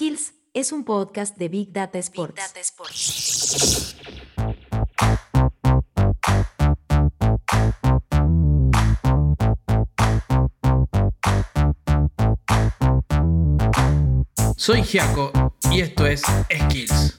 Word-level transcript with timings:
Skills 0.00 0.32
es 0.54 0.72
un 0.72 0.84
podcast 0.84 1.36
de 1.36 1.48
Big 1.48 1.74
Data 1.74 1.98
Sports. 1.98 2.40
Soy 14.56 14.82
Giaco 14.84 15.30
y 15.70 15.82
esto 15.82 16.06
es 16.06 16.22
Skills, 16.50 17.18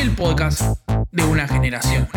el 0.00 0.16
podcast 0.16 0.62
de 1.12 1.24
una 1.24 1.46
generación. 1.46 2.08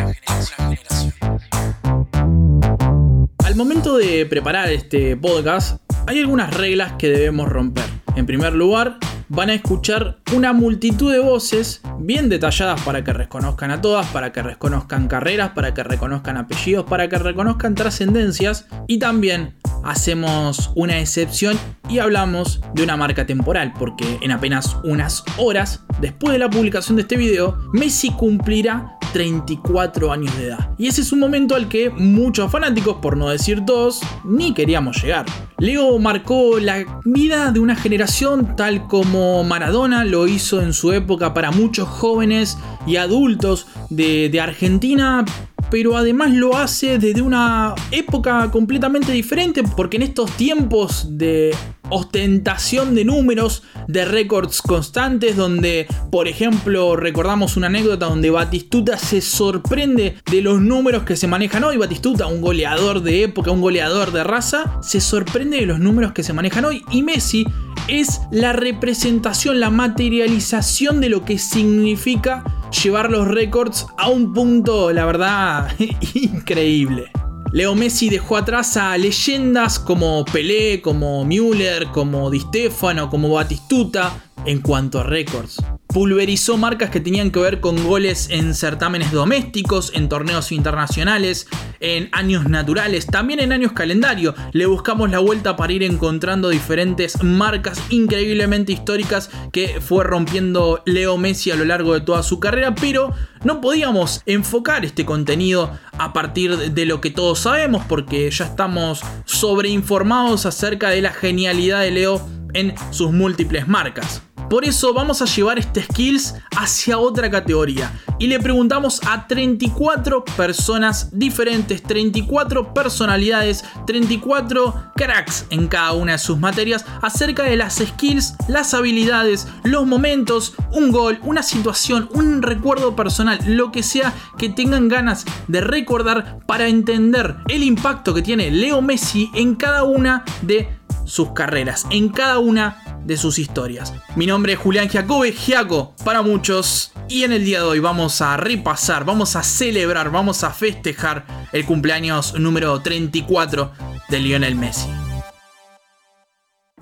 Al 3.43 3.55
momento 3.57 3.97
de 3.97 4.25
preparar 4.27 4.71
este 4.71 5.17
podcast, 5.17 5.81
hay 6.07 6.19
algunas 6.19 6.53
reglas 6.53 6.93
que 6.93 7.09
debemos 7.09 7.49
romper. 7.49 7.85
En 8.15 8.25
primer 8.25 8.53
lugar, 8.53 8.97
van 9.33 9.49
a 9.49 9.55
escuchar 9.55 10.19
una 10.35 10.53
multitud 10.53 11.11
de 11.11 11.19
voces 11.19 11.81
bien 11.99 12.29
detalladas 12.29 12.79
para 12.81 13.03
que 13.03 13.13
reconozcan 13.13 13.71
a 13.71 13.81
todas, 13.81 14.05
para 14.07 14.31
que 14.31 14.43
reconozcan 14.43 15.07
carreras, 15.07 15.51
para 15.55 15.73
que 15.73 15.81
reconozcan 15.81 16.37
apellidos, 16.37 16.85
para 16.85 17.09
que 17.09 17.17
reconozcan 17.17 17.73
trascendencias 17.73 18.67
y 18.87 18.99
también 18.99 19.55
hacemos 19.83 20.71
una 20.75 20.99
excepción 20.99 21.57
y 21.89 21.97
hablamos 21.97 22.61
de 22.75 22.83
una 22.83 22.95
marca 22.95 23.25
temporal, 23.25 23.73
porque 23.77 24.19
en 24.21 24.31
apenas 24.31 24.77
unas 24.83 25.23
horas 25.37 25.83
después 25.99 26.33
de 26.33 26.39
la 26.39 26.49
publicación 26.49 26.95
de 26.95 27.01
este 27.01 27.17
video, 27.17 27.57
Messi 27.73 28.11
cumplirá 28.11 28.97
34 29.13 30.11
años 30.11 30.35
de 30.37 30.47
edad. 30.47 30.71
Y 30.77 30.87
ese 30.87 31.01
es 31.01 31.11
un 31.11 31.19
momento 31.19 31.55
al 31.55 31.69
que 31.69 31.89
muchos 31.89 32.51
fanáticos, 32.51 32.97
por 32.97 33.15
no 33.15 33.29
decir 33.29 33.63
todos, 33.63 34.01
ni 34.25 34.53
queríamos 34.53 35.01
llegar. 35.01 35.25
Leo 35.59 35.97
marcó 35.99 36.59
la 36.59 36.83
vida 37.05 37.51
de 37.51 37.59
una 37.59 37.75
generación 37.75 38.55
tal 38.55 38.87
como 38.87 39.22
Maradona 39.43 40.03
lo 40.05 40.27
hizo 40.27 40.61
en 40.61 40.73
su 40.73 40.91
época 40.91 41.33
para 41.33 41.51
muchos 41.51 41.87
jóvenes 41.87 42.57
y 42.85 42.97
adultos 42.97 43.67
de, 43.89 44.39
Argentina, 44.41 45.25
pero 45.73 45.97
además 45.97 46.31
lo 46.31 46.55
hace 46.55 46.99
desde 46.99 47.23
una 47.23 47.73
época 47.89 48.51
completamente 48.51 49.11
diferente, 49.11 49.63
porque 49.63 49.97
en 49.97 50.03
estos 50.03 50.29
tiempos 50.37 51.17
de 51.17 51.55
ostentación 51.89 52.93
de 52.93 53.03
números, 53.03 53.63
de 53.87 54.05
récords 54.05 54.61
constantes, 54.61 55.35
donde, 55.35 55.87
por 56.11 56.27
ejemplo, 56.27 56.95
recordamos 56.95 57.57
una 57.57 57.67
anécdota 57.67 58.05
donde 58.05 58.29
Batistuta 58.29 58.99
se 58.99 59.19
sorprende 59.19 60.17
de 60.29 60.41
los 60.43 60.61
números 60.61 61.05
que 61.05 61.15
se 61.15 61.25
manejan 61.25 61.63
hoy. 61.63 61.77
Batistuta, 61.77 62.27
un 62.27 62.41
goleador 62.41 63.01
de 63.01 63.23
época, 63.23 63.49
un 63.49 63.61
goleador 63.61 64.11
de 64.11 64.23
raza, 64.23 64.79
se 64.83 65.01
sorprende 65.01 65.57
de 65.57 65.65
los 65.65 65.79
números 65.79 66.11
que 66.11 66.21
se 66.21 66.33
manejan 66.33 66.65
hoy. 66.65 66.83
Y 66.91 67.01
Messi 67.01 67.45
es 67.87 68.21
la 68.29 68.53
representación, 68.53 69.59
la 69.59 69.71
materialización 69.71 71.01
de 71.01 71.09
lo 71.09 71.25
que 71.25 71.39
significa 71.39 72.43
llevar 72.73 73.11
los 73.11 73.27
récords 73.27 73.85
a 73.97 74.09
un 74.09 74.33
punto, 74.33 74.91
la 74.91 75.05
verdad, 75.05 75.71
increíble. 76.13 77.11
Leo 77.51 77.75
Messi 77.75 78.09
dejó 78.09 78.37
atrás 78.37 78.77
a 78.77 78.97
leyendas 78.97 79.77
como 79.77 80.25
Pelé, 80.25 80.81
como 80.81 81.23
Müller, 81.23 81.87
como 81.87 82.31
Di 82.31 82.39
Stefano, 82.39 83.09
como 83.09 83.29
Batistuta 83.29 84.32
en 84.45 84.61
cuanto 84.61 84.99
a 84.99 85.03
récords 85.03 85.61
pulverizó 85.93 86.57
marcas 86.57 86.89
que 86.89 86.99
tenían 86.99 87.29
que 87.29 87.39
ver 87.39 87.59
con 87.59 87.81
goles 87.85 88.27
en 88.31 88.55
certámenes 88.55 89.11
domésticos, 89.11 89.91
en 89.93 90.09
torneos 90.09 90.51
internacionales, 90.51 91.47
en 91.79 92.09
años 92.13 92.49
naturales, 92.49 93.05
también 93.05 93.39
en 93.39 93.51
años 93.51 93.73
calendario. 93.73 94.33
Le 94.53 94.65
buscamos 94.65 95.11
la 95.11 95.19
vuelta 95.19 95.55
para 95.55 95.71
ir 95.71 95.83
encontrando 95.83 96.49
diferentes 96.49 97.21
marcas 97.21 97.79
increíblemente 97.91 98.73
históricas 98.73 99.29
que 99.51 99.79
fue 99.79 100.03
rompiendo 100.03 100.81
Leo 100.85 101.17
Messi 101.17 101.51
a 101.51 101.55
lo 101.55 101.63
largo 101.63 101.93
de 101.93 102.01
toda 102.01 102.23
su 102.23 102.39
carrera, 102.39 102.73
pero 102.73 103.13
no 103.43 103.61
podíamos 103.61 104.23
enfocar 104.25 104.85
este 104.85 105.05
contenido 105.05 105.77
a 105.99 106.11
partir 106.11 106.57
de 106.57 106.85
lo 106.85 107.01
que 107.01 107.11
todos 107.11 107.37
sabemos 107.37 107.83
porque 107.87 108.31
ya 108.31 108.45
estamos 108.45 109.01
sobreinformados 109.25 110.47
acerca 110.47 110.89
de 110.89 111.03
la 111.03 111.11
genialidad 111.11 111.81
de 111.81 111.91
Leo 111.91 112.42
en 112.53 112.73
sus 112.91 113.11
múltiples 113.11 113.67
marcas. 113.67 114.21
Por 114.49 114.65
eso 114.65 114.93
vamos 114.93 115.21
a 115.21 115.25
llevar 115.25 115.57
este 115.57 115.83
skills 115.83 116.35
hacia 116.55 116.99
otra 116.99 117.31
categoría 117.31 117.91
y 118.19 118.27
le 118.27 118.39
preguntamos 118.39 119.01
a 119.07 119.27
34 119.27 120.23
personas 120.23 121.09
diferentes, 121.17 121.81
34 121.81 122.73
personalidades, 122.73 123.65
34 123.87 124.91
cracks 124.95 125.45
en 125.49 125.67
cada 125.67 125.93
una 125.93 126.13
de 126.13 126.17
sus 126.19 126.37
materias 126.37 126.85
acerca 127.01 127.43
de 127.43 127.55
las 127.55 127.75
skills, 127.75 128.35
las 128.47 128.73
habilidades, 128.73 129.47
los 129.63 129.87
momentos, 129.87 130.53
un 130.71 130.91
gol, 130.91 131.19
una 131.23 131.41
situación, 131.41 132.09
un 132.13 132.41
recuerdo 132.41 132.95
personal, 132.95 133.39
lo 133.47 133.71
que 133.71 133.81
sea 133.81 134.13
que 134.37 134.49
tengan 134.49 134.87
ganas 134.87 135.25
de 135.47 135.61
recordar 135.61 136.39
para 136.45 136.67
entender 136.67 137.37
el 137.47 137.63
impacto 137.63 138.13
que 138.13 138.21
tiene 138.21 138.51
Leo 138.51 138.81
Messi 138.81 139.31
en 139.33 139.55
cada 139.55 139.83
una 139.83 140.23
de 140.41 140.69
sus 141.05 141.31
carreras, 141.31 141.85
en 141.91 142.09
cada 142.09 142.39
una 142.39 143.01
de 143.05 143.17
sus 143.17 143.39
historias. 143.39 143.93
Mi 144.15 144.25
nombre 144.25 144.53
es 144.53 144.59
Julián 144.59 144.89
Giacobbe, 144.89 145.31
Giaco 145.31 145.93
para 146.03 146.21
muchos, 146.21 146.91
y 147.09 147.23
en 147.23 147.33
el 147.33 147.45
día 147.45 147.59
de 147.59 147.65
hoy 147.65 147.79
vamos 147.79 148.21
a 148.21 148.37
repasar, 148.37 149.05
vamos 149.05 149.35
a 149.35 149.43
celebrar, 149.43 150.11
vamos 150.11 150.43
a 150.43 150.51
festejar 150.51 151.25
el 151.51 151.65
cumpleaños 151.65 152.39
número 152.39 152.79
34 152.81 153.71
de 154.09 154.19
Lionel 154.19 154.55
Messi. 154.55 154.87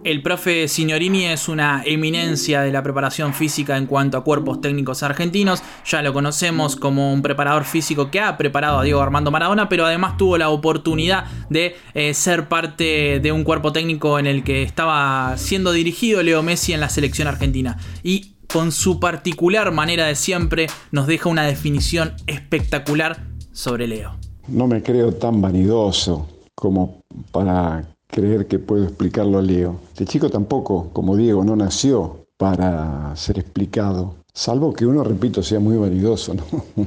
El 0.04 0.24
profe 0.24 0.68
Signorini 0.68 1.26
es 1.26 1.48
una 1.48 1.84
eminencia 1.86 2.62
de 2.62 2.72
la 2.72 2.82
preparación 2.82 3.36
física 3.36 3.78
en 3.78 3.86
cuanto 3.86 4.18
a 4.18 4.24
cuerpos 4.24 4.60
técnicos 4.60 5.04
argentinos. 5.04 5.62
Ya 5.86 6.02
lo 6.02 6.12
conocemos 6.12 6.76
como 6.76 7.14
un 7.14 7.22
preparador 7.22 7.66
físico 7.66 8.10
que 8.10 8.20
ha 8.20 8.36
preparado 8.36 8.80
a 8.80 8.84
Diego 8.84 9.00
Armando 9.00 9.30
Maradona, 9.30 9.70
pero 9.70 9.86
además 9.86 10.18
tuvo 10.18 10.40
la 10.40 10.50
oportunidad 10.50 11.26
de 11.52 11.76
eh, 11.94 12.16
ser 12.16 12.48
parte 12.48 13.20
de 13.20 13.32
un 13.32 13.44
cuerpo 13.44 13.72
técnico 13.72 14.18
en 14.18 14.26
el 14.26 14.44
que 14.44 14.64
estaba 14.64 15.38
siendo 15.38 15.72
dirigido 15.72 16.24
Leo 16.24 16.42
Messi 16.42 16.74
en 16.74 16.80
la 16.80 16.90
selección 16.90 17.28
argentina. 17.28 17.78
Y 18.02 18.38
con 18.52 18.72
su 18.72 19.00
particular 19.00 19.72
manera 19.72 20.08
de 20.08 20.16
siempre 20.16 20.66
nos 20.92 21.06
deja 21.06 21.30
una 21.30 21.44
definición 21.44 22.14
espectacular 22.26 23.24
sobre 23.52 23.88
Leo. 23.88 24.18
No 24.48 24.66
me 24.66 24.82
creo 24.82 25.14
tan 25.14 25.42
vanidoso 25.42 26.28
como 26.56 27.04
para 27.32 27.91
creer 28.12 28.48
que 28.48 28.60
puedo 28.60 28.84
explicarlo 28.84 29.40
a 29.40 29.42
Leo. 29.42 29.80
Este 29.94 30.06
chico 30.06 30.30
tampoco, 30.30 30.90
como 30.94 31.16
Diego, 31.16 31.44
no 31.44 31.56
nació 31.56 32.26
para 32.38 33.16
ser 33.16 33.40
explicado, 33.40 34.16
salvo 34.34 34.74
que 34.74 34.86
uno, 34.86 35.04
repito, 35.04 35.42
sea 35.42 35.60
muy 35.60 35.78
vanidoso, 35.78 36.34
¿no? 36.34 36.44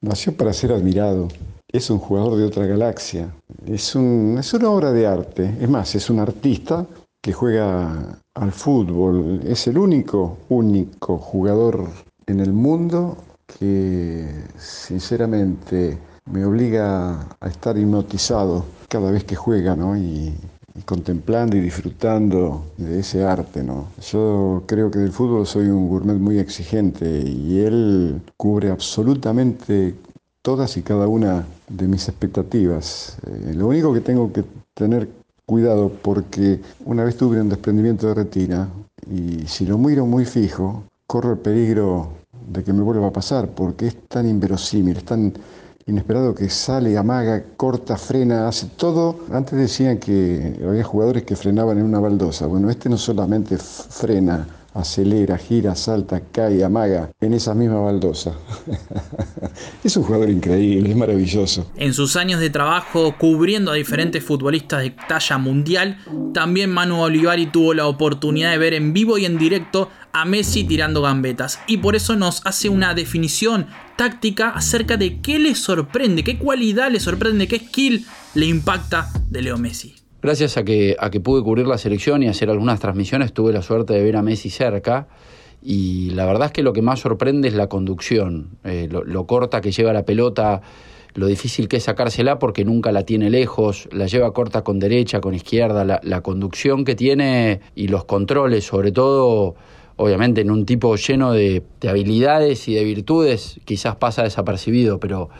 nació 0.00 0.36
para 0.36 0.52
ser 0.52 0.72
admirado. 0.72 1.28
Es 1.68 1.88
un 1.88 1.98
jugador 1.98 2.36
de 2.36 2.44
otra 2.44 2.66
galaxia, 2.66 3.34
es, 3.66 3.94
un, 3.94 4.36
es 4.38 4.52
una 4.52 4.68
obra 4.68 4.92
de 4.92 5.06
arte, 5.06 5.56
es 5.58 5.68
más, 5.70 5.94
es 5.94 6.10
un 6.10 6.18
artista 6.18 6.86
que 7.22 7.32
juega 7.32 8.18
al 8.34 8.52
fútbol, 8.52 9.40
es 9.44 9.66
el 9.68 9.78
único, 9.78 10.36
único 10.50 11.16
jugador 11.16 11.88
en 12.26 12.40
el 12.40 12.52
mundo 12.52 13.16
que 13.46 14.28
sinceramente 14.58 15.98
me 16.26 16.44
obliga 16.44 17.26
a 17.40 17.48
estar 17.48 17.76
hipnotizado 17.76 18.64
cada 18.88 19.10
vez 19.10 19.24
que 19.24 19.36
juega, 19.36 19.76
¿no? 19.76 19.96
Y, 19.96 20.34
contemplando 20.86 21.54
y 21.54 21.60
disfrutando 21.60 22.64
de 22.78 23.00
ese 23.00 23.24
arte, 23.24 23.62
¿no? 23.62 23.88
Yo 24.10 24.62
creo 24.66 24.90
que 24.90 25.00
del 25.00 25.12
fútbol 25.12 25.46
soy 25.46 25.66
un 25.66 25.86
gourmet 25.86 26.16
muy 26.16 26.38
exigente 26.38 27.06
y 27.06 27.58
él 27.58 28.22
cubre 28.38 28.70
absolutamente 28.70 29.94
todas 30.40 30.76
y 30.78 30.82
cada 30.82 31.08
una 31.08 31.46
de 31.68 31.86
mis 31.86 32.08
expectativas. 32.08 33.18
Eh, 33.26 33.52
lo 33.54 33.68
único 33.68 33.92
que 33.92 34.00
tengo 34.00 34.32
que 34.32 34.44
tener 34.72 35.10
cuidado 35.44 35.92
porque 36.02 36.60
una 36.86 37.04
vez 37.04 37.18
tuve 37.18 37.38
un 37.38 37.50
desprendimiento 37.50 38.06
de 38.06 38.14
retina 38.14 38.68
y 39.10 39.46
si 39.46 39.66
lo 39.66 39.76
miro 39.76 40.06
muy 40.06 40.24
fijo, 40.24 40.84
corro 41.06 41.32
el 41.32 41.38
peligro 41.38 42.08
de 42.48 42.64
que 42.64 42.72
me 42.72 42.82
vuelva 42.82 43.08
a 43.08 43.12
pasar 43.12 43.48
porque 43.48 43.88
es 43.88 44.08
tan 44.08 44.26
inverosímil, 44.26 44.96
es 44.96 45.04
tan 45.04 45.34
inesperado 45.86 46.34
que 46.34 46.48
sale, 46.48 46.96
amaga, 46.96 47.44
corta, 47.56 47.96
frena, 47.96 48.48
hace 48.48 48.66
todo. 48.76 49.20
Antes 49.32 49.58
decían 49.58 49.98
que 49.98 50.60
había 50.66 50.84
jugadores 50.84 51.24
que 51.24 51.36
frenaban 51.36 51.78
en 51.78 51.84
una 51.84 52.00
baldosa. 52.00 52.46
Bueno, 52.46 52.70
este 52.70 52.88
no 52.88 52.96
solamente 52.96 53.56
frena, 53.58 54.46
acelera, 54.74 55.36
gira, 55.36 55.74
salta, 55.74 56.20
cae, 56.32 56.64
amaga 56.64 57.10
en 57.20 57.34
esa 57.34 57.54
misma 57.54 57.80
baldosa. 57.80 58.32
es 59.84 59.96
un 59.96 60.04
jugador 60.04 60.30
increíble, 60.30 60.90
es 60.90 60.96
maravilloso. 60.96 61.70
En 61.76 61.92
sus 61.92 62.16
años 62.16 62.40
de 62.40 62.50
trabajo 62.50 63.14
cubriendo 63.18 63.70
a 63.70 63.74
diferentes 63.74 64.24
futbolistas 64.24 64.82
de 64.82 64.90
talla 65.08 65.38
mundial, 65.38 65.98
también 66.32 66.70
Manu 66.70 67.02
Olivari 67.02 67.46
tuvo 67.46 67.74
la 67.74 67.86
oportunidad 67.86 68.50
de 68.50 68.58
ver 68.58 68.74
en 68.74 68.92
vivo 68.92 69.18
y 69.18 69.26
en 69.26 69.38
directo 69.38 69.90
a 70.12 70.24
Messi 70.24 70.64
tirando 70.64 71.02
gambetas. 71.02 71.58
Y 71.66 71.78
por 71.78 71.96
eso 71.96 72.16
nos 72.16 72.44
hace 72.46 72.68
una 72.68 72.94
definición 72.94 73.66
táctica 74.02 74.48
acerca 74.48 74.96
de 74.96 75.20
qué 75.20 75.38
le 75.38 75.54
sorprende, 75.54 76.24
qué 76.24 76.36
cualidad 76.36 76.90
le 76.90 76.98
sorprende, 76.98 77.46
qué 77.46 77.60
skill 77.60 78.04
le 78.34 78.46
impacta 78.46 79.08
de 79.30 79.42
Leo 79.42 79.56
Messi. 79.58 79.94
Gracias 80.20 80.56
a 80.56 80.64
que, 80.64 80.96
a 80.98 81.08
que 81.08 81.20
pude 81.20 81.40
cubrir 81.44 81.68
la 81.68 81.78
selección 81.78 82.20
y 82.24 82.26
hacer 82.26 82.50
algunas 82.50 82.80
transmisiones, 82.80 83.32
tuve 83.32 83.52
la 83.52 83.62
suerte 83.62 83.92
de 83.92 84.02
ver 84.02 84.16
a 84.16 84.22
Messi 84.22 84.50
cerca. 84.50 85.06
Y 85.62 86.10
la 86.10 86.26
verdad 86.26 86.46
es 86.46 86.52
que 86.52 86.64
lo 86.64 86.72
que 86.72 86.82
más 86.82 86.98
sorprende 86.98 87.46
es 87.46 87.54
la 87.54 87.68
conducción, 87.68 88.58
eh, 88.64 88.88
lo, 88.90 89.26
corta 89.28 89.60
que 89.60 89.70
lleva 89.70 89.92
la 89.92 90.04
pelota, 90.04 90.62
lo 91.14 91.28
difícil 91.28 91.68
que 91.68 91.76
es 91.76 91.84
sacársela 91.84 92.40
porque 92.40 92.64
nunca 92.64 92.90
la 92.90 93.04
tiene 93.04 93.30
lejos, 93.30 93.88
la 93.92 94.06
lleva 94.06 94.32
corta 94.32 94.64
con 94.64 94.80
derecha, 94.80 95.20
con 95.20 95.32
izquierda, 95.32 95.84
la, 95.84 96.20
conducción 96.22 96.84
que 96.84 96.96
tiene 96.96 97.60
y 97.76 97.86
los 97.86 98.04
controles, 98.04 98.64
sobre 98.64 98.90
todo, 98.90 99.54
obviamente 99.96 100.40
en 100.40 100.50
un 100.50 100.66
tipo 100.66 100.96
lleno 100.96 101.32
de, 101.32 101.62
de 101.80 101.88
habilidades 101.88 102.68
y 102.68 102.74
de 102.74 102.84
virtudes, 102.84 103.60
quizás 103.64 103.96
pasa 103.96 104.22
desapercibido, 104.22 104.98
pero 104.98 105.30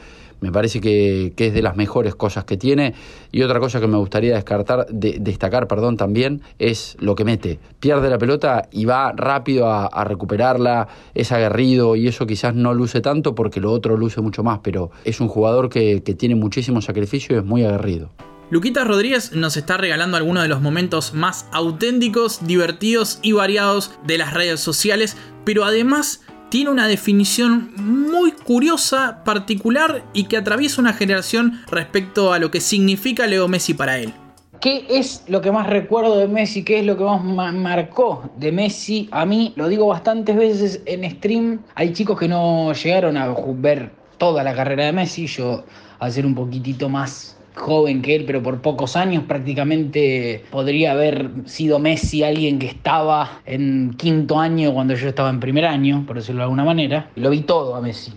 me 0.43 0.51
parece 0.51 0.81
que, 0.81 1.33
es 1.37 1.55
de 1.55 1.63
las 1.63 1.77
mejores 1.77 2.15
cosas 2.17 2.45
que 2.45 2.57
tiene. 2.57 2.95
Y 3.31 3.43
otra 3.43 3.61
cosa 3.61 3.81
que 3.81 3.87
me 3.87 3.97
gustaría 3.97 4.35
descartar, 4.35 4.87
destacar 4.91 5.69
perdón, 5.69 5.97
también 5.97 6.43
es 6.59 6.97
lo 7.01 7.15
que 7.15 7.25
mete. 7.25 7.61
Pierde 7.81 8.11
la 8.11 8.19
pelota 8.19 8.69
y 8.73 8.85
va 8.85 9.13
rápido 9.13 9.69
a, 9.71 10.05
recuperarla, 10.05 10.89
es 11.15 11.31
aguerrido 11.31 11.95
y 11.95 12.09
eso 12.09 12.27
quizás 12.27 12.55
no 12.55 12.75
luce 12.75 13.01
tanto 13.01 13.35
porque 13.37 13.61
lo 13.61 13.71
otro 13.71 13.97
luce 13.97 14.21
mucho 14.21 14.43
más, 14.43 14.59
pero 14.63 14.91
es 15.05 15.21
un 15.21 15.29
jugador 15.29 15.69
que, 15.69 16.03
que 16.03 16.15
tiene 16.15 16.35
muchísimo 16.35 16.83
sacrificio 16.83 17.37
y 17.37 17.39
es 17.39 17.45
muy 17.45 17.65
aguerrido. 17.65 18.11
Luquita 18.53 18.85
Rodríguez 18.85 19.33
nos 19.33 19.57
está 19.57 19.79
regalando 19.79 20.19
algunos 20.19 20.43
de 20.43 20.51
los 20.51 20.61
momentos 20.61 21.15
más 21.15 21.47
auténticos, 21.53 22.47
divertidos 22.47 23.19
y 23.23 23.33
variados 23.33 23.99
de 24.05 24.19
las 24.19 24.35
redes 24.35 24.61
sociales, 24.61 25.17
pero 25.47 25.65
además 25.65 26.21
tiene 26.51 26.69
una 26.69 26.87
definición 26.87 27.73
muy 27.77 28.33
curiosa, 28.33 29.25
particular 29.25 30.05
y 30.13 30.25
que 30.25 30.37
atraviesa 30.37 30.83
una 30.83 30.93
generación 30.93 31.63
respecto 31.71 32.35
a 32.35 32.39
lo 32.39 32.51
que 32.51 32.61
significa 32.61 33.27
Leo 33.27 33.49
Messi 33.49 33.73
para 33.73 33.99
él. 33.99 34.13
¿Qué 34.61 34.85
es 34.87 35.25
lo 35.29 35.41
que 35.41 35.51
más 35.51 35.67
recuerdo 35.67 36.19
de 36.19 36.29
Messi? 36.29 36.63
¿Qué 36.63 36.81
es 36.81 36.85
lo 36.85 36.99
que 36.99 37.05
más 37.05 37.55
marcó 37.55 38.31
de 38.37 38.53
Messi? 38.53 39.09
A 39.13 39.25
mí, 39.25 39.55
lo 39.57 39.67
digo 39.67 39.87
bastantes 39.87 40.37
veces 40.37 40.83
en 40.85 41.11
stream, 41.11 41.63
hay 41.75 41.95
chicos 41.95 42.19
que 42.19 42.29
no 42.29 42.75
llegaron 42.75 43.17
a 43.17 43.35
ver 43.55 43.93
toda 44.19 44.45
la 44.45 44.55
carrera 44.55 44.85
de 44.85 44.93
Messi, 44.93 45.27
yo 45.27 45.65
a 45.99 46.11
ser 46.11 46.27
un 46.27 46.35
poquitito 46.35 46.91
más 46.91 47.39
joven 47.55 48.03
que 48.03 48.15
él, 48.15 48.25
pero 48.27 48.43
por 48.43 48.61
pocos 48.61 48.97
años 48.97 49.25
prácticamente 49.27 50.45
podría 50.51 50.93
haber 50.93 51.31
sido 51.45 51.79
Messi 51.79 52.23
alguien 52.23 52.59
que 52.59 52.67
estaba 52.67 53.41
en 53.47 53.95
quinto 53.97 54.39
año 54.39 54.73
cuando 54.73 54.95
yo 54.95 55.09
estaba 55.09 55.31
en 55.31 55.41
primer 55.41 55.65
año, 55.65 56.05
por 56.07 56.17
decirlo 56.17 56.41
de 56.41 56.45
alguna 56.45 56.65
manera. 56.65 57.11
Lo 57.17 57.31
vi 57.31 57.41
todo 57.41 57.75
a 57.75 57.81
Messi 57.81 58.13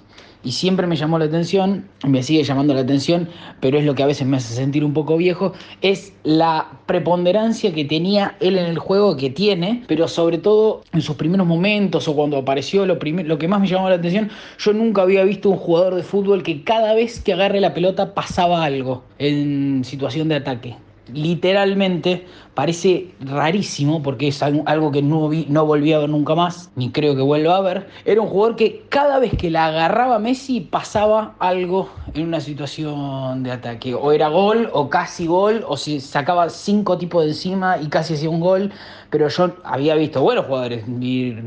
y 0.46 0.52
siempre 0.52 0.86
me 0.86 0.96
llamó 0.96 1.18
la 1.18 1.26
atención, 1.26 1.86
me 2.08 2.22
sigue 2.22 2.44
llamando 2.44 2.74
la 2.74 2.82
atención, 2.82 3.28
pero 3.60 3.80
es 3.80 3.84
lo 3.84 3.96
que 3.96 4.04
a 4.04 4.06
veces 4.06 4.28
me 4.28 4.38
hace 4.38 4.54
sentir 4.54 4.86
un 4.86 4.94
poco 4.94 5.18
viejo, 5.18 5.54
es 5.82 6.14
la 6.24 6.68
preponderancia 6.86 7.74
que 7.74 7.84
tenía 7.84 8.36
él 8.40 8.58
en 8.58 8.66
el 8.66 8.78
juego, 8.78 9.18
que 9.18 9.32
tiene, 9.32 9.84
pero 9.88 10.08
sobre 10.08 10.38
todo 10.38 10.84
en 10.94 11.02
sus 11.02 11.16
primeros 11.16 11.48
momentos 11.48 12.08
o 12.08 12.16
cuando 12.16 12.38
apareció, 12.38 12.86
lo, 12.86 13.00
lo 13.02 13.38
que 13.40 13.48
más 13.48 13.60
me 13.60 13.68
llamó 13.68 13.90
la 13.90 13.96
atención, 13.96 14.30
yo 14.60 14.74
nunca 14.74 15.02
había 15.02 15.24
visto 15.24 15.50
un 15.50 15.58
jugador 15.58 15.96
de 15.96 16.04
fútbol 16.04 16.44
que 16.44 16.64
cada 16.64 16.94
vez 16.94 17.20
que 17.20 17.34
agarre 17.34 17.60
la 17.60 17.74
pelota 17.74 18.14
pasaba 18.14 18.64
algo 18.64 19.04
en 19.18 19.84
situación 19.84 20.30
de 20.30 20.36
ataque 20.36 20.76
literalmente 21.14 22.26
parece 22.54 23.12
rarísimo 23.20 24.02
porque 24.02 24.30
es 24.30 24.42
algo 24.42 24.92
que 24.92 25.02
no, 25.02 25.30
volví 25.66 25.94
a 25.94 26.00
ver 26.00 26.10
nunca 26.10 26.36
más, 26.36 26.72
ni 26.76 26.92
creo 26.92 27.16
que 27.16 27.22
vuelva 27.22 27.58
a 27.58 27.62
ver. 27.62 27.88
Era 28.06 28.22
un 28.22 28.28
jugador 28.28 28.56
que 28.56 28.86
cada 28.90 29.20
vez 29.20 29.34
que 29.36 29.50
la 29.52 29.68
agarraba 29.68 30.20
Messi 30.20 30.62
pasaba 30.62 31.36
algo 31.40 31.90
en 32.14 32.28
una 32.28 32.40
situación 32.40 33.44
de 33.44 33.52
ataque. 33.52 33.94
O 33.94 34.12
era 34.12 34.30
gol 34.30 34.70
o 34.74 34.90
casi 34.90 35.28
gol, 35.28 35.64
o 35.68 35.78
se 35.78 36.00
sacaba 36.00 36.50
cinco 36.50 36.98
tipos 36.98 37.24
de 37.24 37.32
encima 37.32 37.78
y 37.78 37.88
casi 37.88 38.14
hacía 38.14 38.30
un 38.30 38.40
gol. 38.40 38.72
Pero 39.10 39.28
yo 39.28 39.56
había 39.64 39.96
visto 39.96 40.22
buenos 40.22 40.46
jugadores, 40.46 40.86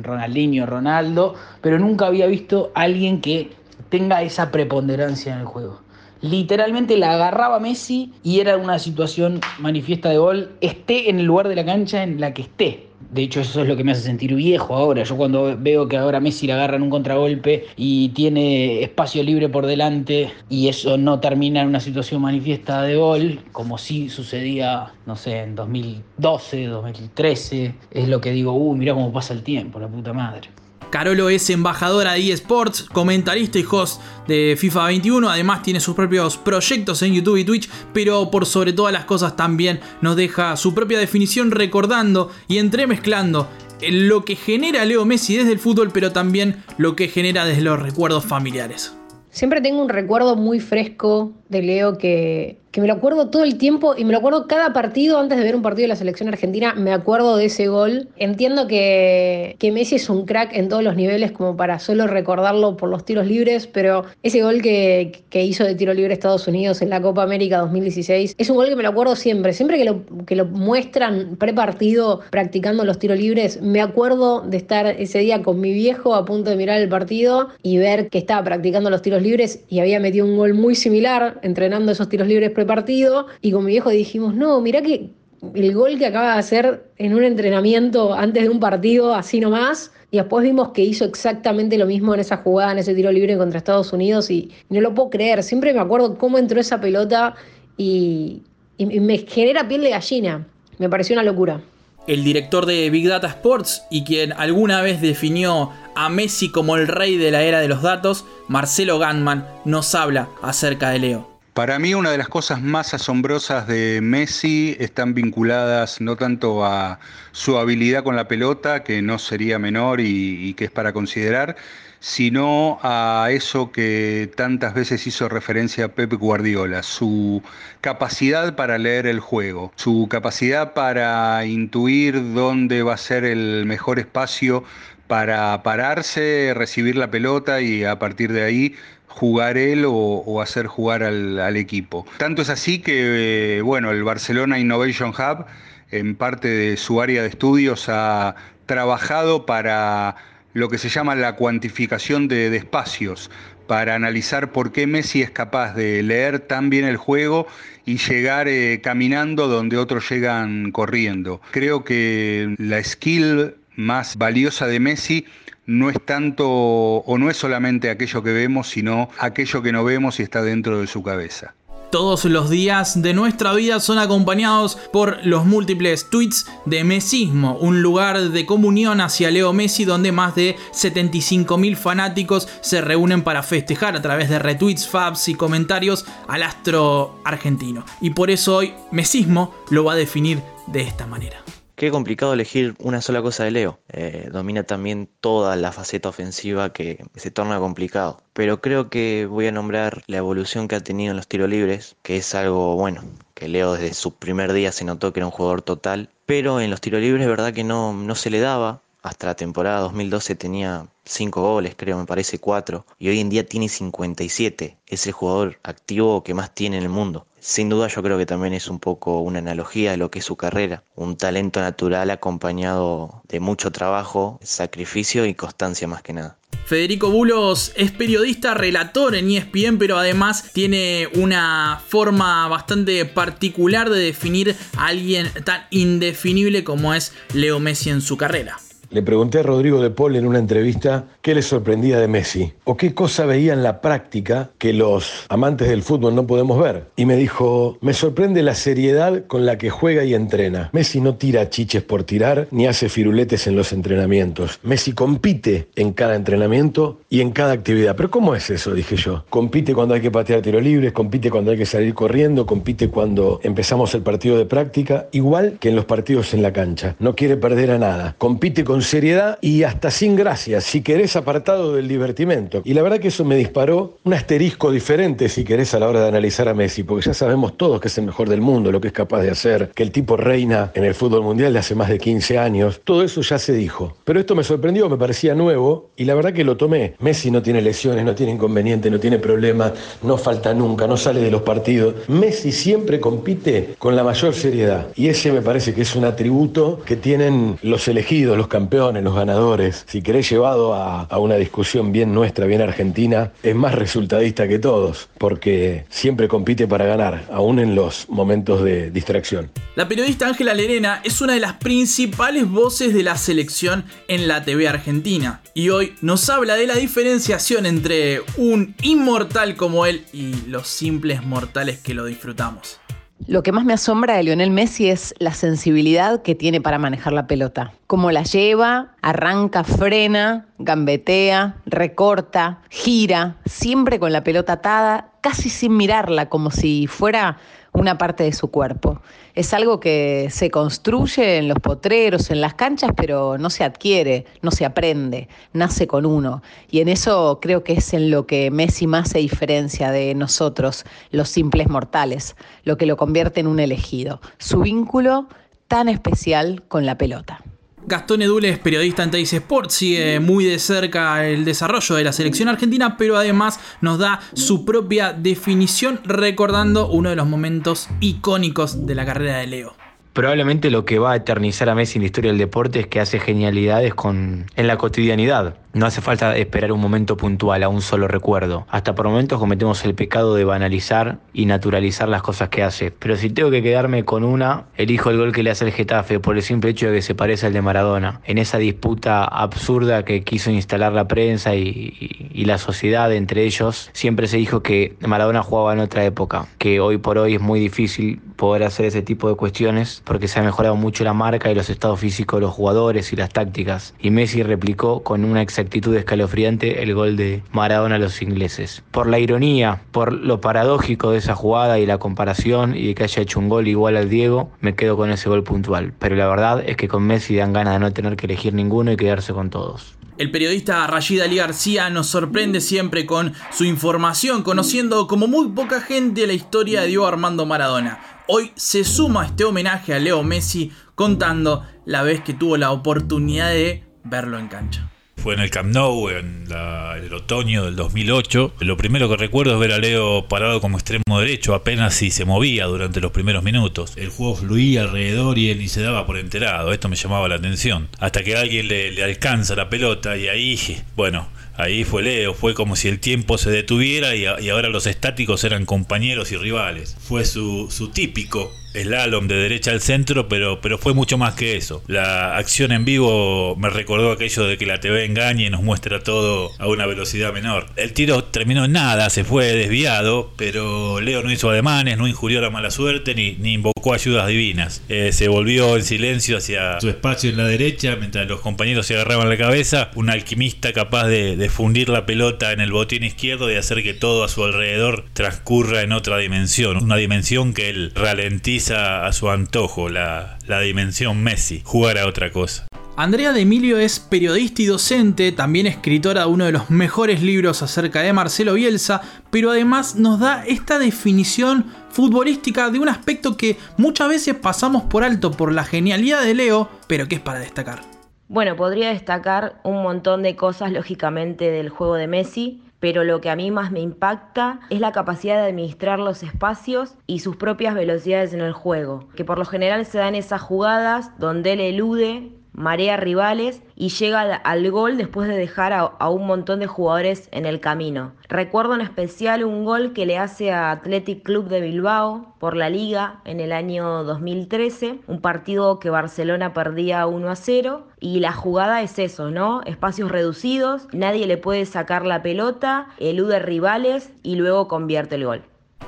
Ronaldinho, 0.03 0.67
Ronaldo, 0.67 1.35
pero 1.61 1.79
nunca 1.79 2.07
había 2.07 2.27
visto 2.27 2.71
a 2.75 2.83
alguien 2.83 3.21
que 3.21 3.51
tenga 3.89 4.23
esa 4.23 4.51
preponderancia 4.51 5.33
en 5.33 5.41
el 5.41 5.47
juego 5.47 5.88
literalmente 6.21 6.97
la 6.97 7.15
agarraba 7.15 7.61
Messi 7.61 8.13
y 8.23 8.41
era 8.41 8.57
una 8.57 8.79
situación 8.79 9.41
manifiesta 9.59 10.11
de 10.11 10.19
gol, 10.19 10.51
esté 10.61 11.11
en 11.11 11.21
el 11.21 11.27
lugar 11.27 11.49
de 11.49 11.57
la 11.57 11.65
cancha 11.65 12.03
en 12.03 12.21
la 12.21 12.35
que 12.35 12.43
esté. 12.43 12.89
De 13.11 13.23
hecho, 13.23 13.41
eso 13.41 13.63
es 13.63 13.69
lo 13.69 13.77
que 13.77 13.85
me 13.85 13.93
hace 13.93 14.03
sentir 14.03 14.35
viejo 14.35 14.75
ahora. 14.75 15.03
Yo 15.03 15.17
cuando 15.17 15.57
veo 15.59 15.89
que 15.89 15.97
ahora 15.97 16.21
Messi 16.21 16.47
la 16.47 16.55
agarra 16.55 16.77
en 16.77 16.83
un 16.83 16.91
contragolpe 16.91 17.65
y 17.77 18.11
tiene 18.11 18.83
espacio 18.83 19.23
libre 19.23 19.49
por 19.49 19.67
delante 19.67 20.31
y 20.51 20.69
eso 20.69 20.99
no 20.99 21.19
termina 21.19 21.63
en 21.63 21.69
una 21.69 21.81
situación 21.81 22.21
manifiesta 22.21 22.83
de 22.83 22.97
gol, 22.97 23.41
como 23.53 23.79
sí 23.79 24.11
sucedía, 24.11 24.93
no 25.07 25.17
sé, 25.17 25.39
en 25.39 25.55
2012, 25.55 26.67
2013, 26.67 27.75
es 27.91 28.09
lo 28.09 28.21
que 28.21 28.33
digo, 28.33 28.53
uy, 28.53 28.77
mira 28.77 28.93
cómo 28.93 29.11
pasa 29.11 29.33
el 29.33 29.43
tiempo, 29.43 29.79
la 29.81 29.89
puta 29.89 30.13
madre. 30.13 30.51
Carolo 30.91 31.29
es 31.29 31.51
embajadora 31.51 32.15
de 32.15 32.33
eSports, 32.33 32.85
comentarista 32.85 33.59
y 33.59 33.67
host 33.71 34.01
de 34.27 34.57
FIFA 34.59 34.87
21. 34.87 35.29
Además 35.29 35.63
tiene 35.63 35.81
sus 35.81 35.95
propios 35.95 36.37
proyectos 36.37 37.03
en 37.03 37.15
YouTube 37.15 37.37
y 37.37 37.45
Twitch, 37.45 37.71
pero 37.93 38.31
por 38.31 38.47
sobre 38.47 38.73
todas 38.73 38.93
las 38.93 39.05
cosas 39.05 39.37
también 39.37 39.81
nos 40.01 40.17
deja 40.17 40.57
su 40.57 40.75
propia 40.75 40.99
definición 40.99 41.51
recordando 41.51 42.31
y 42.49 42.59
entremezclando 42.59 43.49
lo 43.91 44.25
que 44.25 44.37
genera 44.37 44.85
Leo 44.85 45.05
Messi 45.05 45.37
desde 45.37 45.53
el 45.53 45.59
fútbol, 45.59 45.91
pero 45.93 46.13
también 46.13 46.65
lo 46.79 46.97
que 46.97 47.09
genera 47.09 47.45
desde 47.45 47.63
los 47.63 47.81
recuerdos 47.81 48.25
familiares. 48.25 48.95
Siempre 49.31 49.61
tengo 49.61 49.83
un 49.83 49.89
recuerdo 49.89 50.37
muy 50.37 50.59
fresco 50.59 51.33
de 51.49 51.63
Leo 51.63 51.99
que 51.99 52.59
que 52.71 52.81
me 52.81 52.87
lo 52.87 52.95
acuerdo 52.95 53.31
todo 53.31 53.45
el 53.45 53.57
tiempo 53.57 53.95
y 53.97 54.05
me 54.05 54.13
lo 54.13 54.19
acuerdo 54.19 54.47
cada 54.47 54.73
partido 54.73 55.19
antes 55.19 55.39
de 55.39 55.45
ver 55.45 55.57
un 55.57 55.63
partido 55.63 55.85
de 55.85 55.89
la 55.89 55.97
selección 55.97 56.29
argentina, 56.29 56.75
me 56.75 56.93
acuerdo 56.93 57.37
de 57.37 57.47
ese 57.47 57.69
gol. 57.69 58.09
Entiendo 58.17 58.67
que, 58.67 59.57
que 59.59 59.73
Messi 59.73 59.97
es 59.97 60.11
un 60.11 60.27
crack 60.27 60.55
en 60.55 60.69
todos 60.69 60.83
los 60.83 60.95
niveles 60.95 61.33
como 61.33 61.57
para 61.57 61.79
solo 61.79 62.07
recordarlo 62.07 62.77
por 62.77 62.89
los 62.91 63.05
tiros 63.05 63.27
libres, 63.27 63.67
pero 63.67 64.05
ese 64.23 64.43
gol 64.43 64.61
que, 64.61 65.23
que 65.31 65.45
hizo 65.45 65.65
de 65.65 65.75
tiro 65.75 65.95
libre 65.95 66.13
Estados 66.13 66.47
Unidos 66.47 66.83
en 66.83 66.91
la 66.91 67.01
Copa 67.01 67.23
América 67.23 67.59
2016 67.59 68.35
es 68.37 68.51
un 68.51 68.57
gol 68.57 68.69
que 68.69 68.77
me 68.77 68.83
lo 68.83 68.91
acuerdo 68.91 69.17
siempre, 69.17 69.53
siempre 69.53 69.79
que 69.79 69.85
lo, 69.85 70.03
que 70.27 70.37
lo 70.37 70.45
muestran 70.47 71.37
pre-partido 71.37 72.21
practicando 72.31 72.85
los 72.85 72.99
tiros 72.99 73.19
libres, 73.19 73.63
me 73.63 73.81
acuerdo 73.81 74.43
de 74.43 74.59
estar 74.59 74.87
ese 74.87 75.21
día 75.21 75.43
con 75.43 75.61
mi 75.61 75.73
viejo 75.73 76.15
a 76.15 76.25
punto 76.25 76.51
de 76.51 76.57
mirar 76.57 76.81
el 76.81 76.89
partido 76.89 77.49
y 77.63 77.79
ver 77.79 78.09
que 78.09 78.19
estaba 78.19 78.45
practicando 78.45 78.91
los 78.91 79.03
tiros 79.03 79.23
libres 79.23 79.65
y 79.69 79.81
había 79.81 80.01
metido 80.01 80.27
un 80.27 80.37
gol 80.37 80.55
muy 80.55 80.75
similar 80.75 81.38
entrenando 81.43 81.93
esos 81.93 82.09
tiros 82.09 82.29
libres 82.29 82.51
partido 82.51 83.27
y 83.41 83.53
con 83.53 83.65
mi 83.65 83.73
viejo 83.73 83.91
dijimos, 83.91 84.35
no, 84.35 84.61
mira 84.61 84.83
que 84.83 85.11
el 85.55 85.75
gol 85.75 85.99
que 85.99 86.07
acaba 86.07 86.35
de 86.35 86.39
hacer 86.39 86.91
en 86.97 87.15
un 87.15 87.25
entrenamiento 87.25 88.13
antes 88.15 88.43
de 88.43 88.49
un 88.49 88.61
partido, 88.61 89.15
así 89.15 89.41
nomás, 89.41 89.93
y 90.11 90.17
después 90.17 90.43
vimos 90.43 90.71
que 90.71 90.83
hizo 90.83 91.05
exactamente 91.05 91.79
lo 91.79 91.87
mismo 91.87 92.15
en 92.15 92.21
esa 92.21 92.39
jugada, 92.39 92.73
en 92.73 92.79
ese 92.79 92.95
tiro 92.95 93.13
libre 93.13 93.37
contra 93.37 93.59
Estados 93.59 93.93
Unidos, 93.93 94.31
y 94.31 94.51
no 94.69 94.81
lo 94.81 94.95
puedo 94.95 95.11
creer, 95.11 95.43
siempre 95.43 95.73
me 95.73 95.81
acuerdo 95.81 96.19
cómo 96.19 96.39
entró 96.39 96.61
esa 96.61 96.81
pelota 96.81 97.35
y, 97.77 98.43
y 98.79 99.01
me 99.01 99.19
genera 99.19 99.69
piel 99.69 99.83
de 99.83 99.91
gallina, 99.91 100.47
me 100.79 100.89
pareció 100.89 101.15
una 101.15 101.23
locura. 101.23 101.61
El 102.07 102.25
director 102.25 102.65
de 102.65 102.89
Big 102.89 103.07
Data 103.07 103.27
Sports 103.27 103.83
y 103.91 104.03
quien 104.03 104.33
alguna 104.33 104.81
vez 104.81 105.03
definió 105.03 105.71
a 105.95 106.09
Messi 106.09 106.51
como 106.51 106.77
el 106.77 106.89
rey 106.89 107.19
de 107.19 107.31
la 107.31 107.43
era 107.43 107.61
de 107.61 107.69
los 107.69 107.83
datos, 107.83 108.25
Marcelo 108.49 108.99
Gantman, 108.99 109.47
nos 109.67 109.95
habla 109.95 110.31
acerca 110.41 110.89
de 110.89 111.01
Leo. 111.01 111.28
Para 111.59 111.81
mí 111.81 111.93
una 111.93 112.13
de 112.13 112.19
las 112.19 112.29
cosas 112.29 112.63
más 112.63 112.95
asombrosas 112.95 113.67
de 113.67 113.99
Messi 114.01 114.77
están 114.79 115.13
vinculadas 115.13 116.01
no 116.01 116.15
tanto 116.15 116.65
a 116.65 117.01
su 117.33 117.59
habilidad 117.59 118.05
con 118.05 118.15
la 118.15 118.29
pelota, 118.29 118.85
que 118.85 119.03
no 119.03 119.19
sería 119.19 119.59
menor 119.59 120.01
y, 120.01 120.55
que 120.55 120.67
es 120.67 120.71
para 120.71 120.93
considerar, 120.93 121.57
sino 121.99 122.79
a 122.85 123.31
eso 123.33 123.73
que 123.73 124.31
tantas 124.37 124.73
veces 124.73 125.05
hizo 125.09 125.29
referencia 125.29 125.89
Pep 125.97 126.13
Guardiola, 126.13 126.85
su 126.85 127.43
capacidad 127.81 128.55
para 128.55 128.79
leer 128.79 129.09
el 129.09 129.19
juego, 129.19 129.73
su 129.75 130.07
capacidad 130.09 130.75
para 130.75 131.45
intuir 131.45 132.35
dónde 132.35 132.85
va 132.85 132.95
a 132.95 132.99
ser 132.99 133.25
el 133.25 133.67
mejor 133.67 133.99
espacio 133.99 134.63
para 135.09 135.61
pararse, 135.65 136.53
recibir 136.55 136.95
la 136.95 137.11
pelota 137.11 137.61
y 137.61 137.83
a 137.83 137.99
partir 137.99 138.31
de 138.31 138.45
ahí 138.45 138.77
jugar 139.19 139.59
él 139.59 139.85
o, 139.85 140.41
hacer 140.41 140.69
jugar 140.69 141.03
al, 141.03 141.57
equipo. 141.57 142.07
Tanto 142.19 142.43
es 142.43 142.51
así 142.51 142.79
que, 142.79 143.57
eh, 143.59 143.63
bueno, 143.63 143.91
el 143.91 144.05
Barcelona 144.05 144.61
Innovation 144.61 145.11
Hub, 145.11 145.45
en 145.91 146.15
parte 146.15 146.47
de 146.47 146.77
su 146.77 147.03
área 147.03 147.23
de 147.23 147.29
estudios, 147.29 147.89
ha 147.89 148.37
trabajado 148.67 149.45
para 149.45 150.15
lo 150.53 150.69
que 150.69 150.79
se 150.79 150.89
llama 150.89 151.17
la 151.17 151.35
cuantificación 151.35 152.29
de, 152.29 152.55
espacios, 152.57 153.29
para 153.67 153.97
analizar 153.97 154.53
por 154.53 154.71
qué 154.71 154.87
Messi 154.87 155.21
es 155.21 155.31
capaz 155.33 155.75
de 155.75 156.01
leer 156.05 156.39
tan 156.39 156.71
bien 156.71 156.85
el 156.85 156.97
juego 156.97 157.49
y 157.85 157.99
llegar 157.99 158.47
eh, 158.47 158.81
caminando 158.85 159.49
donde 159.49 159.79
otros 159.79 160.09
llegan 160.09 160.71
corriendo. 160.71 161.41
Creo 161.51 161.83
que 161.83 162.55
la 162.59 162.83
skill 162.85 163.57
más 163.75 164.17
valiosa 164.17 164.69
de 164.69 164.79
Messi 164.79 165.27
no 165.69 165.91
es 165.91 166.03
tanto 166.03 166.49
o 166.49 167.19
no 167.19 167.31
es 167.31 167.37
solamente 167.37 167.91
aquello 167.91 168.23
que 168.23 168.33
vemos, 168.33 168.71
sino 168.71 169.11
aquello 169.19 169.63
que 169.63 169.71
no 169.71 169.85
vemos 169.85 170.19
y 170.19 170.23
está 170.23 170.43
dentro 170.43 170.81
de 170.81 170.87
su 170.87 171.03
cabeza. 171.03 171.55
Todos 171.91 172.25
los 172.25 172.51
días 172.51 173.01
de 173.01 173.15
nuestra 173.15 173.53
vida 173.53 173.79
son 173.81 173.99
acompañados 173.99 174.77
por 174.93 175.25
los 175.25 175.45
múltiples 175.45 176.09
tweets 176.11 176.47
de 176.65 176.85
Mesismo, 176.85 177.57
un 177.57 177.83
lugar 177.83 178.19
de 178.19 178.47
comunión 178.47 179.01
hacia 179.01 179.31
Leo 179.31 179.53
Messi 179.53 179.85
donde 179.85 180.11
más 180.11 180.35
de 180.35 180.57
75.000 180.73 181.77
fanáticos 181.77 182.49
se 182.63 182.81
reúnen 182.81 183.23
para 183.23 183.43
festejar 183.43 183.95
a 183.95 184.03
través 184.03 184.31
de 184.31 184.39
retweets, 184.39 184.89
fabs 184.89 185.29
y 185.29 185.35
comentarios 185.35 186.07
al 186.29 186.43
astro 186.43 187.21
argentino. 187.25 187.85
Y 188.01 188.11
por 188.11 188.31
eso 188.31 188.57
hoy 188.57 188.75
Mesismo 188.91 189.55
lo 189.71 189.85
va 189.85 189.93
a 189.93 189.97
definir 189.97 190.43
de 190.67 190.83
esta 190.83 191.07
manera. 191.07 191.43
Qué 191.79 191.93
complicado 191.93 192.33
elegir 192.33 192.75
una 192.81 193.01
sola 193.01 193.23
cosa 193.23 193.45
de 193.45 193.53
Leo. 193.53 193.79
Eh, 193.93 194.31
domina 194.33 194.65
también 194.65 195.09
toda 195.21 195.55
la 195.55 195.71
faceta 195.71 196.09
ofensiva 196.09 196.73
que 196.73 197.05
se 197.15 197.31
torna 197.31 197.61
complicado. 197.61 198.21
Pero 198.33 198.61
creo 198.61 198.91
que 198.91 199.27
voy 199.27 199.47
a 199.47 199.53
nombrar 199.53 200.03
la 200.09 200.17
evolución 200.17 200.67
que 200.67 200.75
ha 200.75 200.81
tenido 200.81 201.13
en 201.13 201.17
los 201.17 201.29
tiros 201.29 201.49
libres, 201.49 201.95
que 202.03 202.17
es 202.17 202.35
algo 202.35 202.75
bueno, 202.75 203.05
que 203.35 203.47
Leo 203.47 203.75
desde 203.75 203.95
su 203.95 204.13
primer 204.13 204.53
día 204.55 204.73
se 204.73 204.85
notó 204.85 205.13
que 205.13 205.21
era 205.21 205.27
un 205.27 205.31
jugador 205.31 205.63
total. 205.63 206.11
Pero 206.27 206.61
en 206.61 206.71
los 206.71 206.81
tiros 206.81 207.01
libres 207.01 207.23
es 207.23 207.29
verdad 207.29 207.53
que 207.53 207.63
no, 207.63 207.93
no 207.93 208.17
se 208.17 208.31
le 208.31 208.41
daba. 208.41 208.83
Hasta 209.09 209.29
la 209.29 209.37
temporada 209.37 209.81
2012 209.81 210.35
tenía 210.35 210.87
5 211.07 211.41
goles, 211.41 211.75
creo, 211.75 211.97
me 211.97 212.05
parece 212.05 212.39
4. 212.39 212.85
Y 212.99 213.09
hoy 213.09 213.21
en 213.21 213.31
día 213.31 213.47
tiene 213.47 213.71
57. 213.71 214.77
Es 214.87 215.07
el 215.07 215.15
jugador 215.15 215.59
activo 215.63 216.23
que 216.23 216.35
más 216.35 216.55
tiene 216.55 216.77
en 216.77 216.83
el 216.83 216.91
mundo. 216.91 217.27
Sin 217.41 217.71
duda 217.71 217.89
yo 217.89 218.03
creo 218.03 218.19
que 218.19 218.27
también 218.27 218.53
es 218.53 218.69
un 218.69 218.79
poco 218.79 219.21
una 219.21 219.39
analogía 219.39 219.93
de 219.93 219.97
lo 219.97 220.11
que 220.11 220.19
es 220.19 220.27
su 220.27 220.37
carrera, 220.37 220.83
un 220.95 221.17
talento 221.17 221.59
natural 221.63 222.11
acompañado 222.11 223.23
de 223.27 223.41
mucho 223.41 223.73
trabajo, 223.73 224.39
sacrificio 224.43 225.25
y 225.25 225.33
constancia 225.33 225.89
más 225.89 226.03
que 226.03 226.13
nada. 226.13 226.37
Federico 226.67 227.11
Bulos 227.11 227.73
es 227.77 227.93
periodista, 227.93 228.53
relator 228.53 229.15
en 229.15 229.31
ESPN, 229.31 229.79
pero 229.79 229.97
además 229.97 230.53
tiene 230.53 231.09
una 231.15 231.81
forma 231.89 232.47
bastante 232.49 233.07
particular 233.07 233.89
de 233.89 234.01
definir 234.01 234.55
a 234.77 234.89
alguien 234.89 235.31
tan 235.47 235.63
indefinible 235.71 236.63
como 236.63 236.93
es 236.93 237.15
Leo 237.33 237.59
Messi 237.59 237.89
en 237.89 238.03
su 238.03 238.19
carrera. 238.19 238.59
Le 238.91 239.03
pregunté 239.03 239.41
a 239.41 239.43
Rodrigo 239.43 239.83
de 239.83 239.91
Paul 239.91 240.17
en 240.17 240.27
una 240.27 240.39
entrevista 240.39 241.05
qué 241.21 241.35
le 241.35 241.43
sorprendía 241.43 242.01
de 242.01 242.09
Messi 242.09 242.55
o 242.65 242.79
qué 242.79 242.95
cosa 242.95 243.27
veía 243.27 243.53
en 243.53 243.63
la 243.63 243.83
práctica 243.83 244.49
que 244.57 244.73
los 244.73 245.27
amantes 245.29 245.69
del 245.69 245.83
fútbol 245.83 246.15
no 246.15 246.27
podemos 246.27 246.59
ver. 246.59 246.87
Y 246.97 247.05
me 247.05 247.17
dijo, 247.17 247.77
me 247.83 247.93
sorprende 247.93 248.43
la 248.43 248.55
seriedad 248.55 249.27
con 249.27 249.45
la 249.45 249.59
que 249.59 249.69
juega 249.69 250.05
y 250.05 250.15
entrena. 250.15 250.71
Messi 250.73 251.03
no 251.03 251.17
tira 251.17 251.51
chiches 251.51 251.83
por 251.83 252.05
tirar 252.05 252.49
ni 252.51 252.67
hace 252.67 252.89
firuletes 252.89 253.47
en 253.47 253.57
los 253.57 253.75
entrenamientos. 253.75 254.59
Messi 254.63 254.93
compite 254.93 255.69
en 255.77 255.93
cada 255.93 256.15
entrenamiento 256.15 256.99
y 257.11 257.21
en 257.21 257.33
cada 257.33 257.53
actividad. 257.53 257.95
Pero 257.95 258.11
¿cómo 258.11 258.35
es 258.35 258.49
eso? 258.49 258.73
Dije 258.73 258.97
yo. 258.97 259.23
Compite 259.29 259.75
cuando 259.75 259.97
hay 259.97 260.01
que 260.01 260.11
patear 260.11 260.41
tiros 260.41 260.63
libres, 260.63 260.93
compite 260.93 261.31
cuando 261.31 261.51
hay 261.51 261.59
que 261.59 261.67
salir 261.67 261.93
corriendo, 261.93 262.47
compite 262.47 262.89
cuando 262.89 263.39
empezamos 263.43 263.95
el 263.95 264.01
partido 264.01 264.39
de 264.39 264.47
práctica, 264.47 265.09
igual 265.13 265.59
que 265.61 265.69
en 265.69 265.77
los 265.77 265.85
partidos 265.85 266.33
en 266.33 266.43
la 266.43 266.55
cancha. 266.55 266.97
No 266.99 267.15
quiere 267.15 267.37
perder 267.37 267.73
a 267.73 267.79
nada. 267.79 268.15
Compite 268.17 268.65
con 268.65 268.78
seriedad 268.83 269.39
y 269.41 269.63
hasta 269.63 269.91
sin 269.91 270.17
gracia, 270.17 270.61
si 270.61 270.83
querés 270.83 271.17
apartado 271.17 271.75
del 271.75 271.89
divertimento. 271.89 272.63
Y 272.65 272.75
la 272.75 272.83
verdad 272.83 272.99
que 272.99 273.09
eso 273.09 273.25
me 273.25 273.37
disparó 273.37 273.99
un 274.05 274.15
asterisco 274.15 274.71
diferente, 274.71 275.29
si 275.29 275.45
querés, 275.45 275.75
a 275.75 275.79
la 275.79 275.89
hora 275.89 276.03
de 276.03 276.09
analizar 276.09 276.49
a 276.49 276.55
Messi, 276.55 276.83
porque 276.83 277.07
ya 277.07 277.15
sabemos 277.15 277.57
todos 277.57 277.81
que 277.81 277.89
es 277.89 277.99
el 277.99 278.07
mejor 278.07 278.29
del 278.29 278.41
mundo, 278.41 278.73
lo 278.73 278.81
que 278.81 278.89
es 278.89 278.95
capaz 278.95 279.23
de 279.23 279.31
hacer, 279.31 279.71
que 279.75 279.83
el 279.83 279.91
tipo 279.91 280.17
reina 280.17 280.73
en 280.75 280.85
el 280.85 280.95
fútbol 280.95 281.23
mundial 281.23 281.53
de 281.53 281.59
hace 281.59 281.75
más 281.75 281.89
de 281.89 281.99
15 281.99 282.39
años. 282.39 282.81
Todo 282.85 283.03
eso 283.03 283.21
ya 283.21 283.39
se 283.39 283.53
dijo. 283.53 283.97
Pero 284.05 284.21
esto 284.21 284.35
me 284.35 284.45
sorprendió, 284.45 284.89
me 284.89 284.97
parecía 284.97 285.35
nuevo 285.35 285.91
y 285.97 286.05
la 286.05 286.15
verdad 286.15 286.33
que 286.33 286.45
lo 286.45 286.57
tomé. 286.57 286.95
Messi 287.01 287.31
no 287.31 287.43
tiene 287.43 287.61
lesiones, 287.61 288.05
no 288.05 288.15
tiene 288.15 288.33
inconvenientes, 288.33 288.91
no 288.91 289.01
tiene 289.01 289.19
problemas, 289.19 289.73
no 290.03 290.17
falta 290.17 290.55
nunca, 290.55 290.87
no 290.87 290.97
sale 290.97 291.21
de 291.21 291.31
los 291.31 291.43
partidos. 291.43 291.95
Messi 292.09 292.53
siempre 292.53 293.01
compite 293.01 293.75
con 293.79 293.97
la 293.97 294.05
mayor 294.05 294.35
seriedad 294.35 294.89
y 294.95 295.09
ese 295.09 295.33
me 295.33 295.43
parece 295.43 295.75
que 295.75 295.83
es 295.83 295.97
un 295.97 296.05
atributo 296.05 296.81
que 296.85 296.97
tienen 296.97 297.59
los 297.63 297.89
elegidos, 297.89 298.37
los 298.37 298.49
campeones 298.49 298.68
campeones, 298.69 299.03
los 299.03 299.15
ganadores, 299.15 299.87
si 299.89 300.03
querés 300.03 300.29
llevado 300.29 300.75
a, 300.75 301.05
a, 301.05 301.19
una 301.19 301.37
discusión 301.37 301.91
bien 301.91 302.13
nuestra, 302.13 302.45
bien 302.45 302.61
argentina, 302.61 303.33
es 303.43 303.55
más 303.55 303.75
resultadista 303.75 304.47
que 304.47 304.59
todos, 304.59 305.09
porque 305.17 305.87
siempre 305.89 306.29
compite 306.29 306.69
para 306.69 306.85
ganar, 306.85 307.25
aún 307.33 307.61
en 307.61 307.75
los 307.75 308.11
momentos 308.11 308.63
de 308.63 308.91
distracción. 308.91 309.51
La 309.75 309.89
periodista 309.89 310.27
Ángela 310.27 310.53
Lerena 310.53 311.01
es 311.03 311.23
una 311.23 311.33
de 311.33 311.41
las 311.41 311.55
principales 311.55 312.47
voces 312.47 312.93
de 312.93 313.03
la 313.03 313.17
selección 313.17 313.87
en 314.07 314.29
la 314.29 314.45
TV 314.45 314.69
argentina, 314.69 315.41
y 315.55 315.71
hoy 315.71 315.95
nos 316.03 316.29
habla 316.29 316.55
de 316.57 316.67
la 316.67 316.75
diferenciación 316.75 317.65
entre 317.65 318.21
un 318.37 318.75
inmortal 318.83 319.57
como 319.57 319.87
él 319.87 320.05
y 320.13 320.35
los 320.47 320.69
simples 320.69 321.25
mortales 321.25 321.79
que 321.79 321.95
lo 321.95 322.05
disfrutamos. 322.05 322.79
Lo 323.27 323.43
que 323.43 323.53
más 323.53 323.65
me 323.65 323.73
asombra 323.73 324.17
de 324.17 324.23
Lionel 324.23 324.51
Messi 324.51 324.89
es 324.89 325.15
la 325.19 325.35
sensibilidad 325.35 326.23
que 326.23 326.35
tiene 326.35 326.61
para 326.61 326.79
manejar 326.79 327.13
la 327.13 327.27
pelota. 327.27 327.73
Cómo 327.87 328.11
la 328.11 328.23
lleva, 328.23 328.95
arranca, 329.03 329.65
frena, 329.65 330.47
gambetea, 330.59 331.57
recorta, 331.67 332.63
gira, 332.71 333.37
siempre 333.45 333.99
con 333.99 334.13
la 334.13 334.25
pelota 334.25 334.55
atada, 334.55 335.11
casi 335.21 335.51
sin 335.51 335.77
mirarla, 335.77 336.29
como 336.29 336.51
si 336.51 336.87
fuera 336.87 337.39
una 337.79 337.99
parte 337.99 338.25
de 338.25 338.33
su 338.33 338.51
cuerpo. 338.51 339.01
Es 339.35 339.55
algo 339.55 339.81
que 339.81 340.29
se 340.31 340.51
construye 340.51 341.39
en 341.39 341.49
los 341.49 341.59
potreros, 341.59 342.31
en 342.31 342.41
las 342.41 342.55
canchas, 342.55 342.93
pero 342.97 343.39
no 343.39 343.51
se 343.51 343.65
adquiere, 343.65 344.27
no 344.43 344.51
se 344.51 344.65
aprende, 344.65 345.29
nace 345.53 345.87
con 345.87 346.05
uno. 346.05 346.43
Y 346.71 346.81
en 346.81 346.89
eso 346.89 347.39
creo 347.41 347.63
que 347.65 347.75
es 347.75 347.95
en 347.95 348.11
lo 348.11 348.27
que 348.27 348.51
Messi 348.51 348.87
más 348.87 349.11
se 349.11 349.19
diferencia 349.19 349.91
de 349.91 350.15
nosotros, 350.15 350.85
los 351.11 351.29
simples 351.29 351.69
mortales, 351.69 352.37
lo 352.65 352.77
que 352.77 352.87
lo 352.87 352.97
convierte 352.97 353.41
en 353.41 353.47
un 353.47 353.61
elegido, 353.61 354.21
su 354.39 354.61
vínculo 354.61 355.29
tan 355.69 355.89
especial 355.89 356.63
con 356.69 356.87
la 356.87 356.99
pelota. 356.99 357.41
Gastón 357.87 358.23
Edule 358.23 358.51
es 358.51 358.59
periodista 358.59 359.03
en 359.03 359.11
Teis 359.11 359.33
Sports, 359.33 359.75
sigue 359.75 360.21
muy 360.21 360.45
de 360.45 360.59
cerca 360.59 361.27
el 361.27 361.45
desarrollo 361.45 361.95
de 361.95 362.05
la 362.05 362.13
selección 362.13 362.49
argentina, 362.49 362.97
pero 362.97 363.17
además 363.17 363.61
nos 363.81 363.99
da 363.99 364.21
su 364.35 364.65
propia 364.65 365.13
definición 365.13 366.01
recordando 366.05 366.89
uno 366.89 367.11
de 367.11 367.17
los 367.17 367.27
momentos 367.27 367.89
icónicos 368.01 368.87
de 368.87 368.95
la 368.95 369.07
carrera 369.07 369.39
de 369.39 369.47
Leo 369.47 369.75
probablemente 370.19 370.73
lo 370.73 370.85
que 370.85 370.99
va 370.99 371.13
a 371.13 371.17
eternizar 371.17 371.69
a 371.69 371.77
Messi 371.77 371.99
en 371.99 372.03
la 372.03 372.07
historia 372.07 372.33
del 372.33 372.39
deporte 372.39 372.81
es 372.81 372.87
que 372.89 372.99
hace 372.99 373.21
genialidades 373.21 373.95
con, 373.95 374.47
en 374.57 374.67
la 374.67 374.77
cotidianidad. 374.77 375.55
No 375.75 375.85
hace 375.85 376.01
falta 376.01 376.37
esperar 376.37 376.73
un 376.73 376.81
momento 376.81 377.17
puntual, 377.17 377.63
a 377.63 377.69
un 377.69 377.83
solo 377.83 378.09
recuerdo. 378.09 378.67
Hasta 378.71 378.95
por 378.95 379.07
momentos 379.07 379.39
cometemos 379.39 379.85
el 379.85 379.95
pecado 379.95 380.35
de 380.35 380.45
banalizar 380.45 381.19
y 381.35 381.45
naturalizar 381.47 382.09
las 382.09 382.23
cosas 382.23 382.49
que 382.49 382.63
hace. 382.63 382.91
Pero 382.91 383.17
si 383.17 383.31
tengo 383.31 383.51
que 383.51 383.63
quedarme 383.63 384.05
con 384.05 384.25
una, 384.25 384.65
elijo 384.77 385.11
el 385.11 385.19
gol 385.19 385.33
que 385.33 385.43
le 385.43 385.51
hace 385.51 385.67
el 385.67 385.73
Getafe 385.73 386.21
por 386.21 386.37
el 386.37 386.43
simple 386.43 386.71
hecho 386.71 386.87
de 386.87 386.95
que 386.95 387.03
se 387.03 387.15
parece 387.15 387.47
al 387.47 387.53
de 387.53 387.61
Maradona. 387.61 388.21
En 388.25 388.39
esa 388.39 388.59
disputa 388.59 389.25
absurda 389.25 390.05
que 390.05 390.25
quiso 390.25 390.51
instalar 390.51 390.93
la 390.93 391.07
prensa 391.07 391.55
y, 391.55 392.15
la 392.35 392.57
sociedad 392.57 393.13
entre 393.13 393.45
ellos, 393.45 393.91
siempre 393.93 394.27
se 394.27 394.39
dijo 394.39 394.63
que 394.63 394.97
Maradona 395.07 395.43
jugaba 395.43 395.75
en 395.75 395.81
otra 395.81 396.03
época, 396.05 396.47
que 396.57 396.81
hoy 396.81 396.97
por 396.97 397.19
hoy 397.19 397.35
es 397.35 397.43
muy 397.43 397.61
difícil 397.61 398.21
poder 398.37 398.63
hacer 398.63 398.87
ese 398.87 399.03
tipo 399.03 399.29
de 399.29 399.35
cuestiones 399.35 400.01
porque 400.05 400.29
se 400.29 400.39
ha 400.39 400.43
mejorado 400.43 400.77
mucho 400.77 401.05
la 401.05 401.13
marca 401.13 401.51
y 401.51 401.55
los 401.55 401.69
estados 401.69 402.01
físicos 402.01 402.39
de 402.39 402.47
los 402.47 402.55
jugadores 402.55 403.13
y 403.13 403.17
las 403.17 403.29
tácticas. 403.29 403.95
Y 403.99 404.11
Messi 404.11 404.43
replicó 404.43 405.03
con 405.03 405.25
una 405.25 405.43
exactitud 405.59 405.97
escalofriante 405.97 406.85
el 406.85 406.95
gol 406.95 407.17
de 407.17 407.43
Maradona 407.51 407.97
a 407.97 407.99
los 407.99 408.23
ingleses. 408.23 408.85
Por 408.93 409.09
la 409.09 409.19
ironía, 409.19 409.83
por 409.91 410.13
lo 410.13 410.41
paradójico 410.41 411.11
de 411.11 411.19
esa 411.19 411.35
jugada 411.35 411.81
y 411.81 411.87
la 411.87 411.99
comparación 411.99 412.77
y 412.77 412.87
de 412.87 412.95
que 412.95 413.03
haya 413.03 413.23
hecho 413.23 413.41
un 413.41 413.49
gol 413.49 413.67
igual 413.67 413.97
al 413.97 414.09
Diego, 414.09 414.53
me 414.61 414.77
quedo 414.77 414.97
con 414.97 415.11
ese 415.11 415.29
gol 415.29 415.43
puntual. 415.43 415.93
Pero 415.99 416.15
la 416.15 416.29
verdad 416.29 416.63
es 416.65 416.77
que 416.77 416.87
con 416.87 417.05
Messi 417.05 417.35
dan 417.35 417.53
ganas 417.53 417.75
de 417.75 417.81
no 417.81 417.93
tener 417.93 418.15
que 418.15 418.27
elegir 418.27 418.55
ninguno 418.55 418.93
y 418.93 418.97
quedarse 418.97 419.33
con 419.33 419.51
todos. 419.51 419.97
El 420.17 420.31
periodista 420.31 420.87
Rashid 420.87 421.23
Ali 421.23 421.37
García 421.37 421.91
nos 421.91 422.07
sorprende 422.07 422.61
siempre 422.61 423.05
con 423.05 423.35
su 423.51 423.65
información, 423.65 424.45
conociendo 424.45 425.09
como 425.09 425.27
muy 425.27 425.49
poca 425.49 425.81
gente 425.81 426.27
la 426.29 426.35
historia 426.35 426.83
de 426.83 426.87
Diego 426.87 427.07
Armando 427.07 427.47
Maradona. 427.47 427.99
Hoy 428.29 428.53
se 428.55 428.85
suma 428.85 429.27
este 429.27 429.43
homenaje 429.43 429.93
a 429.93 429.99
Leo 429.99 430.23
Messi 430.23 430.71
contando 430.95 431.65
la 431.85 432.03
vez 432.03 432.21
que 432.21 432.35
tuvo 432.35 432.57
la 432.57 432.71
oportunidad 432.71 433.49
de 433.49 433.85
verlo 434.05 434.39
en 434.39 434.47
cancha. 434.47 434.89
Fue 435.23 435.35
en 435.35 435.41
el 435.41 435.51
Camp 435.51 435.75
Nou 435.75 436.09
en, 436.11 436.45
la, 436.49 436.97
el 436.97 437.13
otoño 437.13 437.65
del 437.65 437.75
2008. 437.75 438.55
Lo 438.61 438.77
primero 438.77 439.09
que 439.09 439.17
recuerdo 439.17 439.55
es 439.55 439.61
ver 439.61 439.73
a 439.73 439.79
Leo 439.79 440.29
parado 440.29 440.61
como 440.61 440.79
extremo 440.79 441.21
derecho, 441.21 441.55
apenas 441.55 441.95
si 441.95 442.11
se 442.11 442.25
movía 442.25 442.67
durante 442.67 443.01
los 443.01 443.11
primeros 443.11 443.43
minutos. 443.43 443.95
El 443.97 444.11
juego 444.11 444.37
fluía 444.37 444.83
alrededor 444.83 445.37
y 445.37 445.51
él 445.51 445.59
ni 445.59 445.69
se 445.69 445.83
daba 445.83 446.07
por 446.07 446.19
enterado. 446.19 446.73
Esto 446.73 446.89
me 446.89 446.97
llamaba 446.97 447.29
la 447.29 447.35
atención. 447.35 447.89
Hasta 447.99 448.23
que 448.23 448.37
alguien 448.37 448.69
le, 448.69 449.03
alcanza 449.03 449.57
la 449.57 449.69
pelota 449.69 450.17
y 450.17 450.29
ahí, 450.29 450.59
bueno, 450.97 451.29
Ahí 451.61 451.83
fue 451.83 452.05
Leo, 452.05 452.35
fue 452.35 452.55
como 452.55 452.77
si 452.77 452.87
el 452.87 453.01
tiempo 453.01 453.37
se 453.37 453.51
detuviera 453.51 454.15
y, 454.15 454.27
ahora 454.49 454.69
los 454.69 454.87
estáticos 454.87 455.43
eran 455.43 455.67
compañeros 455.67 456.31
y 456.31 456.37
rivales. 456.37 456.97
Fue 457.01 457.25
su 457.25 457.91
típico 457.93 458.53
slalom 458.73 459.29
de 459.29 459.37
derecha 459.37 459.71
al 459.71 459.81
centro, 459.81 460.29
pero, 460.29 460.61
pero 460.61 460.79
fue 460.79 460.95
mucho 460.95 461.19
más 461.19 461.35
que 461.35 461.57
eso. 461.57 461.83
La 461.87 462.37
acción 462.37 462.73
en 462.73 462.85
vivo 462.85 463.57
me 463.57 463.71
recordó 463.71 464.13
aquello 464.13 464.45
de 464.45 464.59
que 464.59 464.67
la 464.67 464.81
TV 464.81 465.05
engaña 465.05 465.47
y 465.47 465.51
nos 465.51 465.63
muestra 465.63 466.01
todo 466.01 466.51
a 466.59 466.67
una 466.69 466.87
velocidad 466.87 467.33
menor. 467.33 467.67
El 467.77 467.93
tiro 467.93 468.25
terminó 468.25 468.65
en 468.65 468.73
nada, 468.73 469.11
se 469.11 469.25
fue 469.25 469.47
desviado, 469.47 470.33
pero 470.37 471.01
Leo 471.01 471.23
no 471.23 471.33
hizo 471.33 471.51
ademanes, 471.51 471.99
no 471.99 472.07
injurió 472.07 472.41
la 472.41 472.51
mala 472.51 472.71
suerte 472.71 473.15
ni, 473.15 473.33
ni 473.33 473.55
invocó 473.55 473.95
ayudas 473.95 474.29
divinas. 474.29 474.83
Eh, 474.89 475.11
se 475.13 475.29
volvió 475.29 475.77
en 475.77 475.85
silencio 475.85 476.39
hacia 476.39 476.81
su 476.81 476.89
espacio 476.89 477.31
en 477.31 477.37
la 477.37 477.47
derecha 477.47 477.97
mientras 477.97 478.29
los 478.29 478.41
compañeros 478.41 478.87
se 478.87 478.95
agarraban 478.95 479.29
la 479.29 479.37
cabeza. 479.37 479.91
Un 479.95 480.11
alquimista 480.11 480.73
capaz 480.73 481.07
de, 481.07 481.37
de 481.37 481.49
fundir 481.49 481.89
la 481.89 482.07
pelota 482.07 482.53
en 482.53 482.61
el 482.61 482.73
botín 482.73 483.05
izquierdo 483.05 483.51
y 483.51 483.57
hacer 483.57 483.83
que 483.83 483.95
todo 483.95 484.25
a 484.25 484.29
su 484.29 484.45
alrededor 484.45 485.05
transcurra 485.13 485.83
en 485.83 485.93
otra 485.93 486.19
dimensión. 486.19 486.77
Una 486.83 486.97
dimensión 486.97 487.55
que 487.55 487.71
él 487.71 487.93
ralentiza 487.95 488.58
a 488.71 489.11
su 489.13 489.31
antojo 489.31 489.89
la, 489.89 490.39
la 490.47 490.61
dimensión 490.61 491.23
Messi, 491.23 491.63
jugar 491.65 491.99
a 491.99 492.07
otra 492.07 492.33
cosa. 492.33 492.67
Andrea 493.01 493.33
de 493.33 493.43
Emilio 493.43 493.79
es 493.79 494.01
periodista 494.01 494.61
y 494.61 494.67
docente, 494.67 495.31
también 495.31 495.69
escritora 495.69 496.23
de 496.23 496.27
uno 496.27 496.47
de 496.47 496.51
los 496.51 496.69
mejores 496.69 497.23
libros 497.23 497.63
acerca 497.63 498.01
de 498.03 498.13
Marcelo 498.13 498.55
Bielsa, 498.55 499.03
pero 499.31 499.53
además 499.53 499.95
nos 499.95 500.19
da 500.19 500.45
esta 500.45 500.81
definición 500.81 501.67
futbolística 501.91 502.71
de 502.71 502.81
un 502.81 502.89
aspecto 502.89 503.37
que 503.37 503.57
muchas 503.77 504.09
veces 504.09 504.35
pasamos 504.35 504.83
por 504.83 505.05
alto 505.05 505.31
por 505.31 505.53
la 505.53 505.63
genialidad 505.63 506.25
de 506.25 506.35
Leo, 506.35 506.69
pero 506.89 507.07
que 507.07 507.15
es 507.15 507.21
para 507.21 507.39
destacar. 507.39 507.83
Bueno, 508.27 508.57
podría 508.57 508.89
destacar 508.89 509.61
un 509.63 509.81
montón 509.81 510.25
de 510.25 510.35
cosas 510.35 510.73
lógicamente 510.73 511.53
del 511.53 511.69
juego 511.69 511.95
de 511.95 512.09
Messi, 512.09 512.63
pero 512.81 513.05
lo 513.05 513.21
que 513.21 513.31
a 513.31 513.37
mí 513.37 513.51
más 513.51 513.71
me 513.71 513.81
impacta 513.81 514.61
es 514.71 514.81
la 514.81 514.93
capacidad 514.93 515.37
de 515.37 515.49
administrar 515.49 515.99
los 515.99 516.23
espacios 516.23 516.95
y 517.07 517.21
sus 517.21 517.37
propias 517.37 517.75
velocidades 517.75 518.33
en 518.33 518.41
el 518.41 518.53
juego, 518.53 519.09
que 519.17 519.25
por 519.25 519.39
lo 519.39 519.45
general 519.45 519.85
se 519.87 519.99
dan 519.99 520.15
esas 520.15 520.41
jugadas 520.41 521.19
donde 521.19 521.55
él 521.55 521.61
elude 521.61 522.33
marea 522.59 522.97
rivales 522.97 523.63
y 523.77 523.91
llega 523.91 524.35
al 524.35 524.71
gol 524.71 524.99
después 524.99 525.29
de 525.29 525.37
dejar 525.37 525.73
a, 525.73 526.09
un 526.11 526.27
montón 526.27 526.59
de 526.59 526.67
jugadores 526.67 527.29
en 527.31 527.47
el 527.47 527.61
camino. 527.61 528.13
Recuerdo 528.29 528.75
en 528.75 528.81
especial 528.81 529.45
un 529.45 529.65
gol 529.65 529.93
que 529.93 530.07
le 530.07 530.19
hace 530.19 530.53
a 530.53 530.73
Athletic 530.73 531.23
Club 531.23 531.49
de 531.49 531.61
Bilbao 531.61 532.35
por 532.41 532.57
la 532.57 532.69
liga 532.69 533.21
en 533.25 533.41
el 533.41 533.53
año 533.53 534.03
2013, 534.03 534.99
un 535.07 535.21
partido 535.21 535.79
que 535.79 535.91
Barcelona 535.91 536.53
perdía 536.53 537.07
1 537.07 537.31
a 537.31 537.37
0 537.37 537.87
y 538.01 538.19
la 538.19 538.33
jugada 538.33 538.83
es 538.83 538.99
eso, 538.99 539.31
¿no? 539.31 539.63
Espacios 539.63 540.11
reducidos, 540.11 540.89
nadie 540.93 541.27
le 541.27 541.37
puede 541.37 541.65
sacar 541.65 542.05
la 542.05 542.23
pelota, 542.23 542.89
elude 542.99 543.39
rivales 543.39 544.13
y 544.23 544.35
luego 544.35 544.67
convierte 544.67 545.15
el 545.15 545.27
gol. 545.27 545.43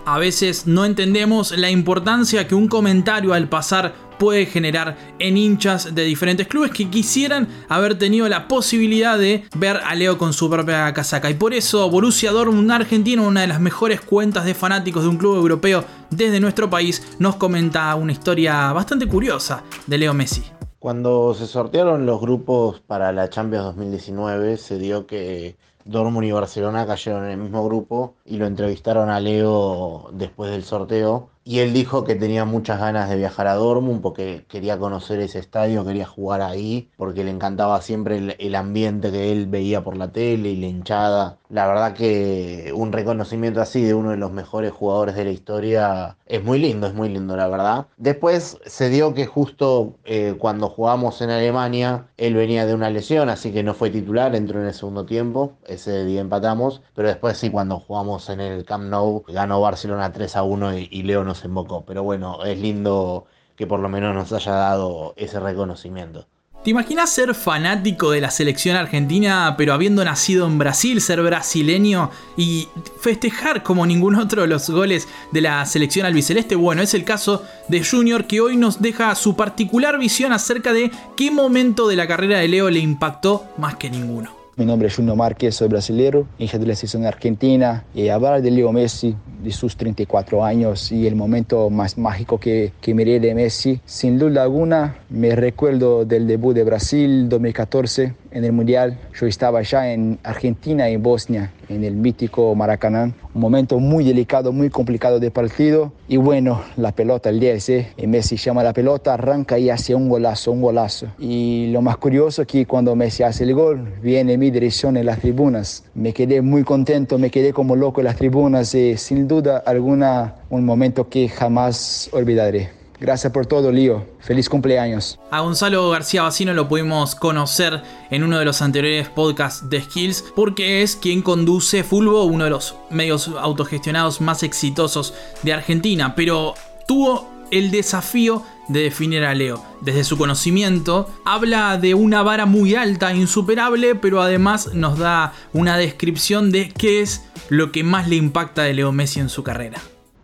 A 0.07 0.19
veces 0.19 0.67
no 0.67 0.85
entendemos 0.85 1.57
la 1.57 1.71
importancia 1.71 2.49
que 2.49 2.55
un 2.55 2.69
comentario 2.69 3.35
al 3.35 3.49
pasar 3.49 3.95
puede 4.19 4.47
generar 4.47 4.97
en 5.19 5.37
hinchas 5.37 5.95
de 5.95 6.05
diferentes 6.05 6.47
clubes 6.47 6.73
que 6.73 6.91
quisieran 6.91 7.49
haber 7.69 7.99
tenido 7.99 8.29
la 8.29 8.49
posibilidad 8.49 9.19
de 9.19 9.45
ver 9.57 9.79
a 9.79 9.95
Leo 9.95 10.19
con 10.19 10.33
su 10.33 10.51
propia 10.51 10.93
casaca. 10.93 11.31
Y 11.31 11.35
por 11.35 11.55
eso 11.55 11.89
Borussia 11.91 12.31
Dortmund 12.31 12.71
Argentina, 12.71 13.23
una 13.23 13.41
de 13.41 13.47
las 13.47 13.61
mejores 13.61 14.01
cuentas 14.01 14.45
de 14.45 14.55
fanáticos 14.55 15.03
de 15.03 15.09
un 15.09 15.17
club 15.17 15.37
europeo 15.37 15.85
desde 16.11 16.39
nuestro 16.41 16.69
país, 16.69 17.17
nos 17.19 17.37
comenta 17.37 17.95
una 17.95 18.13
historia 18.13 18.73
bastante 18.73 19.07
curiosa 19.07 19.65
de 19.87 19.99
Leo 19.99 20.13
Messi. 20.13 20.43
Cuando 20.79 21.35
se 21.35 21.47
sortearon 21.47 22.07
los 22.07 22.21
grupos 22.21 22.81
para 22.81 23.13
la 23.13 23.29
Champions 23.29 23.65
2019, 23.67 24.57
se 24.57 24.79
dio 24.79 25.07
que 25.07 25.57
Dortmund 25.85 26.27
y 26.27 26.33
Barcelona 26.33 26.87
cayeron 26.87 27.25
en 27.25 27.31
el 27.33 27.39
mismo 27.39 27.65
grupo 27.65 28.15
y 28.31 28.37
lo 28.37 28.47
entrevistaron 28.47 29.11
a 29.11 29.19
Leo 29.21 30.09
después 30.13 30.53
del 30.53 30.63
sorteo 30.63 31.31
y 31.43 31.61
él 31.61 31.73
dijo 31.73 32.05
que 32.05 32.15
tenía 32.15 32.45
muchas 32.45 32.79
ganas 32.79 33.09
de 33.09 33.17
viajar 33.17 33.47
a 33.47 33.55
Dortmund 33.55 34.03
porque 34.03 34.45
quería 34.47 34.79
conocer 34.79 35.21
ese 35.21 35.39
estadio, 35.39 35.85
quería 35.85 36.07
jugar 36.07 36.43
ahí, 36.43 36.91
porque 36.97 37.25
le 37.25 37.31
encantaba 37.31 37.81
siempre 37.81 38.37
el, 38.39 38.55
ambiente 38.55 39.11
que 39.11 39.33
él 39.33 39.47
veía 39.47 39.83
por 39.83 39.97
la 39.97 40.13
tele 40.13 40.51
y 40.51 40.57
la 40.57 40.67
hinchada. 40.67 41.39
La 41.49 41.67
verdad 41.67 41.95
que 41.95 42.73
un 42.77 42.93
reconocimiento 42.93 43.61
así 43.61 43.83
de 43.83 43.95
uno 43.95 44.11
de 44.11 44.19
los 44.19 44.31
mejores 44.31 44.71
jugadores 44.71 45.17
de 45.17 45.25
la 45.25 45.31
historia 45.31 46.17
es 46.27 46.45
muy 46.45 46.59
lindo, 46.59 46.87
es 46.87 46.95
muy 46.95 47.09
lindo, 47.09 47.37
la 47.37 47.49
verdad. 47.49 47.87
Después 47.97 48.59
se 48.67 48.91
dio 48.91 49.15
que 49.15 49.27
justo 49.27 49.95
eh, 50.05 50.37
cuando 50.39 50.69
jugamos 50.69 51.23
en 51.23 51.31
Alemania, 51.31 52.07
él 52.19 52.35
venía 52.35 52.67
de 52.67 52.75
una 52.75 52.91
lesión, 52.91 53.31
así 53.31 53.51
que 53.51 53.63
no 53.63 53.75
fue 53.75 53.91
titular, 53.91 54.37
entró 54.37 54.61
en 54.61 54.67
el 54.67 54.75
segundo 54.75 55.07
tiempo, 55.07 55.55
ese 55.67 56.05
día 56.05 56.21
empatamos, 56.21 56.83
pero 56.95 57.09
después 57.09 57.39
sí, 57.39 57.51
cuando 57.51 57.81
jugamos 57.81 58.20
en 58.29 58.41
el 58.41 58.65
Camp 58.65 58.85
Nou, 58.85 59.25
ganó 59.29 59.61
Barcelona 59.61 60.13
3 60.13 60.37
a 60.37 60.43
1 60.43 60.79
y, 60.79 60.89
y 60.91 61.03
Leo 61.03 61.25
nos 61.25 61.45
invocó. 61.45 61.85
Pero 61.87 62.03
bueno, 62.03 62.45
es 62.45 62.59
lindo 62.59 63.27
que 63.57 63.67
por 63.67 63.81
lo 63.81 63.89
menos 63.89 64.15
nos 64.15 64.33
haya 64.33 64.53
dado 64.53 65.15
ese 65.17 65.41
reconocimiento. 65.41 66.27
¿Te 66.63 66.69
imaginas 66.69 67.09
ser 67.09 67.35
fanático 67.35 68.11
de 68.11 68.21
la 68.21 68.31
selección 68.31 68.77
argentina, 68.77 69.55
pero 69.57 69.73
habiendo 69.73 70.05
nacido 70.05 70.47
en 70.47 70.59
Brasil, 70.59 71.01
ser 71.01 71.23
brasileño 71.23 72.11
y 72.37 72.69
festejar 73.01 73.63
como 73.63 73.87
ningún 73.87 74.17
otro 74.17 74.47
los 74.47 74.69
goles 74.69 75.09
de 75.33 75.41
la 75.41 75.65
selección 75.65 76.05
albiceleste? 76.05 76.57
Bueno, 76.57 76.83
es 76.83 76.93
el 76.93 77.05
caso 77.05 77.43
de 77.69 77.83
Junior 77.83 78.27
que 78.27 78.43
hoy 78.43 78.59
nos 78.59 78.83
deja 78.83 79.15
su 79.15 79.37
particular 79.37 79.99
visión 79.99 80.35
acerca 80.35 80.75
de 80.75 80.91
qué 81.17 81.31
momento 81.31 81.89
de 81.89 81.97
la 81.97 82.07
carrera 82.07 82.41
de 82.41 82.49
Leo 82.49 82.69
le 82.69 82.81
impactó 82.81 83.47
más 83.57 83.77
que 83.77 83.89
ninguno. 83.89 84.40
Mi 84.61 84.67
nombre 84.67 84.89
es 84.89 84.97
Junior 84.97 85.17
Márquez, 85.17 85.55
soy 85.55 85.69
brasileño, 85.69 86.29
hincha 86.39 86.59
de 86.59 86.67
la 86.67 86.75
selección 86.75 87.07
argentina 87.07 87.87
y 87.95 88.11
hablar 88.11 88.43
de 88.43 88.51
Leo 88.51 88.71
Messi, 88.73 89.17
de 89.43 89.53
sus 89.53 89.75
34 89.75 90.45
años 90.45 90.93
y 90.93 91.07
el 91.07 91.17
momento 91.17 91.71
más 91.71 91.97
mágico 91.97 92.39
que, 92.39 92.75
que 92.79 92.93
miré 92.93 93.21
de 93.21 93.35
Messi, 93.35 93.81
sin 93.87 94.19
duda 94.19 94.43
alguna 94.43 94.99
me 95.09 95.35
recuerdo 95.35 96.05
del 96.05 96.27
debut 96.27 96.55
de 96.55 96.65
Brasil 96.65 97.31
2014 97.31 98.13
en 98.31 98.45
el 98.45 98.53
Mundial. 98.53 98.99
Yo 99.19 99.27
estaba 99.27 99.63
ya 99.63 99.93
en 99.93 100.19
Argentina 100.23 100.89
y 100.89 100.97
Bosnia, 100.97 101.53
en 101.69 101.85
el 101.85 101.95
mítico 101.95 102.55
Maracaná. 102.55 103.13
Un 103.35 103.41
momento 103.41 103.79
muy 103.79 104.05
delicado, 104.05 104.53
muy 104.53 104.71
complicado 104.71 105.21
de 105.21 105.31
partido. 105.31 105.93
Y 106.09 106.17
bueno, 106.17 106.63
la 106.77 106.93
pelota, 106.93 107.31
el 107.31 107.41
10, 107.41 107.69
¿eh? 107.69 107.89
Messi 108.07 108.37
llama 108.37 108.63
la 108.63 108.73
pelota, 108.73 109.15
arranca 109.15 109.59
y 109.59 109.71
hace 109.71 109.95
un 109.95 110.09
golazo, 110.09 110.53
un 110.53 110.63
golazo. 110.63 111.07
Y 111.19 111.69
lo 111.73 111.83
más 111.83 111.97
curioso 111.97 112.43
es 112.43 112.49
que 112.49 112.67
cuando 112.67 112.97
Messi 112.97 113.23
hace 113.23 113.45
el 113.45 113.55
gol, 113.55 113.95
viene 114.03 114.35
en 114.35 114.41
mi 114.41 114.51
dirección 114.51 114.97
en 114.97 115.07
las 115.07 115.21
tribunas. 115.21 115.85
Me 115.95 116.13
quedé 116.13 116.43
muy 116.43 116.65
contento, 116.65 117.19
me 117.19 117.31
quedé 117.31 117.53
como 117.53 117.77
loco 117.77 118.01
en 118.01 118.07
las 118.07 118.17
tribunas 118.17 118.75
y 118.75 118.97
sin 118.97 119.29
duda 119.29 119.63
alguna 119.65 120.35
un 120.51 120.65
momento 120.65 121.09
que 121.09 121.29
jamás 121.29 122.11
olvidaré. 122.13 122.80
Gracias 123.01 123.33
por 123.33 123.47
todo, 123.47 123.73
Lío. 123.73 124.07
Feliz 124.21 124.49
cumpleaños. 124.51 125.19
A 125.31 125.41
Gonzalo 125.41 125.89
García 125.89 126.23
Bacino 126.23 126.53
lo 126.53 126.69
pudimos 126.69 127.15
conocer 127.15 127.83
en 128.11 128.23
uno 128.23 128.39
de 128.39 128.45
los 128.45 128.61
anteriores 128.61 129.09
podcasts 129.09 129.71
de 129.71 129.81
Skills 129.81 130.25
porque 130.37 130.83
es 130.83 130.97
quien 130.97 131.23
conduce 131.23 131.83
Fulbo, 131.83 132.25
uno 132.25 132.45
de 132.45 132.51
los 132.51 132.77
medios 132.91 133.29
autogestionados 133.41 134.21
más 134.21 134.43
exitosos 134.43 135.15
de 135.43 135.55
Argentina, 135.55 136.15
pero 136.15 136.53
tuvo 136.87 137.27
el 137.51 137.71
desafío 137.71 138.43
de 138.69 138.83
definir 138.83 139.25
a 139.25 139.35
Leo. 139.35 139.65
Desde 139.81 140.05
su 140.05 140.19
conocimiento, 140.19 141.09
habla 141.25 141.79
de 141.79 141.95
una 141.95 142.23
vara 142.23 142.45
muy 142.45 142.75
alta, 142.75 143.15
insuperable, 143.15 143.95
pero 143.95 144.21
además 144.21 144.75
nos 144.75 144.99
da 144.99 145.33
una 145.55 145.79
descripción 145.79 146.53
de 146.53 146.69
qué 146.69 147.01
es 147.01 147.25
lo 147.49 147.73
que 147.73 147.83
más 147.83 148.09
le 148.09 148.17
impacta 148.17 148.63
de 148.63 148.75
Leo 148.75 148.93
Messi 148.93 149.21
en 149.21 149.31
su 149.31 149.43
carrera. 149.43 149.81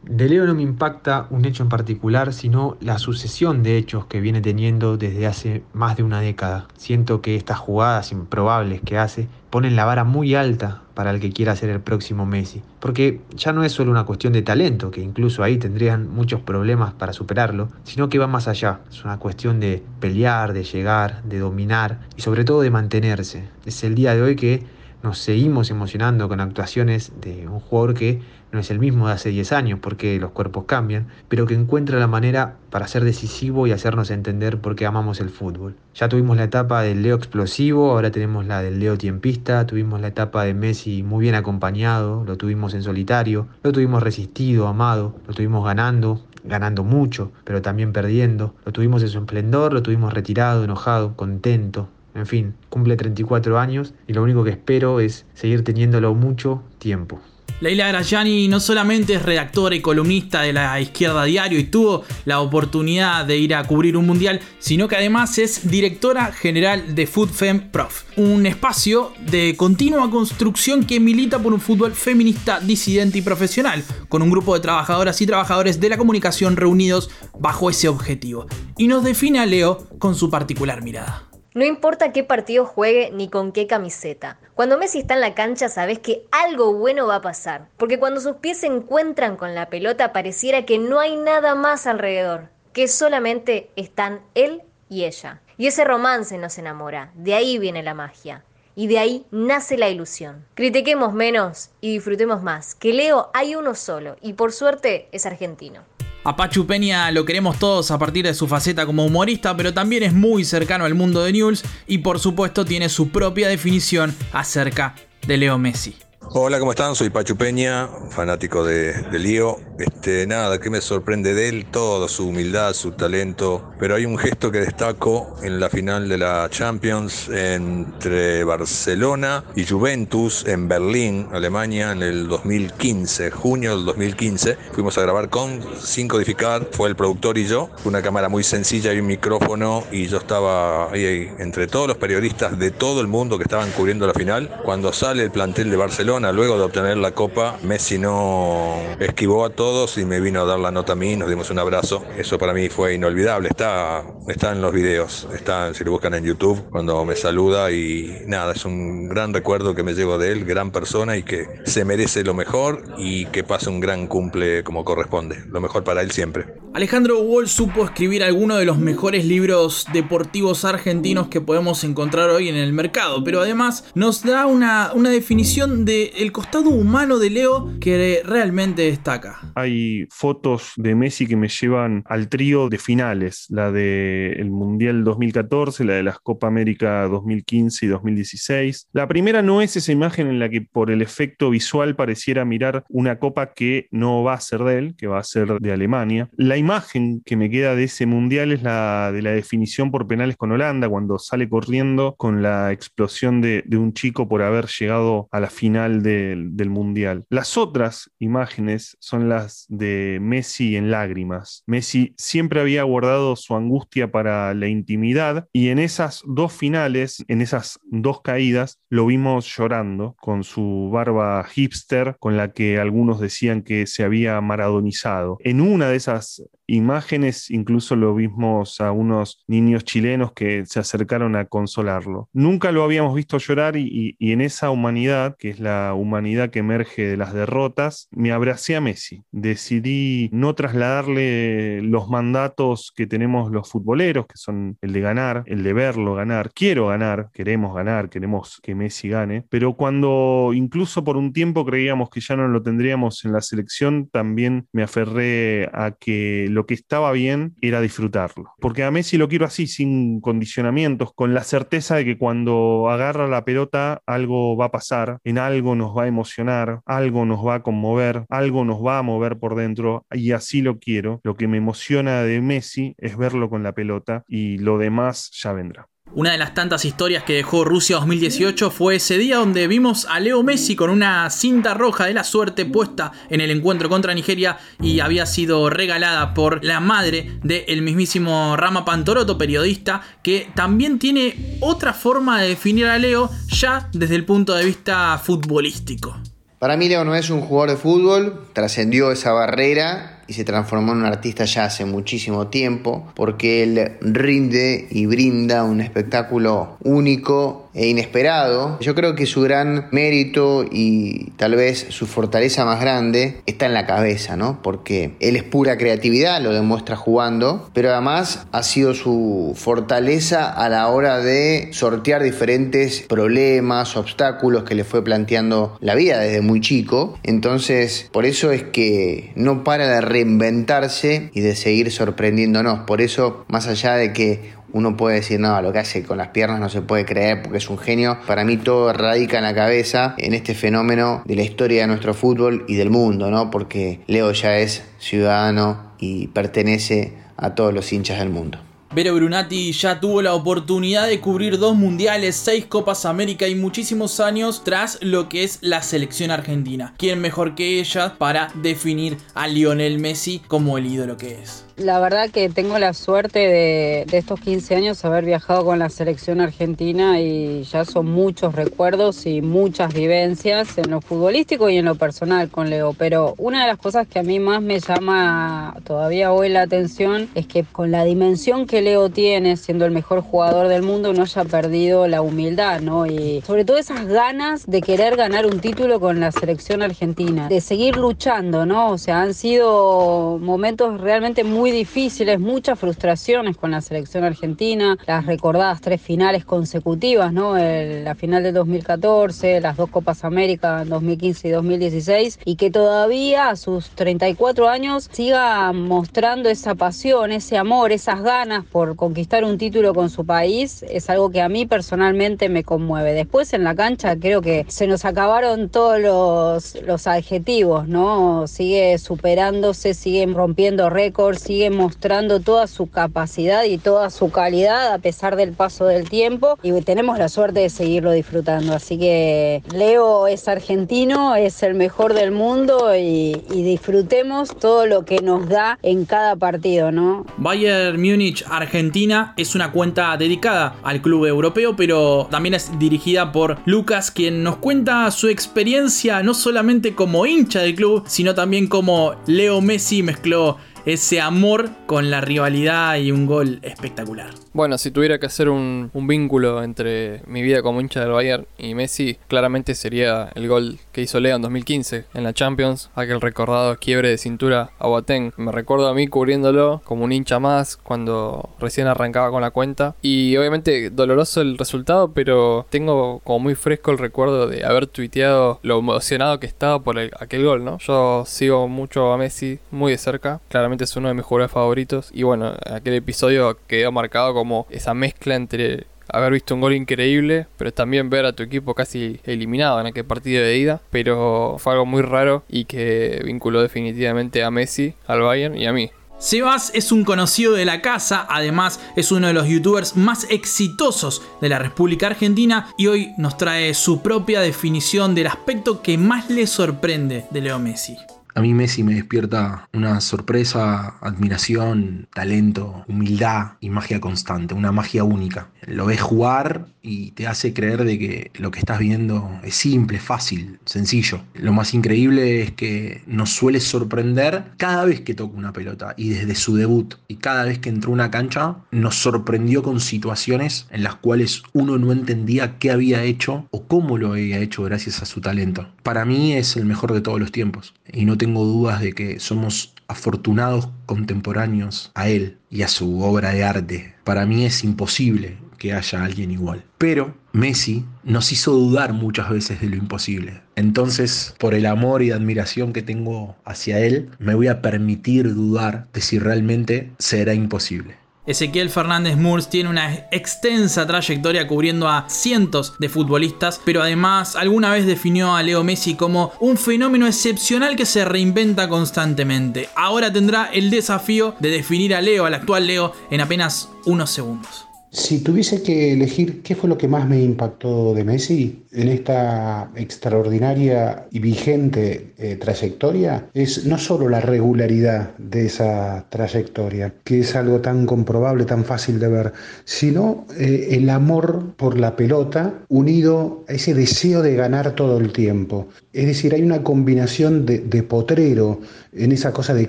De 0.09 0.29
Leo 0.29 0.47
no 0.47 0.55
me 0.55 0.63
impacta 0.63 1.27
un 1.31 1.45
hecho 1.47 1.65
en 1.65 1.69
particular, 1.69 2.33
sino 2.33 2.77
la 2.81 3.01
sucesión 3.01 3.65
de 3.65 3.77
hechos 3.77 4.07
que 4.07 4.21
viene 4.21 4.41
teniendo 4.41 4.97
desde 4.97 5.27
hace 5.27 5.65
más 5.73 5.97
de 5.97 6.05
una 6.05 6.21
década. 6.21 6.69
Siento 6.77 7.21
que 7.21 7.35
estas 7.35 7.59
jugadas 7.59 8.13
improbables 8.13 8.81
que 8.83 8.99
hace 8.99 9.27
ponen 9.51 9.75
la 9.75 9.85
vara 9.85 10.05
muy 10.05 10.37
alta 10.37 10.83
para 10.95 11.11
el 11.11 11.19
que 11.19 11.33
quiera 11.33 11.57
ser 11.57 11.71
el 11.71 11.81
próximo 11.81 12.25
Messi. 12.25 12.63
Porque 12.79 13.21
ya 13.35 13.53
no 13.53 13.65
es 13.65 13.73
solo 13.73 13.91
una 13.91 14.05
cuestión 14.05 14.33
de 14.33 14.43
talento, 14.43 14.93
que 14.93 15.01
incluso 15.01 15.43
ahí 15.43 15.59
tendrían 15.59 16.09
muchos 16.09 16.41
problemas 16.41 16.93
para 16.95 17.13
superarlo, 17.13 17.69
sino 17.83 18.09
que 18.09 18.21
va 18.21 18.29
más 18.29 18.47
allá. 18.47 18.83
Es 18.89 19.05
una 19.05 19.19
cuestión 19.19 19.59
de 19.59 19.83
pelear, 19.99 20.53
de 20.53 20.63
llegar, 20.63 21.25
de 21.25 21.41
dominar 21.41 21.99
y 22.17 22.23
sobre 22.23 22.45
todo 22.45 22.61
de 22.61 22.71
mantenerse. 22.71 23.49
Es 23.65 23.83
el 23.83 23.97
día 23.97 24.15
de 24.15 24.23
hoy 24.23 24.37
que 24.37 24.76
nos 25.03 25.19
seguimos 25.19 25.71
emocionando 25.71 26.29
con 26.29 26.41
actuaciones 26.41 27.13
de 27.21 27.47
un 27.49 27.61
jugador 27.61 27.95
que 27.95 28.21
no 28.53 28.61
es 28.61 28.71
el 28.71 28.79
mismo 28.79 29.07
de 29.07 29.15
hace 29.15 29.31
10 29.31 29.53
años 29.53 29.79
porque 29.81 30.19
los 30.19 30.31
cuerpos 30.31 30.65
cambian, 30.67 31.09
pero 31.29 31.47
que 31.47 31.55
encuentra 31.55 31.99
la 31.99 32.07
manera 32.07 32.57
para 32.71 32.89
ser 32.89 33.05
decisivo 33.05 33.67
y 33.67 33.73
hacernos 33.73 34.11
entender 34.11 34.61
por 34.61 34.77
qué 34.77 34.87
amamos 34.87 35.21
el 35.21 35.31
fútbol. 35.31 35.77
Ya 35.95 36.09
tuvimos 36.09 36.37
la 36.37 36.45
etapa 36.45 36.83
del 36.83 37.03
Leo 37.03 37.17
explosivo, 37.17 37.91
ahora 37.91 38.11
tenemos 38.11 38.47
la 38.47 38.63
del 38.63 38.79
Leo 38.79 38.97
tiempista, 38.97 39.67
tuvimos 39.67 40.01
la 40.01 40.09
etapa 40.09 40.45
de 40.45 40.55
Messi 40.55 41.03
muy 41.03 41.23
bien 41.23 41.35
acompañado, 41.35 42.25
lo 42.25 42.37
tuvimos 42.37 42.75
en 42.75 42.83
solitario, 42.83 43.47
lo 43.63 43.73
tuvimos 43.73 44.03
resistido, 44.03 44.69
amado, 44.69 45.17
lo 45.27 45.35
tuvimos 45.35 45.65
ganando, 45.65 46.25
ganando 46.45 46.85
mucho, 46.85 47.33
pero 47.45 47.63
también 47.63 47.93
perdiendo, 47.93 48.55
lo 48.65 48.73
tuvimos 48.73 49.03
en 49.03 49.09
su 49.09 49.19
esplendor, 49.19 49.73
lo 49.73 49.83
tuvimos 49.83 50.13
retirado, 50.13 50.65
enojado, 50.65 51.17
contento, 51.17 51.89
En 52.17 52.25
fin, 52.25 52.55
cumple 52.71 52.97
34 52.97 53.59
años 53.59 53.93
y 54.09 54.15
lo 54.15 54.23
único 54.23 54.43
que 54.43 54.51
espero 54.51 55.01
es 55.01 55.27
seguir 55.35 55.63
teniéndolo 55.63 56.15
mucho 56.15 56.63
tiempo. 56.79 57.21
Leila 57.61 57.89
Grayani 57.89 58.49
no 58.49 58.59
solamente 58.59 59.15
es 59.15 59.23
redactora 59.23 59.75
y 59.75 59.81
columnista 59.81 60.43
de 60.43 60.53
la 60.53 60.79
Izquierda 60.81 61.25
Diario 61.25 61.59
y 61.59 61.65
tuvo 61.65 62.05
la 62.25 62.41
oportunidad 62.41 63.25
de 63.25 63.37
ir 63.39 63.55
a 63.55 63.65
cubrir 63.65 63.97
un 63.99 64.07
mundial, 64.07 64.41
sino 64.59 64.89
que 64.89 64.97
además 64.97 65.39
es 65.39 65.71
directora 65.71 66.33
general 66.33 66.95
de 66.95 67.07
FoodFem 67.07 67.71
Prof, 67.71 68.05
un 68.17 68.47
espacio 68.47 69.13
de 69.31 69.55
continua 69.57 70.11
construcción 70.11 70.85
que 70.85 71.01
milita 71.01 71.39
por 71.39 71.53
un 71.53 71.61
fútbol 71.61 71.93
feminista, 71.93 72.61
disidente 72.61 73.19
y 73.19 73.23
profesional, 73.23 73.83
con 74.09 74.23
un 74.23 74.31
grupo 74.31 74.55
de 74.55 74.61
trabajadoras 74.61 75.21
y 75.21 75.27
trabajadores 75.27 75.81
de 75.81 75.91
la 75.91 75.99
comunicación 75.99 76.57
reunidos 76.57 77.11
bajo 77.39 77.69
ese 77.69 77.89
objetivo. 77.89 78.47
Y 78.79 78.89
nos 78.89 79.05
define 79.05 79.39
a 79.39 79.47
Leo 79.47 79.87
con 79.99 80.15
su 80.15 80.31
particular 80.31 80.83
mirada. 80.83 81.27
No 81.57 81.65
importa 81.65 82.13
qué 82.13 82.23
partido 82.23 82.67
juegue 82.67 83.11
ni 83.15 83.31
con 83.31 83.51
qué 83.51 83.67
camiseta. 83.67 84.39
Cuando 84.55 84.77
Messi 84.77 84.99
está 84.99 85.15
en 85.15 85.23
la 85.23 85.35
cancha 85.35 85.71
sabes 85.71 85.99
que 86.01 86.27
algo 86.31 86.75
bueno 86.75 87.07
va 87.07 87.15
a 87.15 87.23
pasar. 87.23 87.69
Porque 87.79 87.99
cuando 87.99 88.21
sus 88.21 88.37
pies 88.37 88.59
se 88.59 88.67
encuentran 88.67 89.39
con 89.39 89.55
la 89.55 89.71
pelota 89.71 90.13
pareciera 90.13 90.67
que 90.67 90.77
no 90.77 91.01
hay 91.01 91.17
nada 91.17 91.55
más 91.55 91.87
alrededor. 91.87 92.51
Que 92.75 92.89
solamente 92.89 93.71
están 93.75 94.21
él 94.35 94.65
y 94.91 95.05
ella. 95.05 95.41
Y 95.57 95.67
ese 95.67 95.85
romance 95.85 96.37
nos 96.37 96.59
enamora. 96.59 97.11
De 97.15 97.33
ahí 97.33 97.57
viene 97.57 97.83
la 97.83 97.95
magia. 97.95 98.45
Y 98.75 98.87
de 98.89 98.99
ahí 98.99 99.27
nace 99.31 99.79
la 99.79 99.89
ilusión. 99.89 100.45
Critiquemos 100.57 101.15
menos 101.15 101.71
y 101.81 101.95
disfrutemos 101.95 102.43
más. 102.43 102.75
Que 102.75 102.93
Leo 102.93 103.31
hay 103.33 103.55
uno 103.55 103.75
solo. 103.75 104.17
Y 104.21 104.35
por 104.35 104.53
suerte 104.53 105.09
es 105.11 105.25
argentino. 105.25 105.85
A 106.27 106.35
Pachu 106.35 106.67
Peña 106.67 107.09
lo 107.13 107.25
queremos 107.25 107.57
todos 107.57 107.93
a 107.93 108.01
partir 108.01 108.25
de 108.25 108.35
su 108.35 108.49
faceta 108.49 108.85
como 108.85 109.07
humorista, 109.07 109.57
pero 109.57 109.73
también 109.73 110.03
es 110.03 110.13
muy 110.13 110.45
cercano 110.45 110.85
al 110.85 110.97
mundo 110.97 111.23
de 111.23 111.31
News 111.31 111.63
y 111.87 111.99
por 111.99 112.19
supuesto 112.19 112.65
tiene 112.65 112.89
su 112.89 113.11
propia 113.11 113.47
definición 113.47 114.13
acerca 114.33 114.97
de 115.25 115.37
Leo 115.37 115.57
Messi. 115.57 115.95
Hola, 116.33 116.59
¿cómo 116.59 116.73
están? 116.73 116.97
Soy 116.97 117.09
Pachu 117.09 117.37
Peña, 117.37 117.89
fanático 118.11 118.65
de, 118.65 118.93
de, 118.93 119.19
Lío. 119.19 119.59
Este, 119.79 120.27
nada, 120.27 120.59
¿qué 120.59 120.71
me 120.71 120.81
sorprende 120.81 121.35
de 121.35 121.49
él? 121.49 121.67
Todo, 121.71 122.09
su 122.09 122.29
humildad, 122.29 122.75
su 122.75 122.93
talento. 122.93 123.71
Pero 123.79 123.95
hay 123.95 124.07
un 124.07 124.19
gesto 124.19 124.51
que 124.51 124.59
destaco 124.59 125.37
en 125.43 125.61
la 125.61 125.71
final 125.71 126.09
de 126.09 126.19
la 126.19 126.49
Champions 126.51 127.29
entre 127.29 128.43
Barcelona 128.43 129.45
y 129.55 129.65
Juventus 129.65 130.45
en 130.47 130.67
Berlín, 130.67 131.29
Alemania, 131.33 131.93
en 131.93 132.03
el 132.03 132.27
2015, 132.27 133.31
junio 133.31 133.77
del 133.77 133.85
2015. 133.87 134.59
Fuimos 134.73 134.99
a 134.99 135.03
grabar 135.03 135.31
con 135.31 135.61
Sin 135.81 136.09
Codificar, 136.09 136.69
fue 136.73 136.89
el 136.89 136.97
productor 136.97 137.39
y 137.39 137.47
yo. 137.47 137.71
Una 137.85 138.03
cámara 138.03 138.29
muy 138.29 138.43
sencilla 138.43 138.93
y 138.93 138.99
un 138.99 139.07
micrófono 139.07 139.85
y 139.93 140.09
yo 140.09 140.19
estaba 140.19 140.91
ahí 140.91 141.31
entre 141.39 141.69
todos 141.69 141.87
los 141.87 141.97
periodistas 141.97 142.59
de 142.59 142.73
todo 142.73 143.01
el 143.01 143.07
mundo 143.07 143.39
que 143.39 143.45
estaban 143.45 143.71
cubriendo 143.71 144.07
la 144.09 144.15
final. 144.15 144.61
Cuando 144.65 144.93
sale 144.93 145.23
el 145.23 145.31
plantel 145.31 145.71
de 145.71 145.77
Barcelona, 145.77 146.16
luego 146.21 146.57
de 146.57 146.65
obtener 146.65 146.97
la 146.97 147.13
copa, 147.13 147.59
Messi 147.63 147.99
no 147.99 148.75
esquivó 148.99 149.45
a 149.45 149.51
todos 149.51 149.99
y 149.99 150.05
me 150.05 150.21
vino 150.21 150.41
a 150.41 150.45
dar 150.45 150.59
la 150.59 150.71
nota 150.71 150.95
a 150.95 150.97
mí, 150.97 151.17
nos 151.17 151.29
dimos 151.29 151.51
un 151.51 151.59
abrazo. 151.59 152.05
Eso 152.17 152.39
para 152.39 152.53
mí 152.53 152.69
fue 152.69 152.95
inolvidable. 152.95 153.49
Está, 153.49 154.03
está 154.29 154.53
en 154.53 154.63
los 154.63 154.73
videos, 154.73 155.29
está, 155.35 155.75
si 155.75 155.85
lo 155.85 155.91
buscan 155.93 156.15
en 156.15 156.25
YouTube, 156.25 156.71
cuando 156.71 157.05
me 157.05 157.17
saluda 157.17 157.71
y 157.71 158.23
nada, 158.27 158.53
es 158.53 158.65
un 158.65 159.09
gran 159.09 159.35
recuerdo 159.35 159.75
que 159.75 159.83
me 159.83 159.95
llevo 159.95 160.19
de 160.19 160.33
él, 160.33 160.45
gran 160.45 160.71
persona 160.71 161.17
y 161.17 161.23
que 161.23 161.47
se 161.65 161.85
merece 161.85 162.25
lo 162.25 162.35
mejor 162.35 162.83
y 162.97 163.27
que 163.27 163.45
pase 163.45 163.69
un 163.69 163.81
gran 163.81 164.07
cumple 164.07 164.65
como 164.65 164.85
corresponde. 164.85 165.45
Lo 165.49 165.61
mejor 165.61 165.85
para 165.85 166.01
él 166.01 166.11
siempre. 166.11 166.47
Alejandro 166.77 167.21
Wall 167.21 167.49
supo 167.49 167.87
escribir 167.87 168.23
algunos 168.23 168.59
de 168.59 168.67
los 168.67 168.77
mejores 168.77 169.25
libros 169.25 169.87
deportivos 169.95 170.67
argentinos 170.67 171.29
que 171.29 171.41
podemos 171.41 171.83
encontrar 171.85 172.29
hoy 172.29 172.51
en 172.51 172.57
el 172.57 172.75
mercado, 172.75 173.25
pero 173.25 173.41
además 173.41 173.91
nos 173.95 174.23
da 174.23 174.45
una, 174.45 174.93
una 174.93 175.09
definición 175.09 175.87
de 175.87 176.13
el 176.19 176.33
costado 176.33 176.69
humano 176.69 177.19
de 177.19 177.31
Leo 177.31 177.73
que 177.81 178.21
realmente 178.27 178.83
destaca. 178.83 179.41
Hay 179.55 180.07
fotos 180.11 180.75
de 180.77 180.95
Messi 180.95 181.27
que 181.27 181.37
me 181.37 181.49
llevan 181.49 182.03
al 182.05 182.29
trío 182.29 182.69
de 182.69 182.77
finales, 182.77 183.47
la 183.49 183.73
del 183.73 184.51
Mundial 184.51 185.03
2014, 185.03 185.83
la 185.83 185.95
de 185.95 186.03
las 186.03 186.19
Copa 186.19 186.47
América 186.47 187.09
2015 187.09 187.87
y 187.87 187.89
2016. 187.89 188.89
La 188.93 189.09
primera 189.09 189.41
no 189.41 189.63
es 189.63 189.79
esa 189.79 189.93
imagen 189.93 190.27
en 190.27 190.39
la 190.39 190.51
que 190.51 190.61
por 190.61 190.91
el 190.91 191.01
efecto 191.01 191.49
visual 191.49 191.97
pareciera 191.97 192.45
mirar 192.45 192.85
una 192.91 193.19
copa 193.19 193.55
que 193.55 193.89
no 193.91 194.23
va 194.23 194.35
a 194.35 194.41
ser 194.41 194.63
de 194.63 194.77
él, 194.77 194.95
que 194.95 195.07
va 195.07 195.21
a 195.21 195.25
ser 195.25 195.59
de 195.59 195.73
Alemania. 195.73 196.29
La 196.37 196.66
imagen 196.67 197.23
que 197.25 197.37
me 197.37 197.49
queda 197.49 197.77
de 197.77 197.85
ese 197.85 198.07
Mundial 198.07 198.51
es 198.51 198.61
la 198.61 199.13
de 199.13 199.23
la 199.23 199.31
definición 199.31 199.93
por 199.93 200.09
penales 200.09 200.37
con 200.37 200.51
Holanda, 200.51 200.89
cuando 200.89 201.17
sale 201.21 201.49
corriendo 201.49 202.17
con 202.19 202.43
la 202.43 202.73
explosión 202.73 203.41
de, 203.41 203.63
un 203.77 203.93
chico 203.93 204.29
por 204.29 204.43
haber 204.43 204.67
llegado 204.67 205.29
a 205.31 205.39
la 205.39 205.49
final 205.49 206.03
del, 206.03 206.55
Mundial. 206.67 207.25
Las 207.31 207.57
otras 207.57 208.11
imágenes 208.19 208.97
son 208.99 209.29
las 209.29 209.67
de 209.69 210.19
Messi 210.21 210.75
en 210.75 210.91
lágrimas. 210.91 211.63
Messi 211.67 212.15
siempre 212.17 212.61
había 212.61 212.83
guardado 212.83 213.37
su 213.37 213.55
angustia 213.55 214.11
para 214.11 214.53
la 214.53 214.67
intimidad 214.67 215.47
y 215.53 215.69
en 215.69 215.79
esas 215.79 216.23
dos 216.27 216.53
finales, 216.53 217.25
en 217.29 217.41
esas 217.41 217.79
dos 217.85 218.23
caídas, 218.23 218.81
lo 218.91 219.07
vimos 219.07 219.47
llorando 219.57 220.17
con 220.19 220.43
su 220.43 220.91
barba 220.93 221.45
hipster 221.45 222.17
con 222.19 222.37
la 222.37 222.53
que 222.53 222.81
algunos 222.81 223.21
decían 223.21 223.63
que 223.63 223.87
se 223.87 224.03
había 224.03 224.41
maradonizado. 224.41 225.39
En 225.45 225.61
una 225.61 225.89
de 225.89 225.97
esas 225.97 226.43
imágenes 226.67 227.51
incluso 227.51 227.97
lo 227.97 228.15
vimos 228.15 228.81
a 228.81 228.93
unos 228.93 229.45
niños 229.47 229.85
chilenos 229.85 230.33
que 230.33 230.65
se 230.67 230.81
acercaron 230.81 231.37
a 231.37 231.47
consolarlo. 231.47 232.29
Nunca 232.33 232.73
lo 232.73 232.83
habíamos 232.83 233.15
visto 233.15 233.39
llorar 233.39 233.77
y, 233.77 234.17
en 234.19 234.41
esa 234.41 234.71
humanidad, 234.71 235.37
que 235.39 235.51
es 235.51 235.61
la 235.61 235.95
humanidad 235.95 236.51
que 236.51 236.61
emerge 236.61 237.07
de 237.07 237.17
las 237.17 237.33
derrotas, 237.33 238.09
me 238.11 238.33
abracé 238.33 238.77
a 238.77 238.81
Messi. 238.81 239.25
Decidí 239.31 240.29
no 240.33 240.55
trasladarle 240.55 241.83
los 241.83 242.09
mandatos 242.09 242.93
que 242.95 243.07
tenemos 243.07 243.51
los 243.51 243.71
futboleros, 243.71 244.27
que 244.27 244.37
son 244.37 244.77
el 244.81 244.93
de 244.93 245.01
ganar, 245.01 245.43
el 245.47 245.63
de 245.63 245.73
verlo 245.73 246.15
ganar. 246.15 246.51
Quiero 246.53 246.89
ganar, 246.89 247.31
queremos 247.33 247.75
ganar, 247.75 248.09
queremos 248.09 248.61
que 248.63 248.75
Messi 248.75 249.09
gane, 249.09 249.45
pero 249.49 249.75
cuando 249.75 250.53
incluso 250.55 251.05
por 251.05 251.17
un 251.17 251.33
tiempo 251.33 251.65
creíamos 251.65 252.11
que 252.11 252.21
ya 252.21 252.37
no 252.37 252.49
lo 252.49 252.63
tendríamos 252.63 253.25
en 253.25 253.33
la 253.33 253.41
selección, 253.41 254.09
también 254.09 254.67
me 254.73 254.83
aferré 254.83 255.69
a 255.73 255.93
que 255.99 256.49
lo 256.57 256.67
que 256.67 256.75
estaba 256.75 257.13
bien 257.13 257.55
era 257.61 257.81
disfrutarlo. 257.81 258.55
Porque 258.59 258.83
a 258.83 258.91
Messi 258.91 259.19
lo 259.19 259.29
quiero 259.29 259.45
así, 259.45 259.67
sin 259.67 260.21
condicionamientos, 260.21 261.13
con 261.15 261.35
la 261.35 261.45
certeza 261.45 261.97
de 261.97 262.05
que 262.07 262.19
cuando 262.19 262.89
agarra 262.89 263.29
la 263.29 263.45
pelota 263.45 264.01
algo 264.07 264.57
va 264.57 264.67
a 264.67 264.71
pasar, 264.71 265.19
en 265.23 265.39
algo 265.39 265.77
nos 265.77 265.97
va 265.97 266.05
a 266.05 266.09
emocionar, 266.09 266.81
algo 266.87 267.27
nos 267.27 267.47
va 267.47 267.57
a 267.57 267.63
conmover, 267.63 268.25
algo 268.31 268.65
nos 268.65 268.85
va 268.85 268.99
a 268.99 269.03
mover 269.03 269.39
por 269.39 269.55
dentro 269.55 270.07
y 270.11 270.33
así 270.33 270.63
lo 270.63 270.79
quiero. 270.79 271.21
Lo 271.23 271.37
que 271.37 271.47
me 271.47 271.59
emociona 271.59 272.23
de 272.23 272.41
Messi 272.41 272.95
es 272.97 273.19
verlo 273.19 273.51
con 273.51 273.63
la 273.63 273.73
pelota 273.73 274.25
y 274.27 274.57
lo 274.59 274.79
demás 274.79 275.31
ya 275.35 275.53
vendrá. 275.53 275.89
Una 276.13 276.33
de 276.33 276.39
las 276.39 276.55
tantas 276.55 276.85
historias 276.85 277.25
que 277.25 277.35
dejó 277.35 277.65
Rusia 277.65 277.97
2018 277.97 278.71
fue 278.71 278.97
ese 278.97 279.19
día 279.19 279.37
donde 279.37 279.67
vimos 279.67 280.07
a 280.09 280.21
Leo 280.21 280.43
Messi 280.43 280.77
con 280.77 280.89
una 280.89 281.29
cinta 281.31 281.75
roja 281.75 282.07
de 282.07 282.15
la 282.15 282.25
suerte 282.25 282.65
puesta 282.65 283.13
en 283.29 283.41
el 283.41 283.51
encuentro 283.51 283.89
contra 283.89 284.15
Nigeria 284.15 284.57
y 284.81 285.01
había 285.01 285.27
sido 285.27 285.69
regalada 285.69 286.33
por 286.33 286.65
la 286.65 286.81
madre 286.81 287.39
del 287.43 287.83
mismísimo 287.83 288.57
Rama 288.57 288.85
Pantoroto, 288.85 289.37
periodista, 289.37 290.01
que 290.23 290.49
también 290.55 290.99
tiene 290.99 291.59
otra 291.61 291.93
forma 291.93 292.41
de 292.41 292.51
definir 292.51 292.87
a 292.87 292.99
Leo 292.99 293.29
ya 293.49 293.91
desde 293.93 294.15
el 294.15 294.25
punto 294.25 294.55
de 294.55 294.65
vista 294.65 295.21
futbolístico. 295.23 296.17
Para 296.59 296.77
mí 296.77 296.89
Leo 296.89 297.05
no 297.05 297.15
es 297.15 297.29
un 297.31 297.43
jugador 297.43 297.71
de 297.71 297.77
fútbol, 297.77 298.47
trascendió 298.55 299.13
esa 299.13 299.33
barrera 299.33 300.16
y 300.27 300.33
se 300.33 300.45
transformó 300.45 300.93
en 300.93 300.99
un 300.99 301.07
artista 301.07 301.45
ya 301.45 301.65
hace 301.65 301.85
muchísimo 301.85 302.49
tiempo 302.49 303.13
porque 303.15 303.63
él 303.63 303.93
rinde 304.01 304.87
y 304.91 305.07
brinda 305.07 305.65
un 305.65 305.81
espectáculo 305.81 306.77
único 306.83 307.66
e 307.77 307.87
inesperado. 307.87 308.79
Yo 308.81 308.95
creo 308.95 309.15
que 309.15 309.27
su 309.27 309.43
gran 309.43 309.89
mérito 309.93 310.65
y 310.71 311.31
tal 311.37 311.55
vez 311.55 311.87
su 311.91 312.07
fortaleza 312.07 312.65
más 312.65 312.81
grande 312.81 313.43
está 313.47 313.67
en 313.67 313.75
la 313.75 313.87
cabeza, 313.87 314.37
¿no? 314.37 314.61
Porque 314.63 315.13
él 315.21 315.37
es 315.37 315.43
pura 315.43 315.77
creatividad, 315.77 316.41
lo 316.41 316.53
demuestra 316.53 316.97
jugando, 316.97 317.69
pero 317.75 317.93
además 317.93 318.47
ha 318.51 318.63
sido 318.63 318.95
su 318.95 319.53
fortaleza 319.55 320.51
a 320.51 320.69
la 320.69 320.89
hora 320.89 321.21
de 321.21 321.69
sortear 321.73 322.23
diferentes 322.23 323.03
problemas, 323.03 323.97
obstáculos 323.97 324.65
que 324.65 324.75
le 324.75 324.85
fue 324.85 325.05
planteando 325.05 325.77
la 325.81 325.95
vida 325.95 326.19
desde 326.19 326.41
muy 326.41 326.61
chico. 326.61 327.19
Entonces, 327.23 328.09
por 328.13 328.25
eso 328.25 328.53
es 328.53 328.63
que 328.63 329.33
no 329.37 329.65
para 329.65 329.87
de 329.89 330.01
reinventarse 330.01 331.31
y 331.35 331.41
de 331.41 331.55
seguir 331.55 331.93
sorprendiéndonos. 331.93 332.81
Por 332.81 333.01
eso, 333.01 333.45
más 333.49 333.67
allá 333.67 333.95
de 333.95 334.13
que 334.13 334.56
uno 334.73 334.97
puede 334.97 335.17
decir, 335.17 335.41
no, 335.41 335.61
lo 335.63 335.73
que 335.73 335.79
hace 335.79 336.03
con 336.03 336.19
las 336.19 336.29
piernas 336.29 336.61
no 336.61 336.69
se 336.69 336.83
puede 336.83 337.05
creer 337.05 337.43
porque 337.43 337.59
es 337.59 337.71
un 337.71 337.79
genio. 337.79 338.19
Para 338.27 338.45
mí 338.45 338.57
todo 338.57 338.93
radica 338.93 339.39
en 339.39 339.45
la 339.45 339.55
cabeza 339.55 340.15
en 340.19 340.35
este 340.35 340.55
fenómeno 340.55 341.23
de 341.25 341.37
la 341.37 341.43
historia 341.43 341.83
de 341.83 341.87
nuestro 341.89 342.15
fútbol 342.15 342.65
y 342.69 342.77
del 342.77 342.91
mundo, 342.91 343.31
¿no? 343.31 343.51
Porque 343.51 344.01
Leo 344.07 344.33
ya 344.33 344.57
es 344.59 344.85
ciudadano 344.99 345.93
y 345.99 346.29
pertenece 346.29 347.15
a 347.37 347.55
todos 347.55 347.73
los 347.73 347.93
hinchas 347.93 348.19
del 348.19 348.31
mundo. 348.31 348.59
Vero 348.95 349.15
Brunati 349.15 349.73
ya 349.73 350.01
tuvo 350.01 350.23
la 350.23 350.33
oportunidad 350.33 351.07
de 351.07 351.21
cubrir 351.21 351.59
dos 351.59 351.77
mundiales, 351.77 352.37
seis 352.37 352.65
Copas 352.65 353.05
América 353.05 353.47
y 353.47 353.55
muchísimos 353.55 354.21
años 354.21 354.63
tras 354.65 354.99
lo 355.03 355.29
que 355.29 355.45
es 355.45 355.59
la 355.61 355.83
selección 355.83 356.31
argentina. 356.31 356.95
¿Quién 356.97 357.21
mejor 357.21 357.55
que 357.55 357.81
ella 357.81 358.15
para 358.17 358.49
definir 358.55 359.19
a 359.35 359.49
Lionel 359.49 359.99
Messi 359.99 360.41
como 360.49 360.79
el 360.79 360.87
ídolo 360.87 361.17
que 361.19 361.35
es? 361.43 361.66
La 361.77 362.01
verdad 362.01 362.31
que 362.31 362.49
tengo 362.49 362.79
la 362.79 362.95
suerte 362.95 363.39
de, 363.39 364.07
de, 364.09 364.17
estos 364.17 364.41
15 364.41 364.77
años 364.77 365.05
haber 365.05 365.27
viajado 365.27 365.63
con 365.63 365.79
la 365.79 365.91
selección 365.91 366.41
argentina 366.41 367.21
y 367.21 367.65
ya 367.65 367.85
son 367.85 368.07
muchos 368.07 368.55
recuerdos 368.55 369.27
y 369.27 369.43
muchas 369.43 369.93
vivencias 369.93 370.79
en 370.79 370.91
lo 370.91 371.03
futbolístico 371.03 371.69
y 371.69 371.77
en 371.77 371.85
lo 371.85 371.95
personal 371.95 372.49
con 372.49 372.71
Leo. 372.71 372.95
Pero 372.95 373.35
una 373.37 373.61
de 373.61 373.67
las 373.67 373.77
cosas 373.77 374.09
que 374.09 374.19
a 374.19 374.23
mí 374.23 374.41
más 374.41 374.63
me 374.63 374.81
llama 374.81 375.77
todavía 375.85 376.33
hoy 376.33 376.49
la 376.49 376.63
atención 376.63 377.29
es 377.35 377.47
que 377.47 377.63
con 377.63 377.91
la 377.91 378.05
dimensión 378.05 378.67
que 378.67 378.81
Leo 378.81 379.11
tiene, 379.11 379.59
siendo 379.59 379.85
el 379.85 379.91
mejor 379.91 380.23
jugador 380.23 380.69
del 380.69 380.81
mundo, 380.81 381.13
no 381.13 381.25
haya 381.25 381.45
perdido 381.45 382.07
la 382.07 382.23
humildad, 382.23 382.81
¿no? 382.81 383.05
Y 383.05 383.43
sobre 383.47 383.67
todo 383.67 383.77
esas 383.77 384.07
ganas 384.07 384.65
de 384.67 384.81
querer 384.81 385.17
ganar 385.17 385.45
un 385.45 385.61
título 385.61 386.01
con 386.01 386.21
la 386.21 386.33
selección 386.33 386.81
argentina, 386.81 387.49
de 387.49 387.61
seguir 387.61 387.99
luchando, 387.99 388.65
¿no? 388.65 388.93
O 388.93 388.97
sea, 388.97 389.21
han 389.21 389.35
sido 389.35 390.39
momentos 390.41 391.03
realmente 391.03 391.45
muy 391.45 391.66
difíciles, 391.71 392.39
muchas 392.39 392.79
frustraciones 392.79 393.57
con 393.57 393.71
la 393.71 393.81
selección 393.81 394.25
argentina, 394.25 394.97
las 395.07 395.27
recordadas 395.27 395.81
tres 395.81 396.01
finales 396.01 396.45
consecutivas, 396.45 397.33
¿no? 397.33 397.57
La 397.57 398.15
final 398.15 398.43
de 398.43 398.53
2014, 398.53 399.61
las 399.61 399.77
dos 399.77 399.91
Copas 399.91 400.25
América 400.25 400.83
en 400.83 400.89
2015 400.89 401.49
y 401.49 401.51
2016, 401.51 402.39
y 402.45 402.57
que 402.57 402.71
todavía 402.71 403.51
a 403.51 403.57
sus 403.57 403.91
34 403.91 404.69
años 404.69 405.09
siga 405.11 405.73
mostrando 405.73 406.49
esa 406.49 406.75
pasión, 406.75 407.33
ese 407.33 407.57
amor, 407.57 407.93
esas 407.93 408.23
ganas 408.23 408.65
por 408.65 408.97
conquistar 408.97 409.45
un 409.45 409.59
título 409.59 409.95
con 409.95 410.11
su 410.11 410.25
país, 410.25 410.85
es 410.89 411.11
algo 411.11 411.31
que 411.31 411.43
a 411.43 411.49
mí 411.49 411.67
personalmente 411.67 412.49
me 412.49 412.65
conmueve. 412.65 413.13
Después 413.13 413.53
en 413.53 413.65
la 413.65 413.75
cancha 413.75 414.17
creo 414.17 414.41
que 414.41 414.65
se 414.69 414.87
nos 414.87 415.05
acabaron 415.05 415.69
todos 415.69 416.01
los, 416.01 416.83
los 416.83 417.07
adjetivos, 417.07 417.89
¿no? 417.89 418.47
Sigue 418.47 418.99
superándose, 418.99 419.95
sigue 419.95 420.27
rompiendo 420.27 420.91
récords, 420.91 421.41
sigue 421.41 421.56
mostrando 421.71 422.41
toda 422.41 422.67
su 422.67 422.89
capacidad 422.89 423.65
y 423.65 423.79
toda 423.79 424.11
su 424.11 424.31
calidad 424.31 424.93
a 424.93 424.99
pesar 424.99 425.37
del 425.37 425.53
paso 425.53 425.87
del 425.87 426.09
tiempo 426.09 426.59
y 426.63 426.73
tenemos 426.83 427.19
la 427.19 427.29
suerte 427.29 427.61
de 427.61 427.71
seguirlo 427.71 428.13
disfrutando. 428.13 428.75
Así 428.75 428.99
que 428.99 429.63
Leo 429.75 430.27
es 430.27 430.49
argentino, 430.49 431.35
es 431.37 431.63
el 431.63 431.75
mejor 431.75 432.15
del 432.15 432.31
mundo 432.31 432.95
y, 432.95 433.43
y 433.51 433.63
disfrutemos 433.63 434.57
todo 434.57 434.87
lo 434.87 435.05
que 435.05 435.21
nos 435.21 435.49
da 435.49 435.79
en 435.83 436.05
cada 436.05 436.37
partido, 436.37 436.93
¿no? 436.93 437.25
Bayern 437.39 438.01
Múnich 438.01 438.45
Argentina 438.49 439.35
es 439.37 439.55
una 439.55 439.73
cuenta 439.73 440.17
dedicada 440.17 440.77
al 440.83 441.01
club 441.01 441.27
europeo, 441.27 441.75
pero 441.77 442.29
también 442.31 442.55
es 442.55 442.79
dirigida 442.79 443.33
por 443.33 443.59
Lucas, 443.65 444.11
quien 444.11 444.43
nos 444.43 444.57
cuenta 444.57 445.11
su 445.11 445.29
experiencia 445.29 446.23
no 446.23 446.35
solamente 446.35 446.95
como 446.95 447.27
hincha 447.27 447.61
del 447.61 447.75
club, 447.75 448.05
sino 448.07 448.35
también 448.35 448.67
como 448.67 449.15
Leo 449.27 449.61
Messi 449.61 450.03
mezcló 450.03 450.59
ese 450.87 451.21
amor 451.21 451.71
con 451.87 452.11
la 452.11 452.21
rivalidad 452.21 452.97
y 452.97 453.11
un 453.13 453.27
gol 453.27 453.59
espectacular. 453.63 454.46
Bueno, 454.57 454.79
si 454.79 454.91
tuviera 454.91 455.19
que 455.19 455.27
hacer 455.27 455.51
un, 455.51 455.91
vínculo 455.93 456.63
entre 456.63 457.21
mi 457.27 457.43
vida 457.43 457.61
como 457.61 457.83
hincha 457.83 458.01
del 458.01 458.13
Bayern 458.13 458.47
y 458.57 458.75
Messi, 458.75 459.19
claramente 459.29 459.75
sería 459.75 460.31
el 460.35 460.49
gol 460.49 460.79
que 460.93 461.03
hizo 461.03 461.21
Leo 461.21 461.37
en 461.37 461.43
2015 461.43 462.07
en 462.15 462.25
la 462.25 462.33
Champions, 462.33 462.89
aquel 462.95 463.21
recordado 463.21 463.77
quiebre 463.77 464.09
de 464.09 464.17
cintura 464.17 464.71
a 464.79 464.87
Boateng. 464.87 465.35
Me 465.37 465.53
recuerdo 465.53 465.89
a 465.89 465.95
mí 465.95 466.07
cubriéndolo 466.07 466.81
como 466.85 467.05
un 467.05 467.13
hincha 467.13 467.39
más 467.39 467.77
cuando 467.77 468.49
recién 468.59 468.87
arrancaba 468.87 469.31
con 469.31 469.43
la 469.43 469.51
cuenta. 469.51 469.95
Y 470.01 470.35
obviamente 470.39 470.89
doloroso 470.89 471.43
el 471.43 471.59
resultado, 471.59 472.13
pero 472.15 472.65
tengo 472.71 473.21
como 473.25 473.41
muy 473.41 473.57
fresco 473.57 473.91
el 473.91 473.99
recuerdo 473.99 474.47
de 474.47 474.65
haber 474.65 474.87
tuiteado 474.87 475.61
lo 475.65 475.81
emocionado 475.81 476.41
que 476.41 476.47
estaba 476.47 476.79
por 476.83 476.99
el, 476.99 477.11
aquel 477.21 477.45
gol, 477.45 477.63
¿no? 477.63 477.77
Yo 477.77 478.25
sigo 478.27 478.69
mucho 478.69 479.13
a 479.13 479.19
Messi 479.19 479.59
muy 479.71 479.93
de 479.93 479.99
cerca, 479.99 480.41
claramente 480.49 480.85
es 480.85 480.97
uno 480.97 481.09
de 481.09 481.15
mis 481.15 481.27
jugadores 481.27 481.53
favoritos. 481.53 482.09
Y 482.15 482.23
bueno, 482.23 482.55
aquel 482.65 482.95
episodio 482.95 483.59
quedó 483.67 483.93
marcado 483.93 484.33
como 484.33 484.46
esa 484.71 484.95
mezcla 484.95 485.35
entre 485.35 485.87
haber 486.09 486.33
visto 486.33 486.55
un 486.55 486.61
gol 486.61 486.75
increíble, 486.75 487.47
pero 487.57 487.73
también 487.73 488.11
ver 488.11 488.27
a 488.27 488.33
tu 488.33 488.43
equipo 488.43 488.75
casi 488.75 489.21
eliminado 489.25 489.81
en 489.81 489.87
aquel 489.87 490.05
partido 490.05 490.43
de 490.43 490.57
ida. 490.57 490.81
Pero 490.91 491.57
fue 491.59 491.73
algo 491.73 491.87
muy 491.87 492.03
raro 492.03 492.45
y 492.49 492.65
que 492.65 493.23
vinculó 493.25 493.63
definitivamente 493.63 494.45
a 494.45 494.51
Messi, 494.51 494.95
al 495.07 495.23
Bayern 495.23 495.57
y 495.57 495.67
a 495.67 495.73
mí. 495.73 495.91
Sebas 496.19 496.71
es 496.75 496.93
un 496.93 497.05
conocido 497.05 497.53
de 497.53 497.67
la 497.67 497.83
casa, 497.83 498.27
además 498.31 498.81
es 498.97 499.13
uno 499.13 499.27
de 499.27 499.35
los 499.35 499.49
youtubers 499.49 499.97
más 499.97 500.27
exitosos 500.31 501.21
de 501.43 501.51
la 501.51 501.59
República 501.59 502.07
Argentina 502.07 502.69
y 502.79 502.87
hoy 502.87 503.13
nos 503.19 503.37
trae 503.37 503.75
su 503.75 504.01
propia 504.01 504.41
definición 504.41 505.15
del 505.15 505.27
aspecto 505.27 505.83
que 505.83 505.99
más 505.99 506.31
le 506.31 506.47
sorprende 506.47 507.27
de 507.31 507.41
Leo 507.43 507.59
Messi. 507.59 507.99
A 508.37 508.43
mí 508.43 508.53
Messi 508.53 508.83
me 508.83 508.95
despierta 508.95 509.67
una 509.73 509.99
sorpresa, 510.03 510.99
admiración, 511.01 512.07
talento, 512.13 512.85
humildad 512.87 513.53
y 513.61 513.71
magia 513.71 513.99
constante, 513.99 514.53
una 514.53 514.73
magia 514.73 515.05
única. 515.05 515.49
Lo 515.67 515.87
ves 515.87 516.03
jugar 516.03 516.67
y 516.83 517.13
te 517.13 517.27
hace 517.27 517.55
creer 517.55 517.85
de 517.85 517.99
que 517.99 518.31
lo 518.35 518.51
que 518.51 518.59
estás 518.59 518.79
viendo 518.79 519.41
es 519.43 519.55
simple, 519.55 519.99
fácil, 519.99 520.61
sencillo. 520.67 521.23
Lo 521.33 521.55
más 521.55 521.73
increíble 521.73 522.43
es 522.43 522.53
que 522.53 523.03
nos 523.07 523.31
suele 523.31 523.59
sorprender 523.59 524.45
cada 524.59 524.85
vez 524.85 525.01
que 525.01 525.15
toca 525.15 525.37
una 525.37 525.55
pelota 525.55 525.95
y 525.97 526.11
desde 526.11 526.35
su 526.35 526.57
debut 526.57 526.95
y 527.09 527.17
cada 527.17 527.45
vez 527.45 527.59
que 527.59 527.71
entró 527.71 527.91
una 527.91 528.11
cancha 528.11 528.57
nos 528.71 528.97
sorprendió 528.97 529.63
con 529.63 529.81
situaciones 529.81 530.67
en 530.71 530.83
las 530.85 530.97
cuales 530.97 531.43
uno 531.55 531.79
no 531.79 531.91
entendía 531.91 532.59
qué 532.59 532.71
había 532.71 533.03
hecho 533.03 533.49
o 533.51 533.65
cómo 533.65 533.97
lo 533.97 534.13
había 534.13 534.39
hecho 534.39 534.63
gracias 534.63 535.03
a 535.03 535.07
su 535.07 535.23
talento. 535.23 535.67
Para 535.83 536.05
mí 536.05 536.35
es 536.35 536.57
el 536.57 536.67
mejor 536.67 536.93
de 536.93 537.01
todos 537.01 537.19
los 537.19 537.33
tiempos 537.33 537.75
y 537.93 538.05
no 538.05 538.17
tengo 538.27 538.45
dudas 538.45 538.81
de 538.81 538.93
que 538.93 539.21
somos 539.21 539.73
afortunados 539.87 540.69
contemporáneos 540.87 541.93
a 541.95 542.09
él 542.09 542.39
y 542.51 542.63
a 542.63 542.69
su 542.69 543.01
obra 543.01 543.31
de 543.31 543.45
arte. 543.45 543.95
Para 544.03 544.27
mí 544.27 544.45
es 544.45 544.65
imposible 544.65 545.39
que 545.59 545.73
haya 545.73 546.03
alguien 546.03 546.33
igual. 546.33 546.65
Pero 546.77 547.15
Messi 547.33 547.85
nos 548.03 548.33
hizo 548.33 548.51
dudar 548.51 548.93
muchas 548.93 549.31
veces 549.31 549.61
de 549.61 549.69
lo 549.69 549.77
imposible. 549.77 550.43
Entonces, 550.57 551.37
por 551.39 551.55
el 551.55 551.67
amor 551.67 552.03
y 552.03 552.11
admiración 552.11 552.73
que 552.73 552.83
tengo 552.83 553.37
hacia 553.45 553.79
él, 553.79 554.11
me 554.19 554.35
voy 554.35 554.49
a 554.49 554.61
permitir 554.61 555.33
dudar 555.33 555.87
de 555.93 556.01
si 556.01 556.19
realmente 556.19 556.91
será 556.99 557.33
imposible. 557.33 557.95
Ezequiel 558.27 558.71
Fernández 558.71 559.17
Murs 559.17 559.49
tiene 559.49 559.71
una 559.71 559.95
extensa 560.11 560.87
trayectoria 560.87 561.47
cubriendo 561.47 561.89
a 561.89 562.07
cientos 562.09 562.75
de 562.79 562.89
futbolistas, 562.89 563.61
pero 563.65 563.83
además 563.83 564.37
alguna 564.37 564.71
vez 564.71 564.87
definió 564.87 565.35
a 565.35 565.43
Leo 565.43 565.65
Messi 565.65 565.95
como 565.95 566.33
un 566.41 566.57
fenómeno 566.57 567.07
excepcional 567.07 567.77
que 567.77 567.87
se 567.87 568.05
reinventa 568.05 568.69
constantemente. 568.69 569.69
Ahora 569.75 570.13
tendrá 570.13 570.47
el 570.53 570.71
desafío 570.71 571.35
de 571.39 571.51
definir 571.51 571.95
a 571.95 572.01
Leo, 572.01 572.27
al 572.27 572.35
actual 572.35 572.67
Leo, 572.67 572.93
en 573.11 573.21
apenas 573.21 573.71
unos 573.85 574.11
segundos. 574.11 574.66
Si 574.97 575.19
tuviese 575.19 575.63
que 575.63 575.93
elegir 575.93 576.41
qué 576.41 576.55
fue 576.55 576.71
lo 576.71 576.79
que 576.79 576.89
más 576.89 577.07
me 577.07 577.21
impactó 577.21 577.93
de 577.93 578.03
Messi 578.03 578.65
en 578.73 578.89
esta 578.89 579.71
extraordinaria 579.77 581.07
y 581.11 581.19
vigente 581.19 582.15
eh, 582.17 582.37
trayectoria, 582.37 583.29
es 583.35 583.67
no 583.67 583.77
solo 583.77 584.09
la 584.09 584.23
regularidad 584.23 585.15
de 585.19 585.47
esa 585.47 586.07
trayectoria, 586.09 586.95
que 587.05 587.21
es 587.21 587.37
algo 587.37 587.61
tan 587.61 587.85
comprobable, 587.85 588.47
tan 588.47 588.65
fácil 588.65 588.99
de 588.99 589.09
ver, 589.09 589.33
sino 589.67 590.25
eh, 590.39 590.69
el 590.71 590.89
amor 590.89 591.55
por 591.59 591.79
la 591.79 591.95
pelota 591.95 592.55
unido 592.71 593.45
a 593.51 593.53
ese 593.53 593.75
deseo 593.75 594.23
de 594.23 594.35
ganar 594.35 594.75
todo 594.75 594.97
el 594.97 595.13
tiempo. 595.13 595.69
Es 595.93 596.07
decir, 596.07 596.33
hay 596.33 596.43
una 596.43 596.63
combinación 596.63 597.45
de, 597.45 597.59
de 597.59 597.83
potrero 597.83 598.61
en 598.97 599.13
esa 599.13 599.33
cosa 599.33 599.55
de 599.55 599.69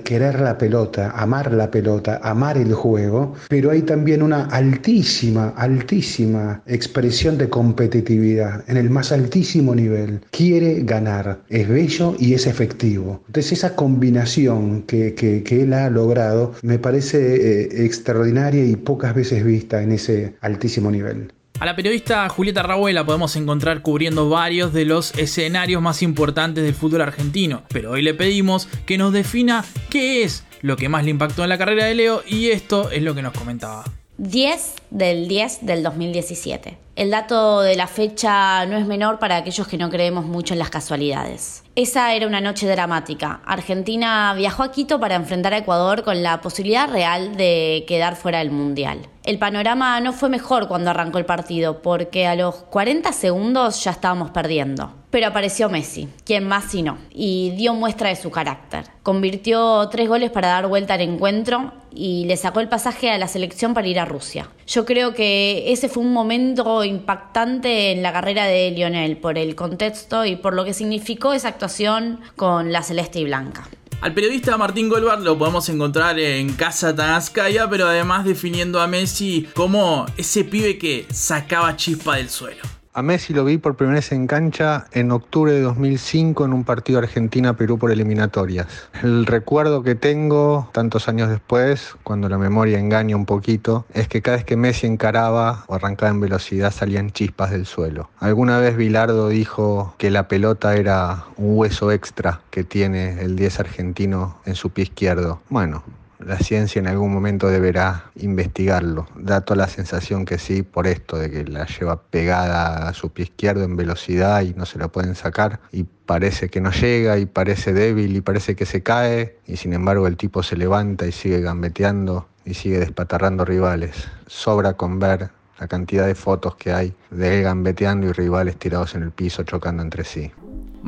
querer 0.00 0.40
la 0.40 0.58
pelota, 0.58 1.10
amar 1.10 1.52
la 1.52 1.70
pelota, 1.70 2.20
amar 2.22 2.56
el 2.56 2.72
juego, 2.74 3.34
pero 3.48 3.70
hay 3.70 3.82
también 3.82 4.22
una 4.22 4.44
altísima, 4.46 5.48
altísima 5.56 6.62
expresión 6.66 7.38
de 7.38 7.48
competitividad 7.48 8.64
en 8.68 8.76
el 8.76 8.90
más 8.90 9.12
altísimo 9.12 9.74
nivel. 9.74 10.20
Quiere 10.30 10.82
ganar, 10.82 11.42
es 11.48 11.68
bello 11.68 12.14
y 12.18 12.34
es 12.34 12.46
efectivo. 12.46 13.22
Entonces 13.26 13.52
esa 13.52 13.74
combinación 13.76 14.82
que, 14.82 15.14
que, 15.14 15.42
que 15.42 15.62
él 15.62 15.72
ha 15.72 15.90
logrado 15.90 16.54
me 16.62 16.78
parece 16.78 17.18
eh, 17.18 17.84
extraordinaria 17.84 18.64
y 18.64 18.76
pocas 18.76 19.14
veces 19.14 19.44
vista 19.44 19.82
en 19.82 19.92
ese 19.92 20.34
altísimo 20.40 20.90
nivel. 20.90 21.32
A 21.60 21.66
la 21.66 21.74
periodista 21.74 22.28
Julieta 22.28 22.62
Raúl 22.62 22.94
la 22.94 23.04
podemos 23.04 23.34
encontrar 23.34 23.82
cubriendo 23.82 24.28
varios 24.28 24.72
de 24.72 24.84
los 24.84 25.12
escenarios 25.18 25.82
más 25.82 26.02
importantes 26.02 26.62
del 26.62 26.74
fútbol 26.74 27.00
argentino, 27.00 27.64
pero 27.70 27.90
hoy 27.90 28.02
le 28.02 28.14
pedimos 28.14 28.68
que 28.86 28.96
nos 28.96 29.12
defina 29.12 29.64
qué 29.90 30.22
es 30.22 30.44
lo 30.62 30.76
que 30.76 30.88
más 30.88 31.02
le 31.02 31.10
impactó 31.10 31.42
en 31.42 31.48
la 31.48 31.58
carrera 31.58 31.86
de 31.86 31.96
Leo 31.96 32.22
y 32.24 32.50
esto 32.50 32.92
es 32.92 33.02
lo 33.02 33.12
que 33.12 33.22
nos 33.22 33.32
comentaba. 33.32 33.84
10 34.18 34.74
del 34.90 35.28
10 35.28 35.64
del 35.64 35.84
2017. 35.84 36.76
El 36.96 37.12
dato 37.12 37.60
de 37.60 37.76
la 37.76 37.86
fecha 37.86 38.66
no 38.66 38.76
es 38.76 38.84
menor 38.84 39.20
para 39.20 39.36
aquellos 39.36 39.68
que 39.68 39.78
no 39.78 39.90
creemos 39.90 40.24
mucho 40.24 40.54
en 40.54 40.58
las 40.58 40.70
casualidades. 40.70 41.62
Esa 41.76 42.12
era 42.12 42.26
una 42.26 42.40
noche 42.40 42.66
dramática. 42.66 43.40
Argentina 43.46 44.34
viajó 44.36 44.64
a 44.64 44.72
Quito 44.72 44.98
para 44.98 45.14
enfrentar 45.14 45.54
a 45.54 45.58
Ecuador 45.58 46.02
con 46.02 46.24
la 46.24 46.40
posibilidad 46.40 46.90
real 46.90 47.36
de 47.36 47.84
quedar 47.86 48.16
fuera 48.16 48.40
del 48.40 48.50
Mundial. 48.50 49.06
El 49.22 49.38
panorama 49.38 50.00
no 50.00 50.12
fue 50.12 50.28
mejor 50.28 50.66
cuando 50.66 50.90
arrancó 50.90 51.18
el 51.18 51.24
partido, 51.24 51.80
porque 51.80 52.26
a 52.26 52.34
los 52.34 52.56
40 52.56 53.12
segundos 53.12 53.84
ya 53.84 53.92
estábamos 53.92 54.32
perdiendo. 54.32 54.97
Pero 55.10 55.28
apareció 55.28 55.70
Messi, 55.70 56.08
quien 56.24 56.46
más 56.46 56.70
si 56.70 56.82
no, 56.82 56.98
y 57.10 57.50
dio 57.56 57.72
muestra 57.72 58.10
de 58.10 58.16
su 58.16 58.30
carácter. 58.30 58.84
Convirtió 59.02 59.88
tres 59.88 60.06
goles 60.06 60.30
para 60.30 60.48
dar 60.48 60.66
vuelta 60.66 60.94
al 60.94 61.00
encuentro 61.00 61.72
y 61.94 62.26
le 62.26 62.36
sacó 62.36 62.60
el 62.60 62.68
pasaje 62.68 63.10
a 63.10 63.16
la 63.16 63.26
selección 63.26 63.72
para 63.72 63.86
ir 63.86 63.98
a 63.98 64.04
Rusia. 64.04 64.50
Yo 64.66 64.84
creo 64.84 65.14
que 65.14 65.72
ese 65.72 65.88
fue 65.88 66.02
un 66.02 66.12
momento 66.12 66.84
impactante 66.84 67.92
en 67.92 68.02
la 68.02 68.12
carrera 68.12 68.44
de 68.44 68.70
Lionel 68.70 69.16
por 69.16 69.38
el 69.38 69.54
contexto 69.54 70.26
y 70.26 70.36
por 70.36 70.54
lo 70.54 70.64
que 70.66 70.74
significó 70.74 71.32
esa 71.32 71.48
actuación 71.48 72.20
con 72.36 72.70
la 72.70 72.82
celeste 72.82 73.20
y 73.20 73.24
blanca. 73.24 73.66
Al 74.00 74.14
periodista 74.14 74.56
Martín 74.56 74.88
Goldberg 74.88 75.22
lo 75.22 75.36
podemos 75.36 75.68
encontrar 75.70 76.20
en 76.20 76.52
Casa 76.52 76.94
Tanascaya, 76.94 77.68
pero 77.68 77.88
además 77.88 78.24
definiendo 78.24 78.80
a 78.80 78.86
Messi 78.86 79.48
como 79.54 80.06
ese 80.16 80.44
pibe 80.44 80.78
que 80.78 81.06
sacaba 81.10 81.74
chispa 81.76 82.16
del 82.16 82.30
suelo. 82.30 82.77
A 82.94 83.02
Messi 83.02 83.32
lo 83.32 83.44
vi 83.44 83.58
por 83.58 83.76
primera 83.76 83.96
vez 83.96 84.10
en 84.12 84.26
cancha 84.26 84.86
en 84.92 85.12
octubre 85.12 85.52
de 85.52 85.60
2005 85.60 86.44
en 86.44 86.52
un 86.52 86.64
partido 86.64 86.98
Argentina-Perú 86.98 87.78
por 87.78 87.92
eliminatorias. 87.92 88.66
El 89.02 89.26
recuerdo 89.26 89.82
que 89.82 89.94
tengo 89.94 90.68
tantos 90.72 91.06
años 91.06 91.28
después, 91.28 91.94
cuando 92.02 92.28
la 92.28 92.38
memoria 92.38 92.78
engaña 92.78 93.14
un 93.14 93.26
poquito, 93.26 93.84
es 93.92 94.08
que 94.08 94.22
cada 94.22 94.38
vez 94.38 94.46
que 94.46 94.56
Messi 94.56 94.86
encaraba 94.86 95.64
o 95.68 95.74
arrancaba 95.74 96.10
en 96.10 96.20
velocidad 96.20 96.72
salían 96.72 97.10
chispas 97.10 97.50
del 97.50 97.66
suelo. 97.66 98.10
Alguna 98.18 98.58
vez 98.58 98.76
Bilardo 98.76 99.28
dijo 99.28 99.94
que 99.98 100.10
la 100.10 100.26
pelota 100.26 100.74
era 100.74 101.26
un 101.36 101.58
hueso 101.58 101.92
extra 101.92 102.40
que 102.50 102.64
tiene 102.64 103.20
el 103.20 103.36
10 103.36 103.60
argentino 103.60 104.38
en 104.44 104.54
su 104.54 104.70
pie 104.70 104.84
izquierdo. 104.84 105.40
Bueno, 105.50 105.84
la 106.18 106.38
ciencia 106.38 106.80
en 106.80 106.88
algún 106.88 107.12
momento 107.12 107.48
deberá 107.48 108.10
investigarlo. 108.16 109.06
Da 109.16 109.42
toda 109.42 109.58
la 109.58 109.68
sensación 109.68 110.24
que 110.24 110.38
sí, 110.38 110.62
por 110.62 110.86
esto 110.86 111.16
de 111.16 111.30
que 111.30 111.44
la 111.44 111.66
lleva 111.66 112.02
pegada 112.02 112.88
a 112.88 112.94
su 112.94 113.10
pie 113.10 113.24
izquierdo 113.24 113.64
en 113.64 113.76
velocidad 113.76 114.42
y 114.42 114.54
no 114.54 114.66
se 114.66 114.78
la 114.78 114.88
pueden 114.88 115.14
sacar. 115.14 115.60
Y 115.72 115.84
parece 115.84 116.48
que 116.48 116.60
no 116.60 116.70
llega 116.70 117.18
y 117.18 117.26
parece 117.26 117.72
débil 117.72 118.16
y 118.16 118.20
parece 118.20 118.56
que 118.56 118.66
se 118.66 118.82
cae. 118.82 119.36
Y 119.46 119.56
sin 119.56 119.72
embargo 119.72 120.06
el 120.06 120.16
tipo 120.16 120.42
se 120.42 120.56
levanta 120.56 121.06
y 121.06 121.12
sigue 121.12 121.40
gambeteando 121.40 122.28
y 122.44 122.54
sigue 122.54 122.78
despatarrando 122.78 123.44
rivales. 123.44 124.08
Sobra 124.26 124.74
con 124.74 124.98
ver 124.98 125.30
la 125.60 125.68
cantidad 125.68 126.06
de 126.06 126.14
fotos 126.14 126.56
que 126.56 126.72
hay 126.72 126.94
de 127.10 127.38
él 127.38 127.42
gambeteando 127.44 128.06
y 128.06 128.12
rivales 128.12 128.56
tirados 128.56 128.94
en 128.94 129.02
el 129.02 129.10
piso 129.10 129.42
chocando 129.42 129.82
entre 129.82 130.04
sí. 130.04 130.32